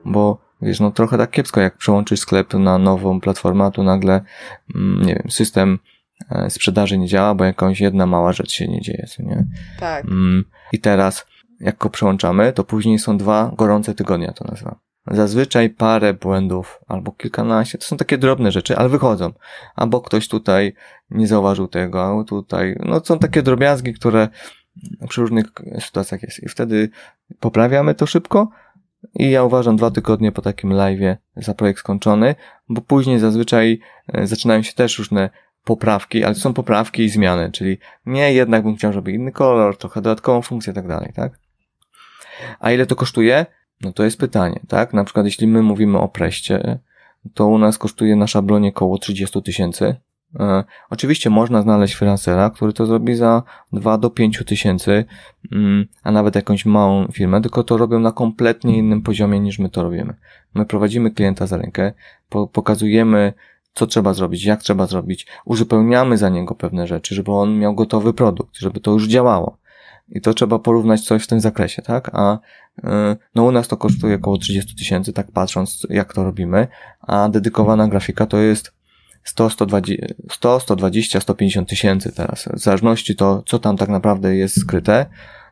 bo 0.05 0.44
wiesz, 0.61 0.79
no 0.79 0.91
trochę 0.91 1.17
tak 1.17 1.31
kiepsko, 1.31 1.61
jak 1.61 1.77
przełączysz 1.77 2.19
sklep 2.19 2.53
na 2.53 2.77
nową 2.77 3.21
platformę, 3.21 3.71
tu 3.71 3.83
nagle, 3.83 4.21
mm, 4.75 5.05
nie 5.05 5.15
wiem, 5.15 5.31
system 5.31 5.79
e, 6.29 6.49
sprzedaży 6.49 6.97
nie 6.97 7.07
działa, 7.07 7.35
bo 7.35 7.43
jakąś 7.43 7.81
jedna 7.81 8.05
mała 8.05 8.33
rzecz 8.33 8.51
się 8.51 8.67
nie 8.67 8.81
dzieje, 8.81 9.07
co 9.09 9.23
nie? 9.23 9.45
Tak. 9.79 10.05
Mm, 10.05 10.45
I 10.73 10.79
teraz, 10.79 11.25
jak 11.59 11.77
go 11.77 11.89
przełączamy, 11.89 12.53
to 12.53 12.63
później 12.63 12.99
są 12.99 13.17
dwa 13.17 13.51
gorące 13.57 13.95
tygodnie, 13.95 14.33
to 14.35 14.45
nazywam. 14.45 14.75
Zazwyczaj 15.11 15.69
parę 15.69 16.13
błędów 16.13 16.79
albo 16.87 17.11
kilkanaście, 17.11 17.77
to 17.77 17.85
są 17.85 17.97
takie 17.97 18.17
drobne 18.17 18.51
rzeczy, 18.51 18.77
ale 18.77 18.89
wychodzą. 18.89 19.33
Albo 19.75 20.01
ktoś 20.01 20.27
tutaj 20.27 20.73
nie 21.09 21.27
zauważył 21.27 21.67
tego, 21.67 22.05
albo 22.05 22.23
tutaj, 22.23 22.75
no 22.85 23.01
są 23.05 23.19
takie 23.19 23.41
drobiazgi, 23.41 23.93
które 23.93 24.27
przy 25.09 25.21
różnych 25.21 25.45
sytuacjach 25.79 26.23
jest. 26.23 26.43
I 26.43 26.49
wtedy 26.49 26.89
poprawiamy 27.39 27.95
to 27.95 28.05
szybko, 28.05 28.49
i 29.13 29.31
ja 29.31 29.43
uważam 29.43 29.75
dwa 29.77 29.91
tygodnie 29.91 30.31
po 30.31 30.41
takim 30.41 30.69
live'ie 30.69 31.15
za 31.35 31.53
projekt 31.53 31.79
skończony, 31.79 32.35
bo 32.69 32.81
później 32.81 33.19
zazwyczaj 33.19 33.79
e, 34.13 34.27
zaczynają 34.27 34.61
się 34.61 34.73
też 34.73 34.99
różne 34.99 35.29
poprawki, 35.63 36.23
ale 36.23 36.35
są 36.35 36.53
poprawki 36.53 37.03
i 37.03 37.09
zmiany, 37.09 37.51
czyli 37.51 37.77
nie, 38.05 38.33
jednak 38.33 38.63
bym 38.63 38.75
chciał, 38.75 38.93
żeby 38.93 39.11
inny 39.11 39.31
kolor, 39.31 39.77
trochę 39.77 40.01
dodatkową 40.01 40.41
funkcję 40.41 40.71
i 40.71 40.75
tak 40.75 40.87
dalej, 40.87 41.11
tak? 41.15 41.39
A 42.59 42.71
ile 42.71 42.85
to 42.85 42.95
kosztuje? 42.95 43.45
No 43.81 43.93
to 43.93 44.03
jest 44.03 44.19
pytanie, 44.19 44.59
tak? 44.67 44.93
Na 44.93 45.03
przykład 45.03 45.25
jeśli 45.25 45.47
my 45.47 45.61
mówimy 45.61 45.99
o 45.99 46.07
preście, 46.07 46.79
to 47.33 47.47
u 47.47 47.57
nas 47.57 47.77
kosztuje 47.77 48.15
na 48.15 48.27
szablonie 48.27 48.69
około 48.69 48.97
30 48.97 49.41
tysięcy, 49.41 49.95
oczywiście 50.89 51.29
można 51.29 51.61
znaleźć 51.61 51.93
freelancera, 51.93 52.49
który 52.49 52.73
to 52.73 52.85
zrobi 52.85 53.15
za 53.15 53.43
2 53.73 53.97
do 53.97 54.09
5 54.09 54.43
tysięcy, 54.45 55.05
mm, 55.51 55.85
a 56.03 56.11
nawet 56.11 56.35
jakąś 56.35 56.65
małą 56.65 57.07
firmę, 57.07 57.41
tylko 57.41 57.63
to 57.63 57.77
robią 57.77 57.99
na 57.99 58.11
kompletnie 58.11 58.77
innym 58.77 59.01
poziomie 59.01 59.39
niż 59.39 59.59
my 59.59 59.69
to 59.69 59.83
robimy. 59.83 60.13
My 60.53 60.65
prowadzimy 60.65 61.11
klienta 61.11 61.47
za 61.47 61.57
rękę, 61.57 61.93
pokazujemy, 62.53 63.33
co 63.73 63.87
trzeba 63.87 64.13
zrobić, 64.13 64.45
jak 64.45 64.63
trzeba 64.63 64.85
zrobić, 64.85 65.27
uzupełniamy 65.45 66.17
za 66.17 66.29
niego 66.29 66.55
pewne 66.55 66.87
rzeczy, 66.87 67.15
żeby 67.15 67.31
on 67.31 67.59
miał 67.59 67.75
gotowy 67.75 68.13
produkt, 68.13 68.57
żeby 68.57 68.79
to 68.79 68.91
już 68.91 69.07
działało. 69.07 69.57
I 70.09 70.21
to 70.21 70.33
trzeba 70.33 70.59
porównać 70.59 71.01
coś 71.01 71.23
w 71.23 71.27
tym 71.27 71.39
zakresie, 71.39 71.81
tak? 71.81 72.09
A 72.13 72.39
e, 72.83 73.15
no 73.35 73.43
u 73.43 73.51
nas 73.51 73.67
to 73.67 73.77
kosztuje 73.77 74.15
około 74.15 74.37
30 74.37 74.75
tysięcy, 74.75 75.13
tak 75.13 75.31
patrząc 75.31 75.87
jak 75.89 76.13
to 76.13 76.23
robimy, 76.23 76.67
a 77.01 77.29
dedykowana 77.29 77.87
grafika 77.87 78.25
to 78.25 78.37
jest 78.37 78.74
100, 79.25 79.49
120, 79.49 80.05
100, 80.31 80.59
120 80.59 81.19
150 81.19 81.69
tysięcy 81.69 82.11
teraz. 82.11 82.49
W 82.53 82.59
zależności 82.59 83.15
to, 83.15 83.43
co 83.45 83.59
tam 83.59 83.77
tak 83.77 83.89
naprawdę 83.89 84.35
jest 84.35 84.61
skryte. 84.61 85.05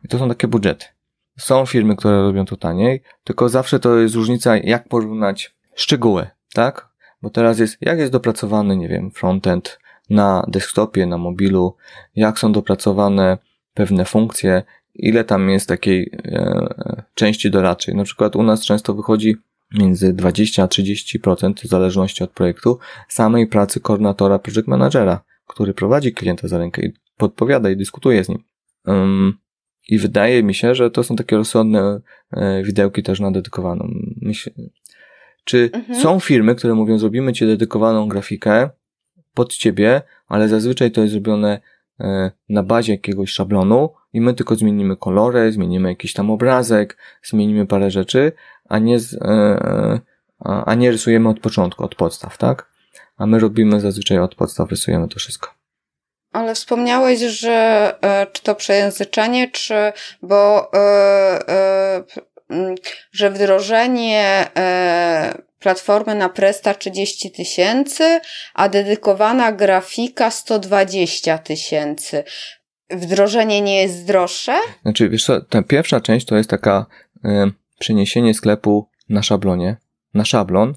I 0.04 0.08
to 0.08 0.18
są 0.18 0.28
takie 0.28 0.48
budżety. 0.48 0.86
Są 1.38 1.66
firmy, 1.66 1.96
które 1.96 2.22
robią 2.22 2.44
to 2.44 2.56
taniej, 2.56 3.02
tylko 3.24 3.48
zawsze 3.48 3.80
to 3.80 3.96
jest 3.98 4.14
różnica, 4.14 4.56
jak 4.56 4.88
porównać 4.88 5.54
szczegóły, 5.74 6.26
tak? 6.52 6.88
Bo 7.22 7.30
teraz 7.30 7.58
jest, 7.58 7.76
jak 7.80 7.98
jest 7.98 8.12
dopracowany, 8.12 8.76
nie 8.76 8.88
wiem, 8.88 9.10
frontend 9.10 9.78
na 10.10 10.44
desktopie, 10.48 11.06
na 11.06 11.18
mobilu, 11.18 11.76
jak 12.16 12.38
są 12.38 12.52
dopracowane 12.52 13.38
pewne 13.74 14.04
funkcje, 14.04 14.62
ile 14.94 15.24
tam 15.24 15.50
jest 15.50 15.68
takiej 15.68 16.10
e, 16.24 17.02
części 17.14 17.50
doradczej. 17.50 17.94
Na 17.94 18.04
przykład 18.04 18.36
u 18.36 18.42
nas 18.42 18.64
często 18.64 18.94
wychodzi 18.94 19.36
między 19.74 20.12
20 20.12 20.62
a 20.62 20.66
30% 20.66 21.54
w 21.54 21.68
zależności 21.68 22.24
od 22.24 22.30
projektu 22.30 22.78
samej 23.08 23.46
pracy 23.46 23.80
koordynatora 23.80 24.38
project 24.38 24.68
managera, 24.68 25.24
który 25.46 25.74
prowadzi 25.74 26.12
klienta 26.12 26.48
za 26.48 26.58
rękę 26.58 26.86
i 26.86 26.92
podpowiada 27.16 27.70
i 27.70 27.76
dyskutuje 27.76 28.24
z 28.24 28.28
nim. 28.28 28.38
Um, 28.86 29.38
I 29.88 29.98
wydaje 29.98 30.42
mi 30.42 30.54
się, 30.54 30.74
że 30.74 30.90
to 30.90 31.02
są 31.02 31.16
takie 31.16 31.36
rozsądne 31.36 32.00
e, 32.32 32.62
widełki 32.62 33.02
też 33.02 33.20
na 33.20 33.30
dedykowaną. 33.30 33.88
Myślę, 34.22 34.52
czy 35.44 35.70
mhm. 35.72 36.00
są 36.00 36.20
firmy, 36.20 36.54
które 36.54 36.74
mówią, 36.74 36.98
zrobimy 36.98 37.32
ci 37.32 37.46
dedykowaną 37.46 38.08
grafikę 38.08 38.70
pod 39.34 39.54
ciebie, 39.54 40.02
ale 40.28 40.48
zazwyczaj 40.48 40.90
to 40.90 41.00
jest 41.00 41.12
zrobione 41.12 41.60
e, 42.00 42.30
na 42.48 42.62
bazie 42.62 42.92
jakiegoś 42.92 43.30
szablonu 43.30 43.90
i 44.12 44.20
my 44.20 44.34
tylko 44.34 44.56
zmienimy 44.56 44.96
kolory, 44.96 45.52
zmienimy 45.52 45.88
jakiś 45.88 46.12
tam 46.12 46.30
obrazek, 46.30 46.96
zmienimy 47.22 47.66
parę 47.66 47.90
rzeczy, 47.90 48.32
a 48.68 48.78
nie, 48.78 49.00
z, 49.00 49.14
e, 49.14 49.18
e, 49.24 50.00
a 50.40 50.74
nie 50.74 50.90
rysujemy 50.90 51.28
od 51.28 51.40
początku, 51.40 51.84
od 51.84 51.94
podstaw, 51.94 52.38
tak? 52.38 52.74
A 53.16 53.26
my 53.26 53.38
robimy 53.38 53.80
zazwyczaj 53.80 54.18
od 54.18 54.34
podstaw, 54.34 54.70
rysujemy 54.70 55.08
to 55.08 55.18
wszystko. 55.18 55.54
Ale 56.32 56.54
wspomniałeś, 56.54 57.20
że 57.20 57.94
e, 58.02 58.26
czy 58.32 58.42
to 58.42 58.54
przejęzyczenie, 58.54 59.50
czy 59.50 59.92
bo 60.22 60.70
że 63.12 63.30
wdrożenie 63.30 64.50
platformy 65.58 66.14
na 66.14 66.28
Presta 66.28 66.74
30 66.74 67.30
tysięcy, 67.30 68.20
a 68.54 68.68
dedykowana 68.68 69.52
grafika 69.52 70.30
120 70.30 71.38
tysięcy. 71.38 72.24
wdrożenie 72.90 73.60
nie 73.60 73.82
jest 73.82 74.06
droższe? 74.06 74.58
Znaczy, 74.82 75.08
wiesz 75.08 75.24
co, 75.24 75.40
ta 75.40 75.62
pierwsza 75.62 76.00
część 76.00 76.26
to 76.26 76.36
jest 76.36 76.50
taka 76.50 76.86
przeniesienie 77.78 78.34
sklepu 78.34 78.88
na 79.08 79.22
szablonie, 79.22 79.76
na 80.14 80.24
szablon, 80.24 80.74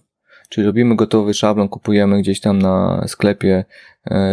czyli 0.49 0.67
robimy 0.67 0.95
gotowy 0.95 1.33
szablon, 1.33 1.69
kupujemy 1.69 2.21
gdzieś 2.21 2.39
tam 2.39 2.61
na 2.61 3.03
sklepie 3.07 3.65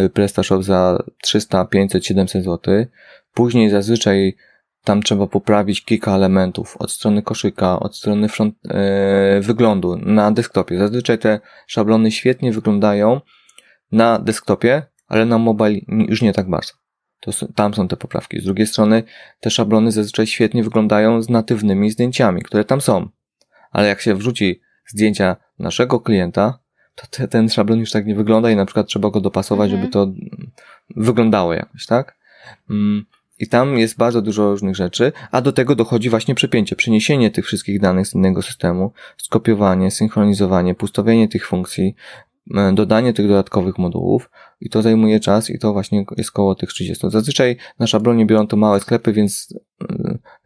y, 0.05 0.09
PrestaShop 0.09 0.63
za 0.63 1.03
300, 1.21 1.65
500, 1.65 2.05
700 2.05 2.43
zł. 2.43 2.85
Później 3.33 3.69
zazwyczaj 3.69 4.35
tam 4.83 5.03
trzeba 5.03 5.27
poprawić 5.27 5.85
kilka 5.85 6.15
elementów 6.15 6.77
od 6.77 6.91
strony 6.91 7.21
koszyka, 7.21 7.79
od 7.79 7.97
strony 7.97 8.29
front, 8.29 8.55
y, 8.65 9.41
wyglądu 9.41 9.95
na 9.97 10.31
desktopie. 10.31 10.77
Zazwyczaj 10.77 11.19
te 11.19 11.39
szablony 11.67 12.11
świetnie 12.11 12.51
wyglądają 12.51 13.21
na 13.91 14.19
desktopie, 14.19 14.83
ale 15.07 15.25
na 15.25 15.37
mobile 15.37 15.79
już 15.87 16.21
nie 16.21 16.33
tak 16.33 16.49
bardzo. 16.49 16.73
To 17.19 17.31
tam 17.55 17.73
są 17.73 17.87
te 17.87 17.97
poprawki. 17.97 18.39
Z 18.39 18.43
drugiej 18.43 18.67
strony 18.67 19.03
te 19.39 19.49
szablony 19.49 19.91
zazwyczaj 19.91 20.27
świetnie 20.27 20.63
wyglądają 20.63 21.21
z 21.21 21.29
natywnymi 21.29 21.91
zdjęciami, 21.91 22.41
które 22.41 22.63
tam 22.63 22.81
są. 22.81 23.09
Ale 23.71 23.87
jak 23.87 24.01
się 24.01 24.15
wrzuci 24.15 24.61
zdjęcia 24.87 25.35
naszego 25.59 25.99
klienta, 25.99 26.59
to 26.95 27.07
te, 27.09 27.27
ten 27.27 27.49
szablon 27.49 27.79
już 27.79 27.91
tak 27.91 28.05
nie 28.05 28.15
wygląda 28.15 28.51
i 28.51 28.55
na 28.55 28.65
przykład 28.65 28.87
trzeba 28.87 29.09
go 29.09 29.21
dopasować, 29.21 29.71
mhm. 29.71 29.81
żeby 29.81 29.93
to 29.93 30.13
wyglądało 30.95 31.53
jakoś, 31.53 31.85
tak? 31.85 32.17
Mm, 32.69 33.05
I 33.39 33.47
tam 33.47 33.77
jest 33.77 33.97
bardzo 33.97 34.21
dużo 34.21 34.51
różnych 34.51 34.75
rzeczy, 34.75 35.11
a 35.31 35.41
do 35.41 35.51
tego 35.51 35.75
dochodzi 35.75 36.09
właśnie 36.09 36.35
przepięcie, 36.35 36.75
przeniesienie 36.75 37.31
tych 37.31 37.45
wszystkich 37.45 37.79
danych 37.79 38.07
z 38.07 38.15
innego 38.15 38.41
systemu, 38.41 38.91
skopiowanie, 39.17 39.91
synchronizowanie, 39.91 40.75
pustowienie 40.75 41.27
tych 41.27 41.47
funkcji, 41.47 41.95
E, 42.53 42.73
dodanie 42.73 43.13
tych 43.13 43.27
dodatkowych 43.27 43.77
modułów 43.77 44.29
i 44.59 44.69
to 44.69 44.81
zajmuje 44.81 45.19
czas 45.19 45.49
i 45.49 45.59
to 45.59 45.73
właśnie 45.73 46.05
jest 46.17 46.31
koło 46.31 46.55
tych 46.55 46.69
30. 46.69 47.09
Zazwyczaj 47.09 47.57
na 47.79 47.87
szablonie 47.87 48.25
biorą 48.25 48.47
to 48.47 48.57
małe 48.57 48.79
sklepy, 48.79 49.13
więc 49.13 49.53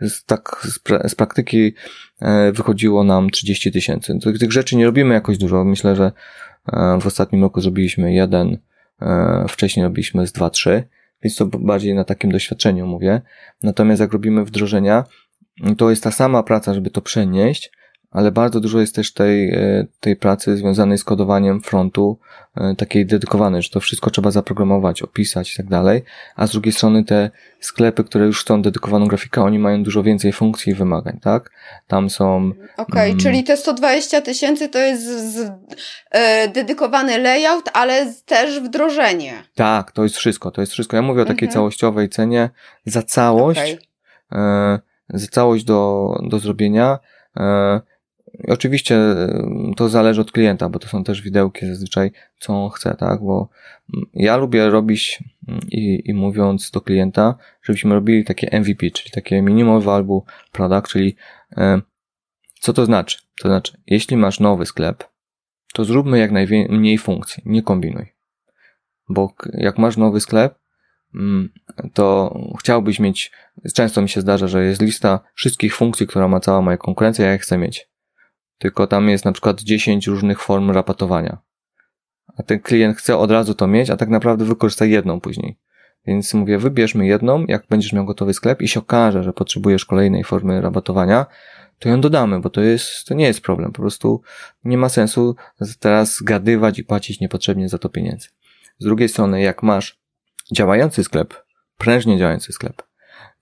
e, 0.02 0.10
z, 0.10 0.26
tak 0.26 0.62
z, 0.64 0.80
pra 0.80 1.10
z 1.10 1.16
praktyki 1.16 1.74
e, 2.22 2.52
wychodziło 2.52 3.04
nam 3.04 3.30
30 3.30 3.72
tysięcy. 3.72 4.20
Tych, 4.24 4.40
tych 4.40 4.52
rzeczy 4.52 4.76
nie 4.76 4.86
robimy 4.86 5.14
jakoś 5.14 5.38
dużo. 5.38 5.64
Myślę, 5.64 5.96
że 5.96 6.12
w 7.02 7.08
ostatnim 7.08 7.42
roku 7.42 7.62
zrobiliśmy 7.62 8.14
jeden, 8.14 8.58
wcześniej 9.50 9.84
robiliśmy 9.84 10.28
z 10.28 10.32
dwa, 10.32 10.50
trzy, 10.50 10.84
więc 11.24 11.36
to 11.36 11.46
bardziej 11.46 11.96
na 11.96 12.04
takim 12.04 12.32
doświadczeniu 12.32 12.88
mówię. 12.88 13.22
Natomiast 13.64 14.02
jak 14.02 14.14
robimy 14.14 14.46
wdrożenia, 14.46 15.04
to 15.78 15.90
jest 15.90 16.04
ta 16.04 16.12
sama 16.12 16.44
praca, 16.44 16.74
żeby 16.74 16.90
to 16.90 17.02
przenieść, 17.02 17.72
ale 18.12 18.32
bardzo 18.32 18.60
dużo 18.60 18.80
jest 18.80 18.96
też 18.96 19.14
tej, 19.14 19.50
e, 19.50 19.86
tej 20.00 20.16
pracy 20.16 20.58
związanej 20.58 20.98
z 20.98 21.04
kodowaniem 21.04 21.62
frontu, 21.62 22.20
e, 22.58 22.76
takiej 22.76 23.06
dedykowanej, 23.06 23.62
że 23.62 23.70
to 23.70 23.80
wszystko 23.80 24.10
trzeba 24.10 24.32
zaprogramować, 24.32 25.02
opisać 25.02 25.54
i 25.54 25.58
tak 25.58 25.66
dalej, 25.66 26.04
a 26.36 26.48
z 26.48 26.52
drugiej 26.52 26.74
strony 26.74 27.04
te 27.04 27.30
sklepy, 27.60 28.04
które 28.04 28.26
już 28.26 28.42
chcą 28.42 28.62
dedykowaną 28.62 29.08
grafikę, 29.08 29.44
oni 29.44 29.60
mają 29.60 29.84
dużo 29.84 30.04
więcej 30.04 30.34
funkcji 30.34 30.72
i 30.72 30.76
wymagań, 30.76 31.20
tak? 31.22 31.52
Tam 31.88 32.10
są... 32.10 32.48
Okej, 32.48 32.76
okay, 32.78 33.06
mm, 33.06 33.18
czyli 33.18 33.44
te 33.44 33.58
120 33.58 34.22
tysięcy 34.22 34.70
to 34.70 34.80
jest 34.80 35.04
z, 35.04 35.36
z, 35.36 35.52
e, 36.12 36.48
dedykowany 36.48 37.18
layout, 37.18 37.70
ale 37.74 38.14
też 38.26 38.60
wdrożenie. 38.60 39.34
Tak, 39.56 39.92
to 39.92 40.04
jest 40.04 40.18
wszystko, 40.18 40.52
to 40.52 40.62
jest 40.62 40.74
wszystko. 40.74 40.96
Ja 40.96 41.02
mówię 41.02 41.22
o 41.22 41.26
takiej 41.26 41.48
mhm. 41.48 41.54
całościowej 41.54 42.10
cenie 42.10 42.50
za 42.86 43.04
całość, 43.04 43.78
okay. 44.32 44.80
za 45.10 45.28
całość 45.28 45.64
do, 45.64 46.14
do 46.30 46.40
zrobienia, 46.40 47.00
Oczywiście 48.48 49.00
to 49.76 49.90
zależy 49.90 50.22
od 50.22 50.32
klienta, 50.32 50.70
bo 50.70 50.80
to 50.80 50.88
są 50.88 51.04
też 51.04 51.22
widełki 51.22 51.66
zazwyczaj, 51.66 52.12
co 52.40 52.54
on 52.54 52.70
chce, 52.70 52.96
tak? 52.96 53.24
Bo 53.24 53.50
mm, 53.94 54.06
ja 54.14 54.38
lubię 54.38 54.70
robić 54.70 55.24
mm, 55.48 55.62
i, 55.72 56.02
i 56.06 56.14
mówiąc 56.14 56.72
do 56.72 56.82
klienta, 56.82 57.36
żebyśmy 57.64 57.94
robili 57.94 58.26
takie 58.26 58.60
MVP, 58.60 58.92
czyli 58.92 59.12
takie 59.12 59.42
minimum 59.42 59.82
value 59.82 60.22
product, 60.52 60.88
czyli 60.88 61.16
co 62.60 62.74
to 62.74 62.86
znaczy? 62.86 63.18
To 63.42 63.48
znaczy, 63.48 63.78
jeśli 63.88 64.18
masz 64.18 64.40
nowy 64.40 64.66
sklep, 64.66 65.04
to 65.74 65.86
zróbmy 65.86 66.20
jak 66.20 66.32
najmniej 66.32 66.98
funkcji, 66.98 67.44
nie 67.46 67.64
kombinuj. 67.64 68.06
Bo 69.10 69.34
jak 69.54 69.78
masz 69.78 69.98
nowy 69.98 70.20
sklep, 70.20 70.60
mm, 71.16 71.50
to 71.94 72.36
chciałbyś 72.60 73.00
mieć, 73.00 73.32
często 73.74 74.02
mi 74.02 74.10
się 74.10 74.22
zdarza, 74.22 74.48
że 74.48 74.66
jest 74.66 74.82
lista 74.82 75.20
wszystkich 75.34 75.76
funkcji, 75.76 76.08
która 76.08 76.28
ma 76.28 76.40
cała 76.40 76.62
moja 76.62 76.78
konkurencja, 76.78 77.26
ja 77.26 77.32
je 77.32 77.38
chcę 77.38 77.58
mieć 77.58 77.89
tylko 78.60 78.88
tam 78.88 79.10
jest 79.10 79.26
na 79.26 79.32
przykład 79.32 79.62
10 79.62 80.08
różnych 80.08 80.42
form 80.42 80.72
rapatowania. 80.72 81.38
A 82.38 82.44
ten 82.44 82.60
klient 82.60 82.98
chce 82.98 83.18
od 83.18 83.32
razu 83.32 83.54
to 83.54 83.68
mieć, 83.68 83.90
a 83.90 83.98
tak 83.98 84.10
naprawdę 84.10 84.46
wykorzysta 84.46 84.86
jedną 84.86 85.22
później. 85.22 85.58
Więc 86.08 86.34
mówię, 86.34 86.58
wybierzmy 86.58 87.08
jedną, 87.08 87.46
jak 87.48 87.68
będziesz 87.70 87.94
miał 87.94 88.06
gotowy 88.06 88.34
sklep 88.34 88.62
i 88.62 88.68
się 88.68 88.80
okaże, 88.80 89.24
że 89.24 89.34
potrzebujesz 89.34 89.86
kolejnej 89.86 90.24
formy 90.24 90.62
rabatowania, 90.62 91.26
to 91.80 91.90
ją 91.90 92.02
dodamy, 92.02 92.40
bo 92.40 92.50
to 92.50 92.62
jest, 92.62 93.06
to 93.06 93.14
nie 93.14 93.26
jest 93.26 93.42
problem. 93.42 93.72
Po 93.72 93.82
prostu 93.82 94.22
nie 94.64 94.78
ma 94.78 94.90
sensu 94.90 95.36
teraz 95.80 96.16
zgadywać 96.16 96.80
i 96.80 96.84
płacić 96.84 97.20
niepotrzebnie 97.20 97.70
za 97.70 97.78
to 97.78 97.90
pieniędzy. 97.90 98.28
Z 98.80 98.86
drugiej 98.86 99.10
strony, 99.10 99.42
jak 99.42 99.64
masz 99.64 100.00
działający 100.54 101.04
sklep, 101.04 101.34
prężnie 101.78 102.18
działający 102.18 102.54
sklep 102.54 102.84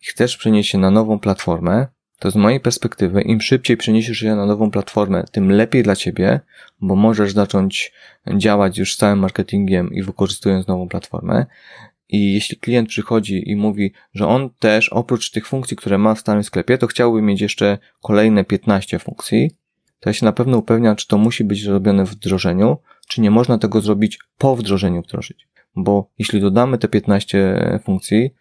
i 0.02 0.06
chcesz 0.06 0.38
przenieść 0.38 0.72
się 0.72 0.78
na 0.78 0.92
nową 0.92 1.20
platformę, 1.20 1.88
to 2.20 2.32
z 2.32 2.36
mojej 2.36 2.60
perspektywy, 2.60 3.22
im 3.22 3.42
szybciej 3.42 3.78
przeniesiesz 3.78 4.18
się 4.18 4.36
na 4.36 4.46
nową 4.46 4.72
platformę, 4.72 5.24
tym 5.32 5.52
lepiej 5.52 5.84
dla 5.84 5.96
ciebie, 5.96 6.40
bo 6.82 6.96
możesz 6.96 7.32
zacząć 7.32 7.92
działać 8.38 8.78
już 8.78 8.94
z 8.94 8.98
całym 8.98 9.20
marketingiem 9.20 9.94
i 9.94 10.04
wykorzystując 10.04 10.68
nową 10.68 10.88
platformę. 10.88 11.46
I 12.10 12.34
jeśli 12.34 12.58
klient 12.58 12.90
przychodzi 12.90 13.52
i 13.52 13.56
mówi, 13.56 13.94
że 14.14 14.28
on 14.28 14.50
też 14.60 14.90
oprócz 14.90 15.32
tych 15.32 15.48
funkcji, 15.48 15.78
które 15.78 15.98
ma 15.98 16.16
w 16.16 16.20
starym 16.20 16.44
sklepie, 16.44 16.78
to 16.78 16.88
chciałby 16.88 17.22
mieć 17.22 17.42
jeszcze 17.42 17.78
kolejne 18.02 18.44
15 18.44 19.00
funkcji, 19.00 19.52
to 20.00 20.10
ja 20.10 20.14
się 20.14 20.26
na 20.26 20.32
pewno 20.32 20.58
upewniam, 20.58 20.96
czy 20.96 21.08
to 21.08 21.18
musi 21.18 21.44
być 21.44 21.64
zrobione 21.64 22.06
w 22.06 22.10
wdrożeniu, 22.10 22.78
czy 23.08 23.22
nie 23.22 23.32
można 23.32 23.58
tego 23.58 23.82
zrobić 23.82 24.20
po 24.38 24.56
wdrożeniu 24.56 25.02
wdrożyć. 25.02 25.48
Bo 25.76 26.10
jeśli 26.20 26.42
dodamy 26.42 26.78
te 26.78 26.88
15 26.88 27.80
funkcji, 27.84 28.34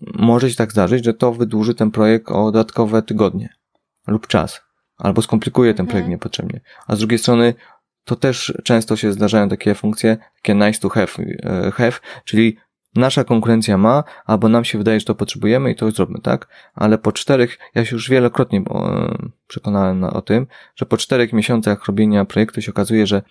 może 0.00 0.50
się 0.50 0.56
tak 0.56 0.72
zdarzyć, 0.72 1.04
że 1.04 1.14
to 1.14 1.32
wydłuży 1.32 1.74
ten 1.74 1.90
projekt 1.90 2.30
o 2.30 2.44
dodatkowe 2.44 3.02
tygodnie 3.02 3.48
lub 4.06 4.26
czas, 4.26 4.60
albo 4.98 5.22
skomplikuje 5.22 5.74
ten 5.74 5.86
projekt 5.86 6.04
mhm. 6.04 6.10
niepotrzebnie. 6.10 6.60
A 6.86 6.96
z 6.96 6.98
drugiej 6.98 7.18
strony 7.18 7.54
to 8.04 8.16
też 8.16 8.54
często 8.64 8.96
się 8.96 9.12
zdarzają 9.12 9.48
takie 9.48 9.74
funkcje, 9.74 10.16
takie 10.36 10.54
nice 10.54 10.80
to 10.80 10.88
have, 10.88 11.12
e, 11.42 11.70
have 11.70 11.92
czyli 12.24 12.56
nasza 12.94 13.24
konkurencja 13.24 13.78
ma, 13.78 14.04
albo 14.26 14.48
nam 14.48 14.64
się 14.64 14.78
wydaje, 14.78 15.00
że 15.00 15.06
to 15.06 15.14
potrzebujemy 15.14 15.70
i 15.70 15.74
to 15.74 15.90
zróbmy, 15.90 16.20
tak? 16.20 16.48
Ale 16.74 16.98
po 16.98 17.12
czterech, 17.12 17.58
ja 17.74 17.84
się 17.84 17.96
już 17.96 18.10
wielokrotnie 18.10 18.58
e, 18.58 19.16
przekonałem 19.46 20.04
o 20.04 20.22
tym, 20.22 20.46
że 20.76 20.86
po 20.86 20.96
czterech 20.96 21.32
miesiącach 21.32 21.86
robienia 21.86 22.24
projektu 22.24 22.62
się 22.62 22.70
okazuje, 22.70 23.06
że 23.06 23.22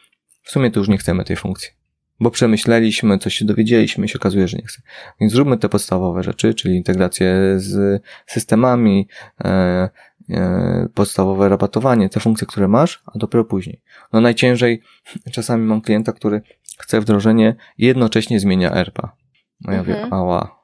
w 0.43 0.51
sumie 0.51 0.71
to 0.71 0.79
już 0.79 0.89
nie 0.89 0.97
chcemy 0.97 1.23
tej 1.23 1.35
funkcji 1.35 1.86
bo 2.19 2.31
przemyśleliśmy, 2.31 3.17
coś 3.17 3.35
się 3.35 3.45
dowiedzieliśmy 3.45 4.05
i 4.05 4.09
się 4.09 4.19
okazuje, 4.19 4.47
że 4.47 4.57
nie 4.57 4.65
chce. 4.65 4.81
Więc 5.21 5.33
zróbmy 5.33 5.57
te 5.57 5.69
podstawowe 5.69 6.23
rzeczy, 6.23 6.53
czyli 6.53 6.75
integrację 6.75 7.35
z 7.57 8.03
systemami, 8.25 9.07
e, 9.45 9.89
e, 10.29 10.87
podstawowe 10.93 11.49
rabatowanie, 11.49 12.09
te 12.09 12.19
funkcje, 12.19 12.47
które 12.47 12.67
masz, 12.67 13.03
a 13.05 13.19
dopiero 13.19 13.45
później. 13.45 13.81
No 14.13 14.21
najciężej, 14.21 14.81
czasami 15.31 15.65
mam 15.65 15.81
klienta, 15.81 16.13
który 16.13 16.41
chce 16.79 17.01
wdrożenie 17.01 17.55
i 17.77 17.85
jednocześnie 17.85 18.39
zmienia 18.39 18.71
ERPA. 18.71 19.15
No 19.61 19.73
ja 19.73 19.79
mhm. 19.79 19.97
wiem, 19.97 20.13
ała, 20.13 20.59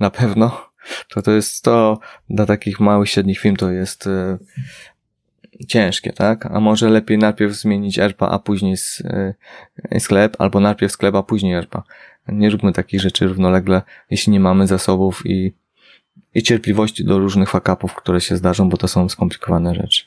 na 0.00 0.10
pewno. 0.10 0.50
To 1.08 1.22
to 1.22 1.30
jest 1.30 1.64
to, 1.64 2.00
dla 2.30 2.46
takich 2.46 2.80
małych, 2.80 3.08
średnich 3.10 3.38
firm 3.38 3.56
to 3.56 3.70
jest 3.70 4.06
e, 4.06 4.38
ciężkie, 5.68 6.12
tak? 6.12 6.46
A 6.46 6.60
może 6.60 6.90
lepiej 6.90 7.18
najpierw 7.18 7.52
zmienić 7.52 7.98
ERPA, 7.98 8.28
a 8.28 8.38
później 8.38 8.74
y, 9.94 10.00
sklep, 10.00 10.36
albo 10.38 10.60
najpierw 10.60 10.92
sklep, 10.92 11.14
a 11.14 11.22
później 11.22 11.54
ERPA. 11.54 11.82
Nie 12.28 12.50
róbmy 12.50 12.72
takich 12.72 13.00
rzeczy 13.00 13.26
równolegle, 13.26 13.82
jeśli 14.10 14.32
nie 14.32 14.40
mamy 14.40 14.66
zasobów 14.66 15.22
i, 15.24 15.52
i 16.34 16.42
cierpliwości 16.42 17.04
do 17.04 17.18
różnych 17.18 17.50
fakapów, 17.50 17.94
które 17.94 18.20
się 18.20 18.36
zdarzą, 18.36 18.68
bo 18.68 18.76
to 18.76 18.88
są 18.88 19.08
skomplikowane 19.08 19.74
rzeczy. 19.74 20.04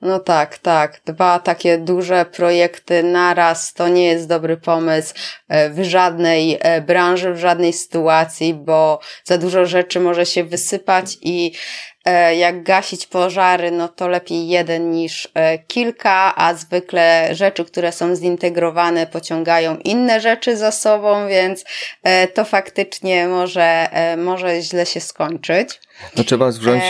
No 0.00 0.18
tak, 0.18 0.58
tak. 0.58 1.00
Dwa 1.04 1.38
takie 1.38 1.78
duże 1.78 2.26
projekty 2.32 3.02
naraz 3.02 3.74
to 3.74 3.88
nie 3.88 4.04
jest 4.04 4.28
dobry 4.28 4.56
pomysł 4.56 5.14
e, 5.48 5.70
w 5.70 5.84
żadnej 5.84 6.58
e, 6.60 6.80
branży, 6.80 7.34
w 7.34 7.38
żadnej 7.38 7.72
sytuacji, 7.72 8.54
bo 8.54 9.00
za 9.24 9.38
dużo 9.38 9.66
rzeczy 9.66 10.00
może 10.00 10.26
się 10.26 10.44
wysypać 10.44 11.16
i 11.22 11.52
E, 11.97 11.97
jak 12.36 12.62
gasić 12.62 13.06
pożary, 13.06 13.70
no 13.70 13.88
to 13.88 14.08
lepiej 14.08 14.48
jeden 14.48 14.90
niż 14.90 15.28
e, 15.34 15.58
kilka, 15.58 16.34
a 16.36 16.54
zwykle 16.54 17.34
rzeczy, 17.34 17.64
które 17.64 17.92
są 17.92 18.14
zintegrowane, 18.14 19.06
pociągają 19.06 19.76
inne 19.76 20.20
rzeczy 20.20 20.56
za 20.56 20.70
sobą, 20.70 21.28
więc 21.28 21.64
e, 22.02 22.28
to 22.28 22.44
faktycznie 22.44 23.28
może, 23.28 23.88
może 24.18 24.62
źle 24.62 24.86
się 24.86 25.00
skończyć. 25.00 25.80
To 26.14 26.24
trzeba 26.24 26.50
wziąć 26.50 26.84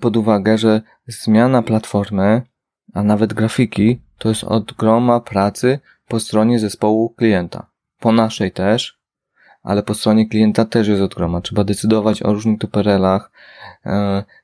pod 0.00 0.16
uwagę, 0.16 0.58
że 0.58 0.80
zmiana 1.06 1.62
platformy, 1.62 2.42
a 2.94 3.02
nawet 3.02 3.34
grafiki, 3.34 4.00
to 4.18 4.28
jest 4.28 4.44
od 4.44 4.72
groma 4.72 5.20
pracy 5.20 5.78
po 6.08 6.20
stronie 6.20 6.58
zespołu 6.58 7.10
klienta. 7.10 7.66
Po 7.98 8.12
naszej 8.12 8.52
też, 8.52 9.00
ale 9.62 9.82
po 9.82 9.94
stronie 9.94 10.28
klienta 10.28 10.64
też 10.64 10.88
jest 10.88 11.02
od 11.02 11.14
groma. 11.14 11.40
Trzeba 11.40 11.64
decydować 11.64 12.22
o 12.22 12.32
różnych 12.32 12.58
tuperelach, 12.58 13.30
e, 13.30 13.59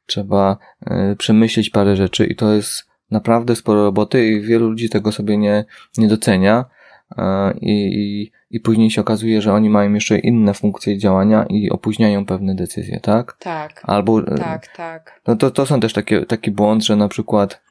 trzeba 0.06 0.56
e, 0.86 1.16
przemyśleć 1.16 1.70
parę 1.70 1.96
rzeczy 1.96 2.26
i 2.26 2.36
to 2.36 2.52
jest 2.52 2.86
naprawdę 3.10 3.56
sporo 3.56 3.84
roboty 3.84 4.26
i 4.26 4.40
wielu 4.40 4.68
ludzi 4.68 4.88
tego 4.88 5.12
sobie 5.12 5.36
nie, 5.36 5.64
nie 5.98 6.08
docenia 6.08 6.64
e, 7.18 7.52
i, 7.60 7.70
i, 7.70 8.32
i 8.50 8.60
później 8.60 8.90
się 8.90 9.00
okazuje, 9.00 9.42
że 9.42 9.52
oni 9.52 9.70
mają 9.70 9.92
jeszcze 9.92 10.18
inne 10.18 10.54
funkcje 10.54 10.98
działania 10.98 11.46
i 11.48 11.70
opóźniają 11.70 12.26
pewne 12.26 12.54
decyzje, 12.54 13.00
tak? 13.00 13.36
Tak. 13.38 13.82
Albo, 13.84 14.22
tak, 14.22 14.76
tak. 14.76 15.20
No 15.26 15.36
to, 15.36 15.50
to 15.50 15.66
są 15.66 15.80
też 15.80 15.92
takie, 15.92 16.26
taki 16.26 16.50
błąd, 16.50 16.84
że 16.84 16.96
na 16.96 17.08
przykład, 17.08 17.62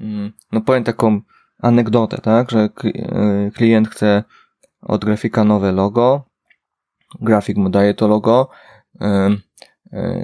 mm, 0.00 0.32
no 0.52 0.60
powiem 0.60 0.84
taką 0.84 1.20
anegdotę, 1.58 2.18
tak, 2.18 2.50
że 2.50 2.68
klient 3.54 3.88
chce 3.88 4.24
od 4.82 5.04
grafika 5.04 5.44
nowe 5.44 5.72
logo, 5.72 6.24
grafik 7.20 7.56
mu 7.56 7.70
daje 7.70 7.94
to 7.94 8.08
logo, 8.08 8.48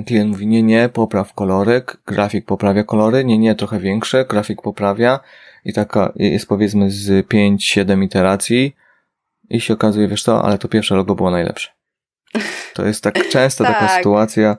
klient 0.07 0.31
mówi 0.31 0.47
nie, 0.47 0.63
nie, 0.63 0.89
popraw 0.89 1.35
kolorek, 1.35 1.97
grafik 2.07 2.47
poprawia 2.47 2.85
kolory, 2.85 3.25
nie, 3.25 3.39
nie, 3.39 3.55
trochę 3.55 3.79
większe, 3.79 4.25
grafik 4.25 4.63
poprawia 4.63 5.21
i 5.65 5.73
taka 5.73 6.13
jest 6.17 6.47
powiedzmy 6.47 6.91
z 6.91 7.27
5-7 7.27 8.03
iteracji 8.05 8.77
i 9.51 9.61
się 9.61 9.75
okazuje, 9.75 10.09
wiesz 10.09 10.23
co, 10.23 10.45
ale 10.45 10.59
to 10.59 10.69
pierwsze 10.69 10.95
logo 10.95 11.15
było 11.15 11.31
najlepsze. 11.31 11.71
To 12.75 12.87
jest 12.87 13.05
tak 13.05 13.29
często 13.29 13.65
taka 13.65 13.81
tak. 13.81 13.97
sytuacja, 13.97 14.57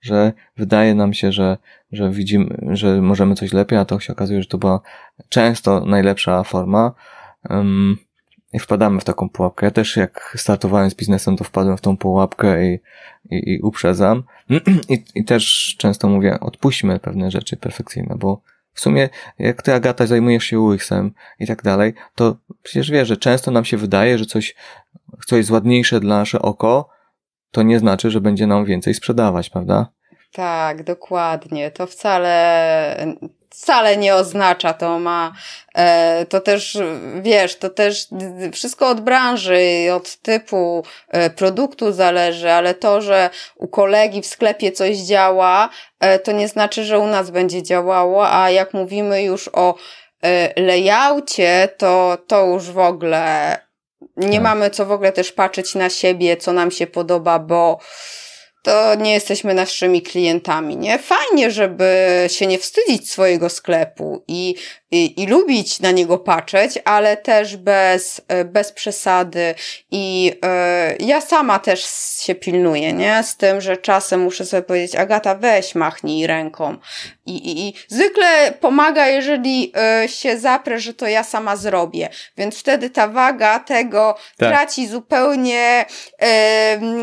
że 0.00 0.32
wydaje 0.56 0.94
nam 0.94 1.14
się, 1.14 1.32
że, 1.32 1.58
że 1.92 2.10
widzimy, 2.10 2.56
że 2.70 3.02
możemy 3.02 3.34
coś 3.34 3.52
lepiej, 3.52 3.78
a 3.78 3.84
to 3.84 4.00
się 4.00 4.12
okazuje, 4.12 4.42
że 4.42 4.48
to 4.48 4.58
była 4.58 4.80
często 5.28 5.80
najlepsza 5.80 6.44
forma. 6.44 6.94
Um, 7.50 7.98
i 8.52 8.58
wpadamy 8.58 9.00
w 9.00 9.04
taką 9.04 9.28
pułapkę. 9.28 9.66
Ja 9.66 9.70
też 9.70 9.96
jak 9.96 10.34
startowałem 10.36 10.90
z 10.90 10.94
biznesem, 10.94 11.36
to 11.36 11.44
wpadłem 11.44 11.76
w 11.76 11.80
tą 11.80 11.96
pułapkę 11.96 12.66
i, 12.66 12.80
i, 13.30 13.52
i 13.54 13.60
uprzedzam. 13.60 14.22
I, 14.88 15.04
I 15.14 15.24
też 15.24 15.74
często 15.78 16.08
mówię, 16.08 16.40
odpuśćmy 16.40 16.98
pewne 16.98 17.30
rzeczy 17.30 17.56
perfekcyjne, 17.56 18.14
bo 18.18 18.42
w 18.72 18.80
sumie 18.80 19.08
jak 19.38 19.62
ty 19.62 19.74
Agata 19.74 20.06
zajmujesz 20.06 20.44
się 20.44 20.60
UX-em 20.60 21.12
i 21.38 21.46
tak 21.46 21.62
dalej, 21.62 21.94
to 22.14 22.36
przecież 22.62 22.90
wiesz, 22.90 23.08
że 23.08 23.16
często 23.16 23.50
nam 23.50 23.64
się 23.64 23.76
wydaje, 23.76 24.18
że 24.18 24.26
coś, 24.26 24.54
coś 25.26 25.38
jest 25.38 25.50
ładniejsze 25.50 26.00
dla 26.00 26.18
nasze 26.18 26.42
oko, 26.42 26.88
to 27.50 27.62
nie 27.62 27.78
znaczy, 27.78 28.10
że 28.10 28.20
będzie 28.20 28.46
nam 28.46 28.64
więcej 28.64 28.94
sprzedawać, 28.94 29.50
prawda? 29.50 29.92
Tak, 30.32 30.82
dokładnie. 30.82 31.70
To 31.70 31.86
wcale, 31.86 33.06
wcale 33.52 33.96
nie 33.96 34.14
oznacza, 34.14 34.72
to 34.72 34.98
ma, 34.98 35.32
e, 35.74 36.26
to 36.26 36.40
też, 36.40 36.78
wiesz, 37.20 37.56
to 37.56 37.70
też 37.70 38.06
wszystko 38.52 38.88
od 38.88 39.00
branży, 39.00 39.88
od 39.94 40.16
typu 40.16 40.84
e, 41.08 41.30
produktu 41.30 41.92
zależy, 41.92 42.50
ale 42.50 42.74
to, 42.74 43.00
że 43.00 43.30
u 43.56 43.68
kolegi 43.68 44.22
w 44.22 44.26
sklepie 44.26 44.72
coś 44.72 44.96
działa, 44.96 45.68
e, 46.00 46.18
to 46.18 46.32
nie 46.32 46.48
znaczy, 46.48 46.84
że 46.84 46.98
u 46.98 47.06
nas 47.06 47.30
będzie 47.30 47.62
działało, 47.62 48.32
a 48.32 48.50
jak 48.50 48.74
mówimy 48.74 49.22
już 49.22 49.50
o 49.52 49.74
layoutie, 50.56 51.68
to, 51.78 52.18
to 52.26 52.46
już 52.46 52.70
w 52.70 52.78
ogóle 52.78 53.58
nie 54.16 54.32
tak. 54.32 54.42
mamy 54.42 54.70
co 54.70 54.86
w 54.86 54.92
ogóle 54.92 55.12
też 55.12 55.32
patrzeć 55.32 55.74
na 55.74 55.90
siebie, 55.90 56.36
co 56.36 56.52
nam 56.52 56.70
się 56.70 56.86
podoba, 56.86 57.38
bo 57.38 57.78
to 58.62 58.94
nie 58.94 59.12
jesteśmy 59.12 59.54
naszymi 59.54 60.02
klientami, 60.02 60.76
nie? 60.76 60.98
Fajnie, 60.98 61.50
żeby 61.50 62.08
się 62.28 62.46
nie 62.46 62.58
wstydzić 62.58 63.10
swojego 63.10 63.48
sklepu 63.48 64.24
i, 64.28 64.54
i, 64.92 65.22
i 65.22 65.26
lubić 65.26 65.80
na 65.80 65.90
niego 65.90 66.18
patrzeć, 66.18 66.78
ale 66.84 67.16
też 67.16 67.56
bez, 67.56 68.20
bez 68.44 68.72
przesady 68.72 69.54
i 69.90 70.32
y, 71.00 71.04
ja 71.04 71.20
sama 71.20 71.58
też 71.58 71.84
się 72.20 72.34
pilnuję, 72.34 72.92
nie? 72.92 73.22
Z 73.22 73.36
tym, 73.36 73.60
że 73.60 73.76
czasem 73.76 74.20
muszę 74.20 74.44
sobie 74.46 74.62
powiedzieć, 74.62 74.96
Agata, 74.96 75.34
weź 75.34 75.74
machnij 75.74 76.26
ręką. 76.26 76.76
I, 77.26 77.36
i, 77.36 77.68
i 77.68 77.74
zwykle 77.88 78.52
pomaga, 78.60 79.06
jeżeli 79.06 79.72
y, 80.04 80.08
się 80.08 80.38
zaprę, 80.38 80.78
że 80.78 80.94
to 80.94 81.06
ja 81.06 81.24
sama 81.24 81.56
zrobię. 81.56 82.08
Więc 82.36 82.58
wtedy 82.58 82.90
ta 82.90 83.08
waga 83.08 83.58
tego 83.58 84.14
tak. 84.36 84.48
traci 84.48 84.88
zupełnie 84.88 85.84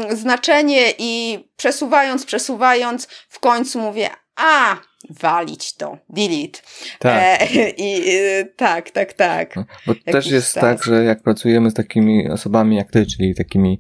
znaczenie 0.10 0.94
i 0.98 1.44
przesuwając, 1.58 2.26
przesuwając, 2.26 3.08
w 3.30 3.40
końcu 3.40 3.80
mówię, 3.80 4.10
a, 4.40 4.78
walić 5.10 5.76
to, 5.76 5.98
delete. 6.10 6.60
Tak. 7.00 7.42
E, 7.42 7.70
I 7.88 8.10
e, 8.18 8.46
tak, 8.46 8.92
tak, 8.92 9.14
tak. 9.14 9.56
No, 9.56 9.66
bo 9.88 9.94
Jakiś 9.94 10.14
też 10.14 10.32
jest 10.32 10.54
tak, 10.54 10.64
tak, 10.64 10.84
że 10.84 11.04
jak 11.04 11.24
pracujemy 11.24 11.72
z 11.72 11.74
takimi 11.74 12.30
osobami 12.30 12.76
jak 12.76 12.92
ty, 12.92 13.06
czyli 13.06 13.36
takimi 13.36 13.80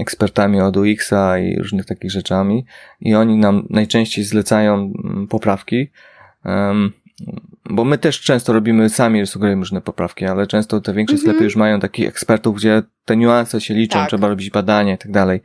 ekspertami 0.00 0.60
od 0.60 0.76
UX-a 0.76 1.38
i 1.38 1.56
różnych 1.56 1.86
takich 1.86 2.10
rzeczami 2.10 2.64
i 3.00 3.14
oni 3.14 3.36
nam 3.36 3.66
najczęściej 3.70 4.24
zlecają 4.24 4.74
mm, 4.74 5.26
poprawki, 5.28 5.90
um, 6.44 6.92
bo 7.70 7.84
my 7.84 7.98
też 7.98 8.20
często 8.20 8.52
robimy 8.52 8.88
sami, 8.88 9.26
sugerujemy 9.26 9.60
różne 9.60 9.80
poprawki, 9.80 10.24
ale 10.24 10.46
często 10.46 10.80
te 10.80 10.94
większe 10.94 11.14
mm 11.14 11.20
-hmm. 11.20 11.28
sklepy 11.28 11.44
już 11.44 11.56
mają 11.56 11.80
takich 11.80 12.08
ekspertów, 12.08 12.56
gdzie 12.56 12.82
te 13.04 13.16
niuanse 13.16 13.60
się 13.60 13.74
liczą, 13.74 13.98
tak. 13.98 14.08
trzeba 14.08 14.28
robić 14.28 14.50
badania 14.50 14.94
i 14.94 14.98
tak 14.98 15.12
dalej. 15.12 15.40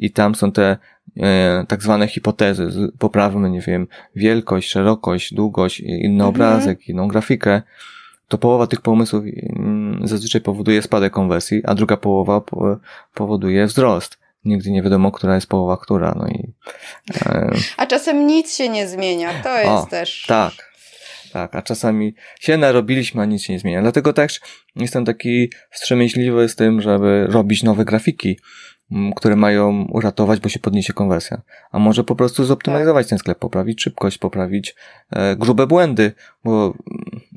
I 0.00 0.10
tam 0.10 0.34
są 0.34 0.52
te 0.52 0.76
e, 1.16 1.64
tak 1.68 1.82
zwane 1.82 2.08
hipotezy. 2.08 2.68
Poprawmy, 2.98 3.50
nie 3.50 3.60
wiem, 3.60 3.86
wielkość, 4.16 4.70
szerokość, 4.70 5.34
długość, 5.34 5.80
inny 5.80 6.24
mhm. 6.24 6.28
obrazek, 6.28 6.88
inną 6.88 7.08
grafikę. 7.08 7.62
To 8.28 8.38
połowa 8.38 8.66
tych 8.66 8.80
pomysłów 8.80 9.24
mm, 9.24 10.08
zazwyczaj 10.08 10.40
powoduje 10.40 10.82
spadek 10.82 11.12
konwersji, 11.12 11.62
a 11.64 11.74
druga 11.74 11.96
połowa 11.96 12.42
powoduje 13.14 13.66
wzrost. 13.66 14.18
Nigdy 14.44 14.70
nie 14.70 14.82
wiadomo, 14.82 15.12
która 15.12 15.34
jest 15.34 15.46
połowa, 15.46 15.76
która. 15.76 16.14
No 16.18 16.28
i, 16.28 16.52
e... 17.26 17.50
A 17.76 17.86
czasem 17.86 18.26
nic 18.26 18.56
się 18.56 18.68
nie 18.68 18.88
zmienia. 18.88 19.42
To 19.42 19.58
jest 19.58 19.70
o, 19.70 19.86
też. 19.86 20.24
Tak. 20.28 20.70
Tak, 21.32 21.54
a 21.54 21.62
czasami 21.62 22.14
się 22.40 22.56
narobiliśmy, 22.56 23.22
a 23.22 23.24
nic 23.24 23.42
się 23.42 23.52
nie 23.52 23.58
zmienia. 23.58 23.82
Dlatego 23.82 24.12
też 24.12 24.40
jestem 24.76 25.04
taki 25.04 25.50
wstrzemięźliwy 25.70 26.48
z 26.48 26.56
tym, 26.56 26.80
żeby 26.80 27.26
robić 27.28 27.62
nowe 27.62 27.84
grafiki 27.84 28.38
które 29.16 29.36
mają 29.36 29.84
uratować, 29.84 30.40
bo 30.40 30.48
się 30.48 30.58
podniesie 30.58 30.92
konwersja. 30.92 31.40
A 31.72 31.78
może 31.78 32.04
po 32.04 32.16
prostu 32.16 32.44
zoptymalizować 32.44 33.08
ten 33.08 33.18
sklep, 33.18 33.38
poprawić 33.38 33.82
szybkość, 33.82 34.18
poprawić 34.18 34.74
e, 35.10 35.36
grube 35.36 35.66
błędy, 35.66 36.12
bo 36.44 36.74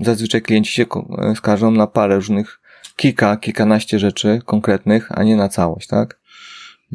zazwyczaj 0.02 0.42
klienci 0.42 0.74
się 0.74 0.86
e, 1.18 1.36
skarżą 1.36 1.72
na 1.72 1.88
parę 1.88 2.16
różnych, 2.16 2.60
kilka, 2.96 3.38
kilkanaście 3.38 4.00
rzeczy 4.00 4.42
konkretnych, 4.46 5.10
a 5.12 5.24
nie 5.24 5.36
na 5.36 5.50
całość, 5.50 5.88
tak? 5.88 6.23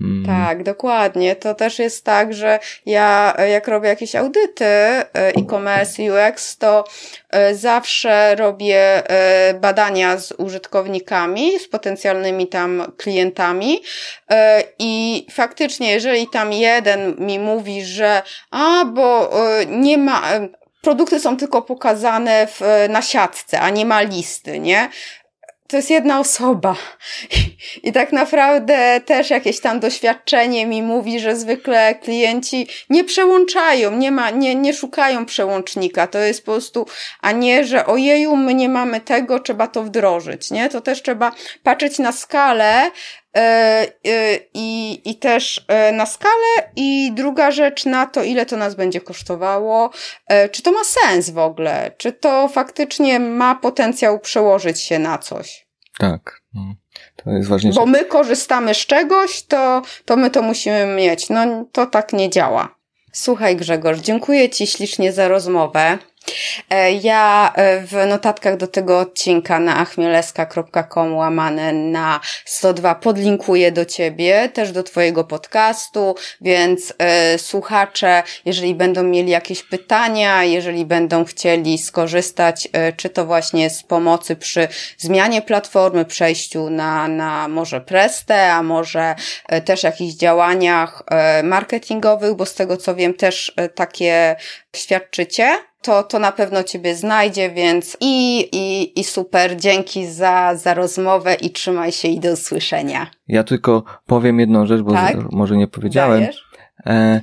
Mm. 0.01 0.27
Tak, 0.27 0.63
dokładnie. 0.63 1.37
To 1.37 1.55
też 1.55 1.79
jest 1.79 2.05
tak, 2.05 2.35
że 2.35 2.59
ja 2.87 3.35
jak 3.53 3.69
robię 3.69 3.89
jakieś 3.89 4.17
audyty 4.17 4.65
e, 4.65 5.07
e-commerce, 5.15 6.03
UX, 6.03 6.57
to 6.57 6.85
e, 7.31 7.55
zawsze 7.55 8.35
robię 8.35 9.11
e, 9.11 9.55
badania 9.55 10.19
z 10.19 10.33
użytkownikami, 10.33 11.59
z 11.59 11.69
potencjalnymi 11.69 12.47
tam 12.47 12.93
klientami 12.97 13.83
i 14.79 15.27
faktycznie, 15.31 15.93
jeżeli 15.93 16.29
tam 16.29 16.53
jeden 16.53 17.17
mi 17.19 17.39
mówi, 17.39 17.85
że 17.85 18.23
a, 18.51 18.85
bo 18.85 19.31
nie 19.67 19.99
ma, 19.99 20.23
produkty 20.81 21.21
są 21.21 21.37
tylko 21.37 21.63
pokazane 21.63 22.47
w, 22.47 22.61
na 22.89 23.03
siatce, 23.03 23.61
a 23.61 23.71
nie 23.71 23.87
ma 23.87 24.01
listy, 24.01 24.59
nie? 24.59 24.89
To 25.69 25.77
jest 25.77 25.91
jedna 25.91 26.21
osoba. 26.21 26.77
I, 27.83 27.93
tak 27.93 28.13
naprawdę 28.13 29.01
też 29.01 29.31
jakieś 29.31 29.61
tam 29.61 29.81
doświadczenie 29.81 30.67
mi 30.67 30.83
mówi, 30.83 31.21
że 31.21 31.37
zwykle 31.37 31.95
klienci 31.95 32.67
nie 32.91 33.05
przełączają, 33.05 33.97
nie 33.97 34.11
ma, 34.11 34.31
nie, 34.31 34.55
nie 34.55 34.75
szukają 34.75 35.27
przełącznika. 35.27 36.07
To 36.07 36.19
jest 36.19 36.45
po 36.45 36.53
prostu, 36.53 36.87
a 37.21 37.33
nie, 37.33 37.65
że 37.65 37.87
ojeju, 37.87 38.37
my 38.37 38.55
nie 38.55 38.69
mamy 38.69 39.01
tego, 39.01 39.41
trzeba 39.41 39.67
to 39.67 39.83
wdrożyć, 39.83 40.51
nie? 40.51 40.69
To 40.69 40.81
też 40.81 41.03
trzeba 41.03 41.33
patrzeć 41.63 41.99
na 41.99 42.13
skalę, 42.13 42.91
i, 44.55 45.01
i 45.05 45.17
też 45.17 45.65
e, 45.69 45.93
na 45.93 46.07
skalę 46.07 46.71
i 46.77 47.13
druga 47.15 47.51
rzecz 47.51 47.85
na 47.85 48.07
to, 48.07 48.23
ile 48.23 48.47
to 48.47 48.57
nas 48.57 48.75
będzie 48.75 49.01
kosztowało, 49.01 49.91
czy 50.53 50.63
to 50.63 50.73
ma 50.73 50.85
sens 50.85 51.31
w 51.31 51.39
ogóle, 51.39 51.93
czy 51.99 52.13
to 52.13 52.49
faktycznie 52.49 53.21
ma 53.21 53.55
potencjał 53.55 54.21
przełożyć 54.21 54.81
się 54.81 54.99
na 54.99 55.19
coś. 55.19 55.69
Tak, 55.99 56.43
no, 56.55 56.75
to 57.17 57.31
jest 57.31 57.49
ważniejsze. 57.49 57.81
Bo 57.81 57.87
my 57.87 58.05
korzystamy 58.05 58.75
z 58.75 58.79
czegoś, 58.79 59.43
to, 59.43 59.83
to 60.05 60.17
my 60.17 60.31
to 60.31 60.43
musimy 60.43 60.87
mieć. 60.87 61.29
No 61.29 61.65
to 61.73 61.87
tak 61.87 62.13
nie 62.13 62.31
działa. 62.31 62.75
Słuchaj 63.13 63.57
Grzegorz, 63.57 63.99
dziękuję 63.99 64.51
Ci 64.51 64.67
ślicznie 64.67 65.13
za 65.13 65.29
rozmowę. 65.29 65.99
E, 66.71 66.93
ja 66.93 67.53
e, 67.55 67.81
w 67.81 68.07
notatkach 68.07 68.57
do 68.57 68.67
tego 68.67 68.99
odcinka 68.99 69.61
na 69.61 69.77
achmieleska.com 69.77 71.17
łamane 71.17 71.73
na 71.73 72.21
102 72.45 72.95
podlinkuję 72.95 73.73
do 73.73 73.85
Ciebie, 73.85 74.49
też 74.49 74.73
do 74.73 74.83
Twojego 74.83 75.25
podcastu, 75.25 76.15
więc 76.41 76.95
e, 76.99 77.39
słuchacze, 77.39 78.23
jeżeli 78.45 78.75
będą 78.75 79.03
mieli 79.03 79.31
jakieś 79.31 79.63
pytania, 79.63 80.45
jeżeli 80.45 80.87
będą 80.87 81.25
chcieli 81.25 81.79
skorzystać, 81.79 82.69
czy 82.97 83.11
to 83.11 83.27
właśnie 83.27 83.71
z 83.71 83.83
pomocy 83.83 84.37
przy 84.37 84.69
zmianie 84.99 85.43
platformy, 85.43 86.05
przejściu 86.05 86.71
na, 86.71 87.09
na 87.09 87.49
może 87.49 87.81
Prestę, 87.81 88.53
a 88.53 88.63
może 88.63 89.15
też 89.65 89.83
jakichś 89.83 90.15
działaniach 90.15 91.03
marketingowych, 91.43 92.35
bo 92.35 92.47
z 92.47 92.55
tego 92.55 92.77
co 92.77 92.95
wiem 92.95 93.15
też 93.15 93.55
takie 93.75 94.37
świadczycie, 94.77 95.59
to, 95.89 96.03
to 96.03 96.19
na 96.19 96.33
pewno 96.33 96.63
Ciebie 96.63 96.95
znajdzie, 96.95 97.51
więc 97.51 97.97
i, 98.01 98.41
i, 98.53 99.01
i 99.01 99.05
super, 99.05 99.57
dzięki 99.57 100.07
za, 100.07 100.57
za 100.57 100.75
rozmowę 100.75 101.35
i 101.35 101.51
trzymaj 101.51 101.93
się 101.93 102.09
i 102.09 102.21
do 102.21 102.33
usłyszenia. 102.33 103.11
Ja 103.29 103.45
tylko 103.45 103.83
powiem 104.07 104.41
jedną 104.41 104.67
rzecz, 104.67 104.83
bo 104.83 104.93
tak? 104.93 105.33
może 105.33 105.57
nie 105.57 105.67
powiedziałem. 105.67 106.27
E, 106.87 107.21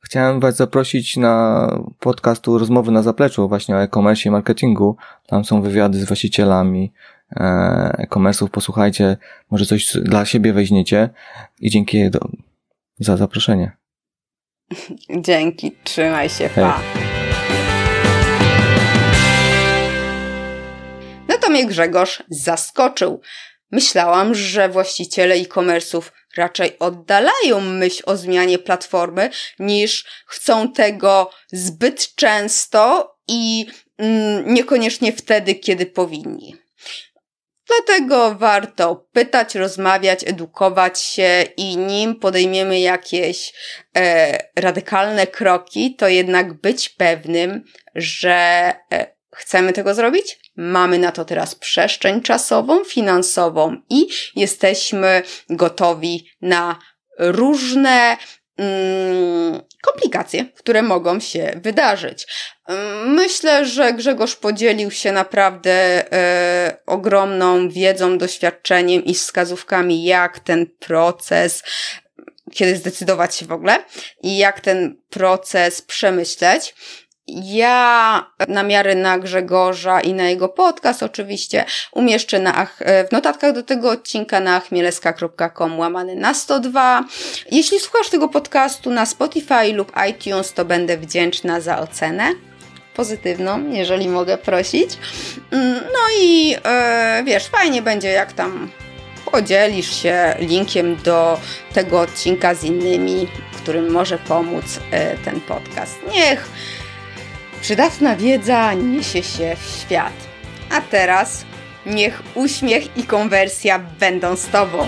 chciałem 0.00 0.40
Was 0.40 0.56
zaprosić 0.56 1.16
na 1.16 1.68
podcastu 2.00 2.58
Rozmowy 2.58 2.92
na 2.92 3.02
Zapleczu 3.02 3.48
właśnie 3.48 3.76
o 3.76 3.82
e-commerce 3.82 4.28
i 4.28 4.32
marketingu. 4.32 4.96
Tam 5.26 5.44
są 5.44 5.62
wywiady 5.62 5.98
z 5.98 6.04
właścicielami 6.04 6.92
e, 7.36 7.44
e-commerce'ów. 7.98 8.48
Posłuchajcie, 8.50 9.16
może 9.50 9.66
coś 9.66 9.92
dla 10.02 10.24
siebie 10.24 10.52
weźmiecie 10.52 11.10
i 11.60 11.70
dzięki 11.70 12.10
do, 12.10 12.20
za 12.98 13.16
zaproszenie. 13.16 13.72
Dzięki, 15.26 15.72
trzymaj 15.84 16.28
się, 16.28 16.50
pa. 16.54 16.80
To 21.48 21.52
mnie 21.52 21.66
Grzegorz 21.66 22.22
zaskoczył. 22.28 23.20
Myślałam, 23.70 24.34
że 24.34 24.68
właściciele 24.68 25.34
e-commerce'ów 25.34 26.02
raczej 26.36 26.78
oddalają 26.78 27.60
myśl 27.60 28.02
o 28.06 28.16
zmianie 28.16 28.58
platformy, 28.58 29.30
niż 29.58 30.04
chcą 30.26 30.72
tego 30.72 31.30
zbyt 31.52 32.14
często 32.14 33.14
i 33.28 33.66
mm, 33.98 34.54
niekoniecznie 34.54 35.12
wtedy, 35.12 35.54
kiedy 35.54 35.86
powinni. 35.86 36.56
Dlatego 37.66 38.34
warto 38.34 39.06
pytać, 39.12 39.54
rozmawiać, 39.54 40.24
edukować 40.26 41.00
się 41.00 41.44
i 41.56 41.76
nim 41.76 42.14
podejmiemy 42.14 42.80
jakieś 42.80 43.52
e, 43.96 44.38
radykalne 44.56 45.26
kroki, 45.26 45.96
to 45.96 46.08
jednak 46.08 46.52
być 46.52 46.88
pewnym, 46.88 47.64
że 47.94 48.74
e, 48.92 49.18
chcemy 49.34 49.72
tego 49.72 49.94
zrobić, 49.94 50.38
mamy 50.58 50.98
na 50.98 51.12
to 51.12 51.24
teraz 51.24 51.54
przestrzeń 51.54 52.22
czasową, 52.22 52.84
finansową 52.84 53.76
i 53.90 54.08
jesteśmy 54.36 55.22
gotowi 55.50 56.30
na 56.42 56.78
różne 57.18 58.16
mm, 58.56 59.60
komplikacje, 59.82 60.44
które 60.44 60.82
mogą 60.82 61.20
się 61.20 61.52
wydarzyć. 61.62 62.26
Myślę, 63.06 63.66
że 63.66 63.92
Grzegorz 63.92 64.36
podzielił 64.36 64.90
się 64.90 65.12
naprawdę 65.12 65.72
e, 66.12 66.76
ogromną 66.86 67.68
wiedzą, 67.68 68.18
doświadczeniem 68.18 69.04
i 69.04 69.14
wskazówkami, 69.14 70.04
jak 70.04 70.38
ten 70.38 70.66
proces 70.66 71.62
kiedy 72.54 72.76
zdecydować 72.76 73.36
się 73.36 73.46
w 73.46 73.52
ogóle 73.52 73.84
i 74.22 74.38
jak 74.38 74.60
ten 74.60 75.02
proces 75.10 75.82
przemyśleć. 75.82 76.74
Ja 77.28 78.26
namiary 78.48 78.94
na 78.94 79.18
Grzegorza 79.18 80.00
i 80.00 80.14
na 80.14 80.28
jego 80.28 80.48
podcast 80.48 81.02
oczywiście 81.02 81.64
umieszczę 81.92 82.38
na, 82.38 82.66
w 83.08 83.12
notatkach 83.12 83.52
do 83.52 83.62
tego 83.62 83.90
odcinka 83.90 84.40
na 84.40 84.60
chmieleska.com 84.60 85.78
łamany 85.78 86.16
na 86.16 86.34
102. 86.34 87.04
Jeśli 87.50 87.80
słuchasz 87.80 88.08
tego 88.08 88.28
podcastu 88.28 88.90
na 88.90 89.06
Spotify 89.06 89.72
lub 89.72 89.92
iTunes, 90.10 90.52
to 90.52 90.64
będę 90.64 90.96
wdzięczna 90.96 91.60
za 91.60 91.78
ocenę 91.78 92.34
pozytywną, 92.94 93.70
jeżeli 93.70 94.08
mogę 94.08 94.38
prosić. 94.38 94.90
Mm, 95.50 95.74
no 95.74 95.98
i 96.22 96.56
e, 96.64 97.22
wiesz, 97.26 97.46
fajnie 97.46 97.82
będzie 97.82 98.08
jak 98.08 98.32
tam 98.32 98.70
podzielisz 99.32 100.02
się 100.02 100.34
linkiem 100.38 100.96
do 100.96 101.40
tego 101.72 102.00
odcinka 102.00 102.54
z 102.54 102.64
innymi, 102.64 103.28
którym 103.56 103.90
może 103.92 104.18
pomóc 104.18 104.80
e, 104.90 105.16
ten 105.16 105.40
podcast. 105.40 105.98
Niech 106.14 106.48
Przydatna 107.60 108.16
wiedza 108.16 108.74
niesie 108.74 109.22
się 109.22 109.56
w 109.56 109.80
świat. 109.80 110.12
A 110.70 110.80
teraz 110.80 111.44
niech 111.86 112.22
uśmiech 112.34 112.96
i 112.96 113.02
konwersja 113.02 113.78
będą 113.78 114.36
z 114.36 114.46
Tobą. 114.46 114.86